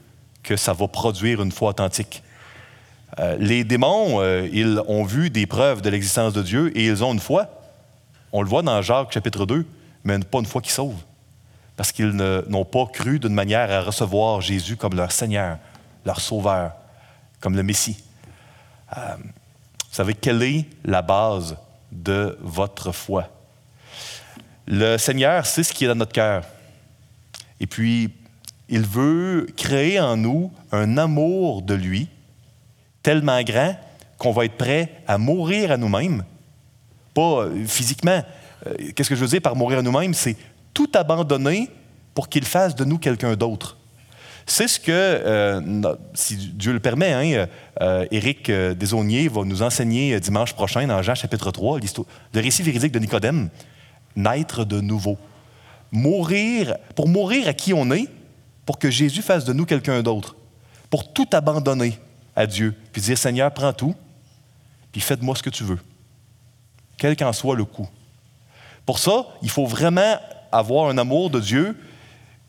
que 0.42 0.56
ça 0.56 0.74
va 0.74 0.86
produire 0.86 1.42
une 1.42 1.52
foi 1.52 1.70
authentique. 1.70 2.22
Euh, 3.18 3.36
les 3.40 3.64
démons, 3.64 4.22
ils 4.52 4.80
ont 4.86 5.04
vu 5.04 5.30
des 5.30 5.46
preuves 5.46 5.80
de 5.80 5.88
l'existence 5.88 6.34
de 6.34 6.42
Dieu 6.42 6.76
et 6.76 6.84
ils 6.84 7.02
ont 7.02 7.14
une 7.14 7.20
foi. 7.20 7.55
On 8.38 8.42
le 8.42 8.50
voit 8.50 8.60
dans 8.60 8.82
Jacques 8.82 9.12
chapitre 9.12 9.46
2, 9.46 9.64
mais 10.04 10.18
pas 10.18 10.40
une 10.40 10.44
foi 10.44 10.60
qui 10.60 10.70
sauve. 10.70 10.98
Parce 11.74 11.90
qu'ils 11.90 12.10
n'ont 12.10 12.66
pas 12.66 12.84
cru 12.84 13.18
d'une 13.18 13.32
manière 13.32 13.70
à 13.72 13.80
recevoir 13.80 14.42
Jésus 14.42 14.76
comme 14.76 14.94
leur 14.94 15.10
Seigneur, 15.10 15.56
leur 16.04 16.20
Sauveur, 16.20 16.72
comme 17.40 17.56
le 17.56 17.62
Messie. 17.62 17.96
Euh, 18.94 19.16
vous 19.16 19.94
savez, 19.94 20.12
quelle 20.12 20.42
est 20.42 20.66
la 20.84 21.00
base 21.00 21.56
de 21.90 22.36
votre 22.42 22.92
foi? 22.92 23.26
Le 24.66 24.98
Seigneur 24.98 25.46
sait 25.46 25.62
ce 25.62 25.72
qui 25.72 25.86
est 25.86 25.88
dans 25.88 25.94
notre 25.94 26.12
cœur. 26.12 26.44
Et 27.58 27.66
puis, 27.66 28.12
il 28.68 28.82
veut 28.82 29.46
créer 29.56 29.98
en 29.98 30.18
nous 30.18 30.52
un 30.72 30.98
amour 30.98 31.62
de 31.62 31.72
lui 31.72 32.10
tellement 33.02 33.42
grand 33.42 33.78
qu'on 34.18 34.32
va 34.32 34.44
être 34.44 34.58
prêt 34.58 34.92
à 35.06 35.16
mourir 35.16 35.72
à 35.72 35.78
nous-mêmes 35.78 36.22
pas 37.16 37.44
euh, 37.46 37.64
physiquement. 37.66 38.22
Euh, 38.66 38.74
qu'est-ce 38.94 39.08
que 39.08 39.16
je 39.16 39.22
veux 39.22 39.26
dire 39.26 39.40
par 39.40 39.56
mourir 39.56 39.78
à 39.78 39.82
nous-mêmes? 39.82 40.12
C'est 40.12 40.36
tout 40.74 40.90
abandonner 40.94 41.70
pour 42.14 42.28
qu'il 42.28 42.44
fasse 42.44 42.74
de 42.74 42.84
nous 42.84 42.98
quelqu'un 42.98 43.34
d'autre. 43.36 43.78
C'est 44.44 44.68
ce 44.68 44.78
que, 44.78 44.92
euh, 44.92 45.94
si 46.14 46.36
Dieu 46.36 46.72
le 46.72 46.78
permet, 46.78 47.12
hein, 47.12 47.46
Éric 48.12 48.50
Desaunier 48.50 49.28
va 49.28 49.42
nous 49.44 49.62
enseigner 49.62 50.20
dimanche 50.20 50.52
prochain 50.52 50.86
dans 50.86 51.02
Jean 51.02 51.16
chapitre 51.16 51.50
3, 51.50 51.80
le 51.80 52.40
récit 52.40 52.62
véridique 52.62 52.92
de 52.92 53.00
Nicodème, 53.00 53.48
naître 54.14 54.64
de 54.64 54.80
nouveau. 54.80 55.18
Mourir, 55.90 56.76
pour 56.94 57.08
mourir 57.08 57.48
à 57.48 57.54
qui 57.54 57.74
on 57.74 57.90
est, 57.90 58.08
pour 58.64 58.78
que 58.78 58.88
Jésus 58.88 59.22
fasse 59.22 59.44
de 59.44 59.52
nous 59.52 59.64
quelqu'un 59.64 60.00
d'autre. 60.02 60.36
Pour 60.90 61.12
tout 61.12 61.28
abandonner 61.32 61.98
à 62.36 62.46
Dieu, 62.46 62.74
puis 62.92 63.02
dire 63.02 63.18
Seigneur, 63.18 63.52
prends 63.52 63.72
tout, 63.72 63.96
puis 64.92 65.00
fais 65.00 65.16
de 65.16 65.24
moi 65.24 65.34
ce 65.34 65.42
que 65.42 65.50
tu 65.50 65.64
veux 65.64 65.78
quel 66.98 67.16
qu'en 67.16 67.32
soit 67.32 67.56
le 67.56 67.64
coût. 67.64 67.88
Pour 68.84 68.98
ça, 68.98 69.26
il 69.42 69.50
faut 69.50 69.66
vraiment 69.66 70.16
avoir 70.52 70.88
un 70.88 70.98
amour 70.98 71.30
de 71.30 71.40
Dieu 71.40 71.76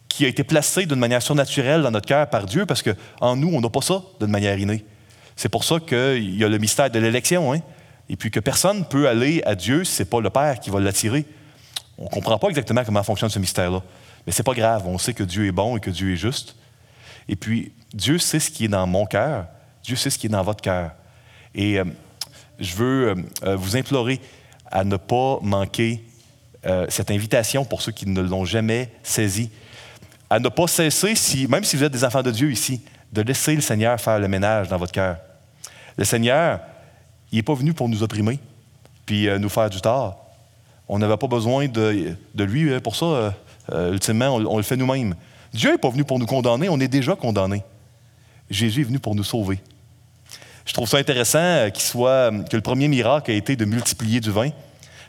qui 0.07 0.25
a 0.25 0.27
été 0.27 0.43
placé 0.43 0.85
d'une 0.85 0.99
manière 0.99 1.21
surnaturelle 1.21 1.81
dans 1.81 1.91
notre 1.91 2.07
cœur 2.07 2.29
par 2.29 2.45
Dieu, 2.45 2.65
parce 2.65 2.81
qu'en 2.81 3.35
nous, 3.35 3.49
on 3.53 3.61
n'a 3.61 3.69
pas 3.69 3.81
ça 3.81 4.01
d'une 4.19 4.29
manière 4.29 4.57
innée. 4.57 4.85
C'est 5.35 5.49
pour 5.49 5.63
ça 5.63 5.79
qu'il 5.79 6.35
y 6.35 6.43
a 6.43 6.49
le 6.49 6.57
mystère 6.57 6.89
de 6.89 6.99
l'élection, 6.99 7.53
hein? 7.53 7.59
et 8.09 8.15
puis 8.15 8.31
que 8.31 8.39
personne 8.39 8.79
ne 8.79 8.83
peut 8.83 9.07
aller 9.07 9.41
à 9.45 9.55
Dieu 9.55 9.83
si 9.83 9.93
ce 9.93 10.03
n'est 10.03 10.09
pas 10.09 10.21
le 10.21 10.29
Père 10.29 10.59
qui 10.59 10.69
va 10.69 10.79
l'attirer. 10.79 11.25
On 11.97 12.05
ne 12.05 12.09
comprend 12.09 12.37
pas 12.37 12.47
exactement 12.49 12.83
comment 12.83 13.03
fonctionne 13.03 13.29
ce 13.29 13.39
mystère-là, 13.39 13.83
mais 14.25 14.31
ce 14.31 14.41
n'est 14.41 14.43
pas 14.43 14.53
grave, 14.53 14.87
on 14.87 14.97
sait 14.97 15.13
que 15.13 15.23
Dieu 15.23 15.45
est 15.45 15.51
bon 15.51 15.77
et 15.77 15.79
que 15.79 15.89
Dieu 15.89 16.13
est 16.13 16.17
juste. 16.17 16.55
Et 17.27 17.35
puis, 17.35 17.73
Dieu 17.93 18.17
sait 18.17 18.39
ce 18.39 18.49
qui 18.49 18.65
est 18.65 18.69
dans 18.69 18.87
mon 18.87 19.05
cœur, 19.05 19.47
Dieu 19.83 19.95
sait 19.95 20.09
ce 20.09 20.17
qui 20.17 20.27
est 20.27 20.29
dans 20.29 20.43
votre 20.43 20.61
cœur. 20.61 20.91
Et 21.53 21.79
euh, 21.79 21.85
je 22.59 22.75
veux 22.75 23.09
euh, 23.09 23.15
euh, 23.43 23.55
vous 23.55 23.75
implorer 23.77 24.19
à 24.69 24.83
ne 24.83 24.97
pas 24.97 25.39
manquer 25.41 26.03
euh, 26.65 26.85
cette 26.89 27.11
invitation 27.11 27.65
pour 27.65 27.81
ceux 27.81 27.91
qui 27.91 28.07
ne 28.07 28.21
l'ont 28.21 28.45
jamais 28.45 28.89
saisi, 29.03 29.49
à 30.29 30.39
ne 30.39 30.49
pas 30.49 30.67
cesser, 30.67 31.13
même 31.47 31.63
si 31.63 31.77
vous 31.77 31.83
êtes 31.83 31.91
des 31.91 32.03
enfants 32.03 32.23
de 32.23 32.31
Dieu 32.31 32.51
ici, 32.51 32.81
de 33.13 33.21
laisser 33.21 33.55
le 33.55 33.61
Seigneur 33.61 33.99
faire 33.99 34.19
le 34.19 34.27
ménage 34.27 34.67
dans 34.67 34.77
votre 34.77 34.91
cœur. 34.91 35.17
Le 35.97 36.03
Seigneur, 36.03 36.59
il 37.31 37.37
n'est 37.37 37.43
pas 37.43 37.53
venu 37.53 37.73
pour 37.73 37.87
nous 37.87 38.03
opprimer, 38.03 38.39
puis 39.05 39.27
nous 39.39 39.49
faire 39.49 39.69
du 39.69 39.79
tort. 39.79 40.25
On 40.89 40.99
n'avait 40.99 41.17
pas 41.17 41.27
besoin 41.27 41.67
de, 41.67 42.15
lui 42.35 42.77
pour 42.81 42.95
ça. 42.95 43.33
ultimement, 43.71 44.35
on, 44.35 44.45
on, 44.45 44.57
le 44.57 44.63
fait 44.63 44.75
nous-mêmes. 44.75 45.15
Dieu 45.53 45.71
n'est 45.71 45.77
pas 45.77 45.89
venu 45.89 46.03
pour 46.03 46.19
nous 46.19 46.25
condamner, 46.25 46.67
on 46.67 46.79
est 46.79 46.87
déjà 46.89 47.15
condamnés. 47.15 47.63
Jésus 48.49 48.81
est 48.81 48.85
venu 48.85 48.99
pour 48.99 49.15
nous 49.15 49.23
sauver. 49.23 49.59
Je 50.67 50.73
trouve 50.73 50.87
ça 50.87 50.97
intéressant 50.97 51.39
euh, 51.39 51.69
euh, 51.95 52.43
que 52.43 52.55
le 52.55 52.61
premier 52.61 52.89
miracle 52.89 53.31
a 53.31 53.33
été 53.33 53.55
de 53.55 53.63
multiplier 53.63 54.19
du 54.19 54.29
vin, 54.29 54.49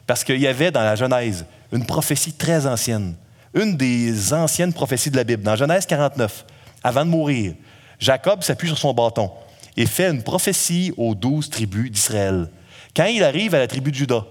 Parce 0.07 0.23
qu'il 0.23 0.39
y 0.39 0.47
avait 0.47 0.71
dans 0.71 0.83
la 0.83 0.95
Genèse 0.95 1.45
une 1.73 1.85
prophétie 1.85 2.33
très 2.33 2.65
ancienne, 2.67 3.17
une 3.55 3.77
des 3.77 4.33
anciennes 4.33 4.73
prophéties 4.73 5.11
de 5.11 5.17
la 5.17 5.25
Bible. 5.25 5.43
Dans 5.43 5.57
Genèse 5.57 5.85
49, 5.85 6.47
avant 6.85 7.05
de 7.05 7.11
mourir, 7.11 7.55
Jacob 7.99 8.43
s'appuie 8.45 8.69
sur 8.69 8.79
son 8.79 8.95
bâton 8.95 9.31
et 9.77 9.85
fait 9.85 10.09
une 10.09 10.23
prophétie 10.23 10.95
aux 10.97 11.17
douze 11.17 11.51
tribus 11.51 11.91
d'Israël. 11.91 12.49
Quand 12.95 13.07
il 13.07 13.25
arrive 13.25 13.55
à 13.57 13.59
la 13.59 13.67
tribu 13.67 13.91
de 13.91 13.97
Juda, 13.97 14.25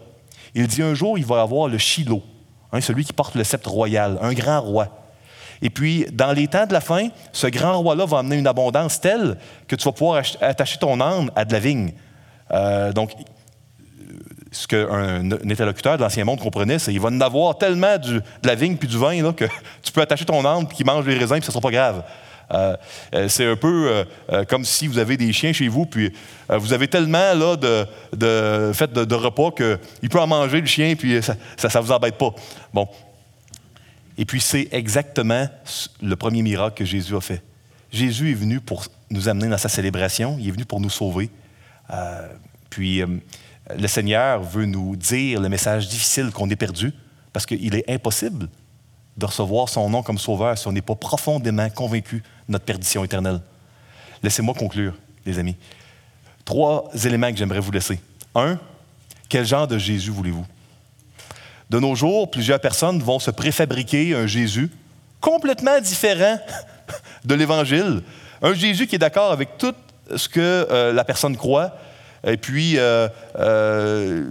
il 0.56 0.66
dit 0.68 0.82
un 0.82 0.94
jour, 0.94 1.18
il 1.18 1.26
va 1.26 1.42
avoir 1.42 1.68
le 1.68 1.78
Shiloh, 1.78 2.24
hein, 2.72 2.80
celui 2.80 3.04
qui 3.04 3.12
porte 3.12 3.36
le 3.36 3.44
sceptre 3.44 3.70
royal, 3.70 4.18
un 4.22 4.34
grand 4.34 4.62
roi. 4.62 5.07
Et 5.62 5.70
puis, 5.70 6.06
dans 6.12 6.32
les 6.32 6.48
temps 6.48 6.66
de 6.66 6.74
la 6.74 6.82
fin, 6.82 7.10
ce 7.32 7.48
grand 7.48 7.80
roi-là 7.80 8.06
va 8.06 8.20
amener 8.20 8.38
une 8.38 8.48
abondance 8.48 9.00
telle 9.00 9.38
que 9.68 9.76
tu 9.76 9.84
vas 9.86 9.92
pouvoir 9.92 10.24
attacher 10.42 10.78
ton 10.78 11.00
âme 11.02 11.32
à 11.36 11.46
de 11.46 11.54
la 11.54 11.60
vigne. 11.60 11.94
Euh, 12.52 12.92
donc, 12.94 13.12
ce 14.52 14.68
qu'un 14.68 15.30
interlocuteur 15.32 15.98
de 15.98 16.04
l'Ancien 16.04 16.24
Monde 16.24 16.40
comprenait, 16.40 16.80
c'est 16.80 16.92
qu'il 16.92 17.02
va 17.02 17.10
en 17.10 17.22
avoir 17.22 17.58
tellement 17.58 17.98
de 17.98 18.22
la 18.44 18.56
vigne 18.56 18.78
puis 18.78 18.88
du 18.88 18.98
vin 18.98 19.34
que 19.34 19.46
tu 19.84 19.92
peux 19.92 20.02
attacher 20.02 20.26
ton 20.26 20.46
âme 20.46 20.68
qui 20.68 20.84
mange 20.84 21.06
les 21.06 21.18
raisins 21.18 21.36
puis 21.36 21.44
ça 21.44 21.50
ne 21.50 21.54
sera 21.54 21.62
pas 21.62 21.72
grave. 21.72 22.04
Euh, 22.54 22.78
euh, 23.14 23.28
c'est 23.28 23.46
un 23.46 23.58
peu 23.58 24.06
comme 24.48 24.64
si 24.64 24.88
vous 24.88 25.00
avez 25.00 25.18
des 25.18 25.34
chiens 25.34 25.52
chez 25.52 25.68
vous, 25.68 25.86
puis 25.86 26.14
vous 26.48 26.72
avez 26.72 26.88
tellement 26.88 27.34
là, 27.34 27.58
de, 27.58 27.86
de, 28.16 28.72
fait 28.74 28.92
de, 28.92 29.16
repas 29.16 29.52
qu'il 29.52 30.10
peut 30.10 30.20
en 30.20 30.28
manger 30.28 30.62
le 30.62 30.68
chien, 30.68 30.96
puis 30.96 31.22
ça 31.22 31.36
ne 31.68 31.80
vous 31.86 31.92
embête 31.92 32.18
pas. 32.18 32.34
Bon, 32.74 32.88
et 34.18 34.26
puis 34.26 34.42
c'est 34.42 34.68
exactement 34.72 35.48
le 36.02 36.16
premier 36.16 36.42
miracle 36.42 36.78
que 36.78 36.86
Jésus 36.86 37.16
a 37.16 37.22
fait. 37.22 37.44
Jésus 37.92 38.32
est 38.32 38.36
venu 38.36 38.60
pour 38.60 38.86
nous 39.10 39.30
amener 39.30 39.48
dans 39.48 39.58
sa 39.58 39.70
célébration, 39.70 40.38
il 40.40 40.48
est 40.48 40.52
venu 40.52 40.66
pour 40.66 40.82
nous 40.82 40.90
sauver. 40.90 41.30
Euh, 41.92 42.28
puis 42.70 43.02
euh, 43.02 43.08
le 43.78 43.88
Seigneur 43.88 44.42
veut 44.42 44.66
nous 44.66 44.96
dire 44.96 45.40
le 45.40 45.50
message 45.50 45.88
difficile 45.88 46.32
qu'on 46.32 46.50
est 46.50 46.56
perdu, 46.56 46.94
parce 47.32 47.46
qu'il 47.46 47.76
est 47.76 47.90
impossible 47.90 48.50
de 49.16 49.26
recevoir 49.26 49.70
son 49.70 49.90
nom 49.90 50.04
comme 50.04 50.18
sauveur 50.18 50.58
si 50.58 50.68
on 50.68 50.72
n'est 50.72 50.82
pas 50.82 50.96
profondément 50.96 51.70
convaincu 51.70 52.18
de 52.18 52.52
notre 52.54 52.66
perdition 52.66 53.04
éternelle. 53.04 53.42
Laissez-moi 54.24 54.54
conclure, 54.54 54.94
les 55.26 55.40
amis. 55.40 55.56
Trois 56.46 56.90
éléments 57.06 57.32
que 57.32 57.38
j'aimerais 57.38 57.60
vous 57.60 57.72
laisser. 57.72 58.00
Un, 58.36 58.60
quel 59.30 59.46
genre 59.46 59.68
de 59.68 59.78
Jésus 59.78 60.12
voulez-vous? 60.12 60.46
De 61.70 61.80
nos 61.80 61.96
jours, 61.96 62.32
plusieurs 62.32 62.62
personnes 62.62 63.00
vont 63.00 63.20
se 63.20 63.32
préfabriquer 63.32 64.16
un 64.16 64.26
Jésus 64.26 64.72
complètement 65.20 65.80
différent 65.82 66.40
de 67.26 67.36
l'Évangile. 67.36 68.04
Un 68.42 68.54
Jésus 68.54 68.88
qui 68.88 68.96
est 68.96 69.00
d'accord 69.00 69.32
avec 69.32 69.58
tout 69.58 69.74
ce 70.16 70.30
que 70.30 70.40
euh, 70.40 70.94
la 70.94 71.04
personne 71.04 71.36
croit, 71.36 71.76
et 72.26 72.38
puis, 72.38 72.78
euh, 72.78 73.10
euh, 73.38 74.30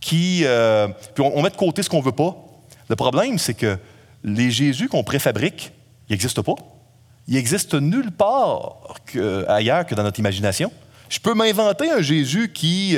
qui, 0.00 0.44
puis 1.14 1.24
on, 1.24 1.42
met 1.42 1.50
de 1.50 1.56
côté 1.56 1.82
ce 1.82 1.88
qu'on 1.88 2.00
ne 2.00 2.04
veut 2.04 2.12
pas. 2.12 2.36
Le 2.88 2.96
problème, 2.96 3.38
c'est 3.38 3.54
que 3.54 3.78
les 4.22 4.50
Jésus 4.50 4.88
qu'on 4.88 5.02
préfabrique, 5.02 5.72
ils 6.08 6.12
n'existent 6.12 6.42
pas. 6.42 6.54
Ils 7.26 7.34
n'existent 7.34 7.80
nulle 7.80 8.10
part 8.10 8.80
ailleurs 9.48 9.86
que 9.86 9.94
dans 9.94 10.02
notre 10.02 10.18
imagination. 10.18 10.72
Je 11.08 11.18
peux 11.18 11.34
m'inventer 11.34 11.90
un 11.90 12.00
Jésus 12.00 12.52
qui 12.52 12.96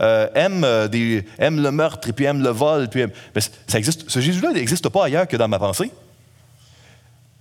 euh, 0.00 0.28
euh, 0.34 1.22
aime, 1.38 1.62
le 1.62 1.70
meurtre 1.70 2.08
et 2.08 2.12
puis 2.12 2.24
aime 2.24 2.42
le 2.42 2.50
vol. 2.50 2.88
Puis 2.88 3.04
Mais 3.34 3.40
ça 3.40 3.78
existe, 3.78 4.08
ce 4.08 4.20
Jésus-là 4.20 4.52
n'existe 4.52 4.88
pas 4.88 5.04
ailleurs 5.04 5.28
que 5.28 5.36
dans 5.36 5.48
ma 5.48 5.58
pensée. 5.58 5.90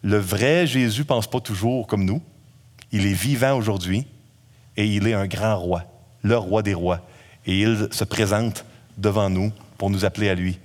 Le 0.02 0.18
vrai 0.18 0.68
Jésus 0.68 1.02
ne 1.02 1.06
pense 1.06 1.28
pas 1.28 1.40
toujours 1.40 1.88
comme 1.88 2.06
nous. 2.06 2.22
Il 2.92 3.06
est 3.06 3.14
vivant 3.14 3.54
aujourd'hui 3.54 4.08
et 4.78 4.86
il 4.86 5.08
est 5.08 5.14
un 5.14 5.28
grand 5.28 5.58
roi, 5.58 5.84
le 6.24 6.38
roi 6.38 6.62
des 6.62 6.74
rois. 6.74 7.02
Et 7.46 7.62
il 7.62 7.88
se 7.92 8.04
présente 8.04 8.66
devant 8.98 9.30
nous 9.30 9.52
pour 9.78 9.90
nous 9.90 10.06
appeler 10.06 10.30
à 10.30 10.36
lui. 10.36 10.60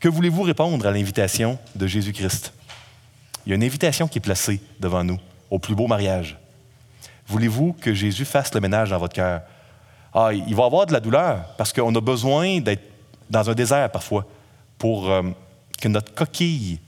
Que 0.00 0.08
voulez-vous 0.08 0.42
répondre 0.42 0.86
à 0.86 0.90
l'invitation 0.90 1.58
de 1.76 1.86
Jésus-Christ? 1.86 2.52
Il 3.44 3.50
y 3.50 3.52
a 3.52 3.56
une 3.56 3.64
invitation 3.64 4.08
qui 4.08 4.18
est 4.18 4.22
placée 4.22 4.60
devant 4.80 5.04
nous 5.04 5.18
au 5.50 5.58
plus 5.58 5.74
beau 5.74 5.86
mariage. 5.86 6.38
Voulez-vous 7.26 7.74
que 7.74 7.94
Jésus 7.94 8.24
fasse 8.24 8.52
le 8.54 8.60
ménage 8.60 8.90
dans 8.90 8.98
votre 8.98 9.14
cœur? 9.14 9.42
Ah, 10.14 10.30
il 10.32 10.54
va 10.54 10.64
avoir 10.64 10.86
de 10.86 10.92
la 10.92 11.00
douleur 11.00 11.54
parce 11.56 11.72
qu'on 11.72 11.94
a 11.94 12.00
besoin 12.00 12.60
d'être 12.60 12.82
dans 13.30 13.48
un 13.48 13.54
désert 13.54 13.90
parfois 13.90 14.26
pour 14.78 15.10
euh, 15.10 15.22
que 15.80 15.88
notre 15.88 16.12
coquille 16.14 16.78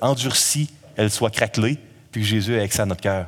endurcie, 0.00 0.70
elle 0.96 1.10
soit 1.10 1.30
craquelée, 1.30 1.78
puis 2.10 2.22
que 2.22 2.26
Jésus 2.26 2.56
ait 2.56 2.62
accès 2.62 2.82
à 2.82 2.86
notre 2.86 3.00
cœur. 3.00 3.26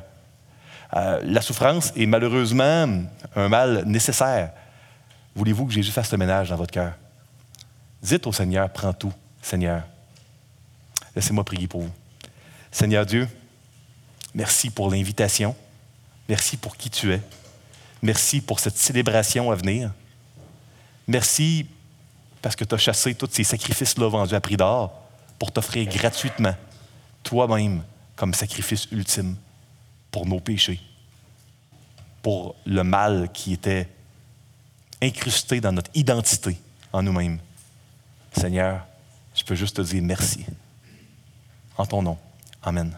Euh, 0.95 1.19
la 1.23 1.41
souffrance 1.41 1.93
est 1.95 2.05
malheureusement 2.05 2.87
un 3.35 3.49
mal 3.49 3.83
nécessaire. 3.85 4.51
Voulez-vous 5.35 5.67
que 5.67 5.73
Jésus 5.73 5.91
fasse 5.91 6.11
le 6.11 6.17
ménage 6.17 6.49
dans 6.49 6.55
votre 6.55 6.71
cœur? 6.71 6.93
Dites 8.01 8.25
au 8.25 8.31
Seigneur, 8.31 8.69
prends 8.71 8.93
tout, 8.93 9.13
Seigneur. 9.41 9.83
Laissez-moi 11.15 11.43
prier 11.43 11.67
pour 11.67 11.81
vous. 11.81 11.91
Seigneur 12.71 13.05
Dieu, 13.05 13.27
merci 14.33 14.69
pour 14.69 14.89
l'invitation. 14.89 15.55
Merci 16.27 16.57
pour 16.57 16.77
qui 16.77 16.89
tu 16.89 17.13
es. 17.13 17.21
Merci 18.01 18.41
pour 18.41 18.59
cette 18.59 18.77
célébration 18.77 19.51
à 19.51 19.55
venir. 19.55 19.91
Merci 21.07 21.65
parce 22.41 22.55
que 22.55 22.63
tu 22.63 22.75
as 22.75 22.77
chassé 22.77 23.15
tous 23.15 23.29
ces 23.31 23.43
sacrifices-là 23.43 24.07
vendus 24.07 24.35
à 24.35 24.41
prix 24.41 24.57
d'or 24.57 24.93
pour 25.37 25.51
t'offrir 25.51 25.87
gratuitement, 25.89 26.55
toi-même, 27.23 27.83
comme 28.15 28.33
sacrifice 28.33 28.87
ultime 28.91 29.35
pour 30.11 30.25
nos 30.25 30.39
péchés, 30.39 30.79
pour 32.21 32.55
le 32.65 32.83
mal 32.83 33.29
qui 33.33 33.53
était 33.53 33.87
incrusté 35.01 35.61
dans 35.61 35.71
notre 35.71 35.91
identité 35.93 36.57
en 36.91 37.01
nous-mêmes. 37.01 37.39
Seigneur, 38.33 38.85
je 39.33 39.43
peux 39.43 39.55
juste 39.55 39.77
te 39.77 39.81
dire 39.81 40.03
merci. 40.03 40.45
En 41.77 41.85
ton 41.85 42.01
nom. 42.01 42.17
Amen. 42.61 42.93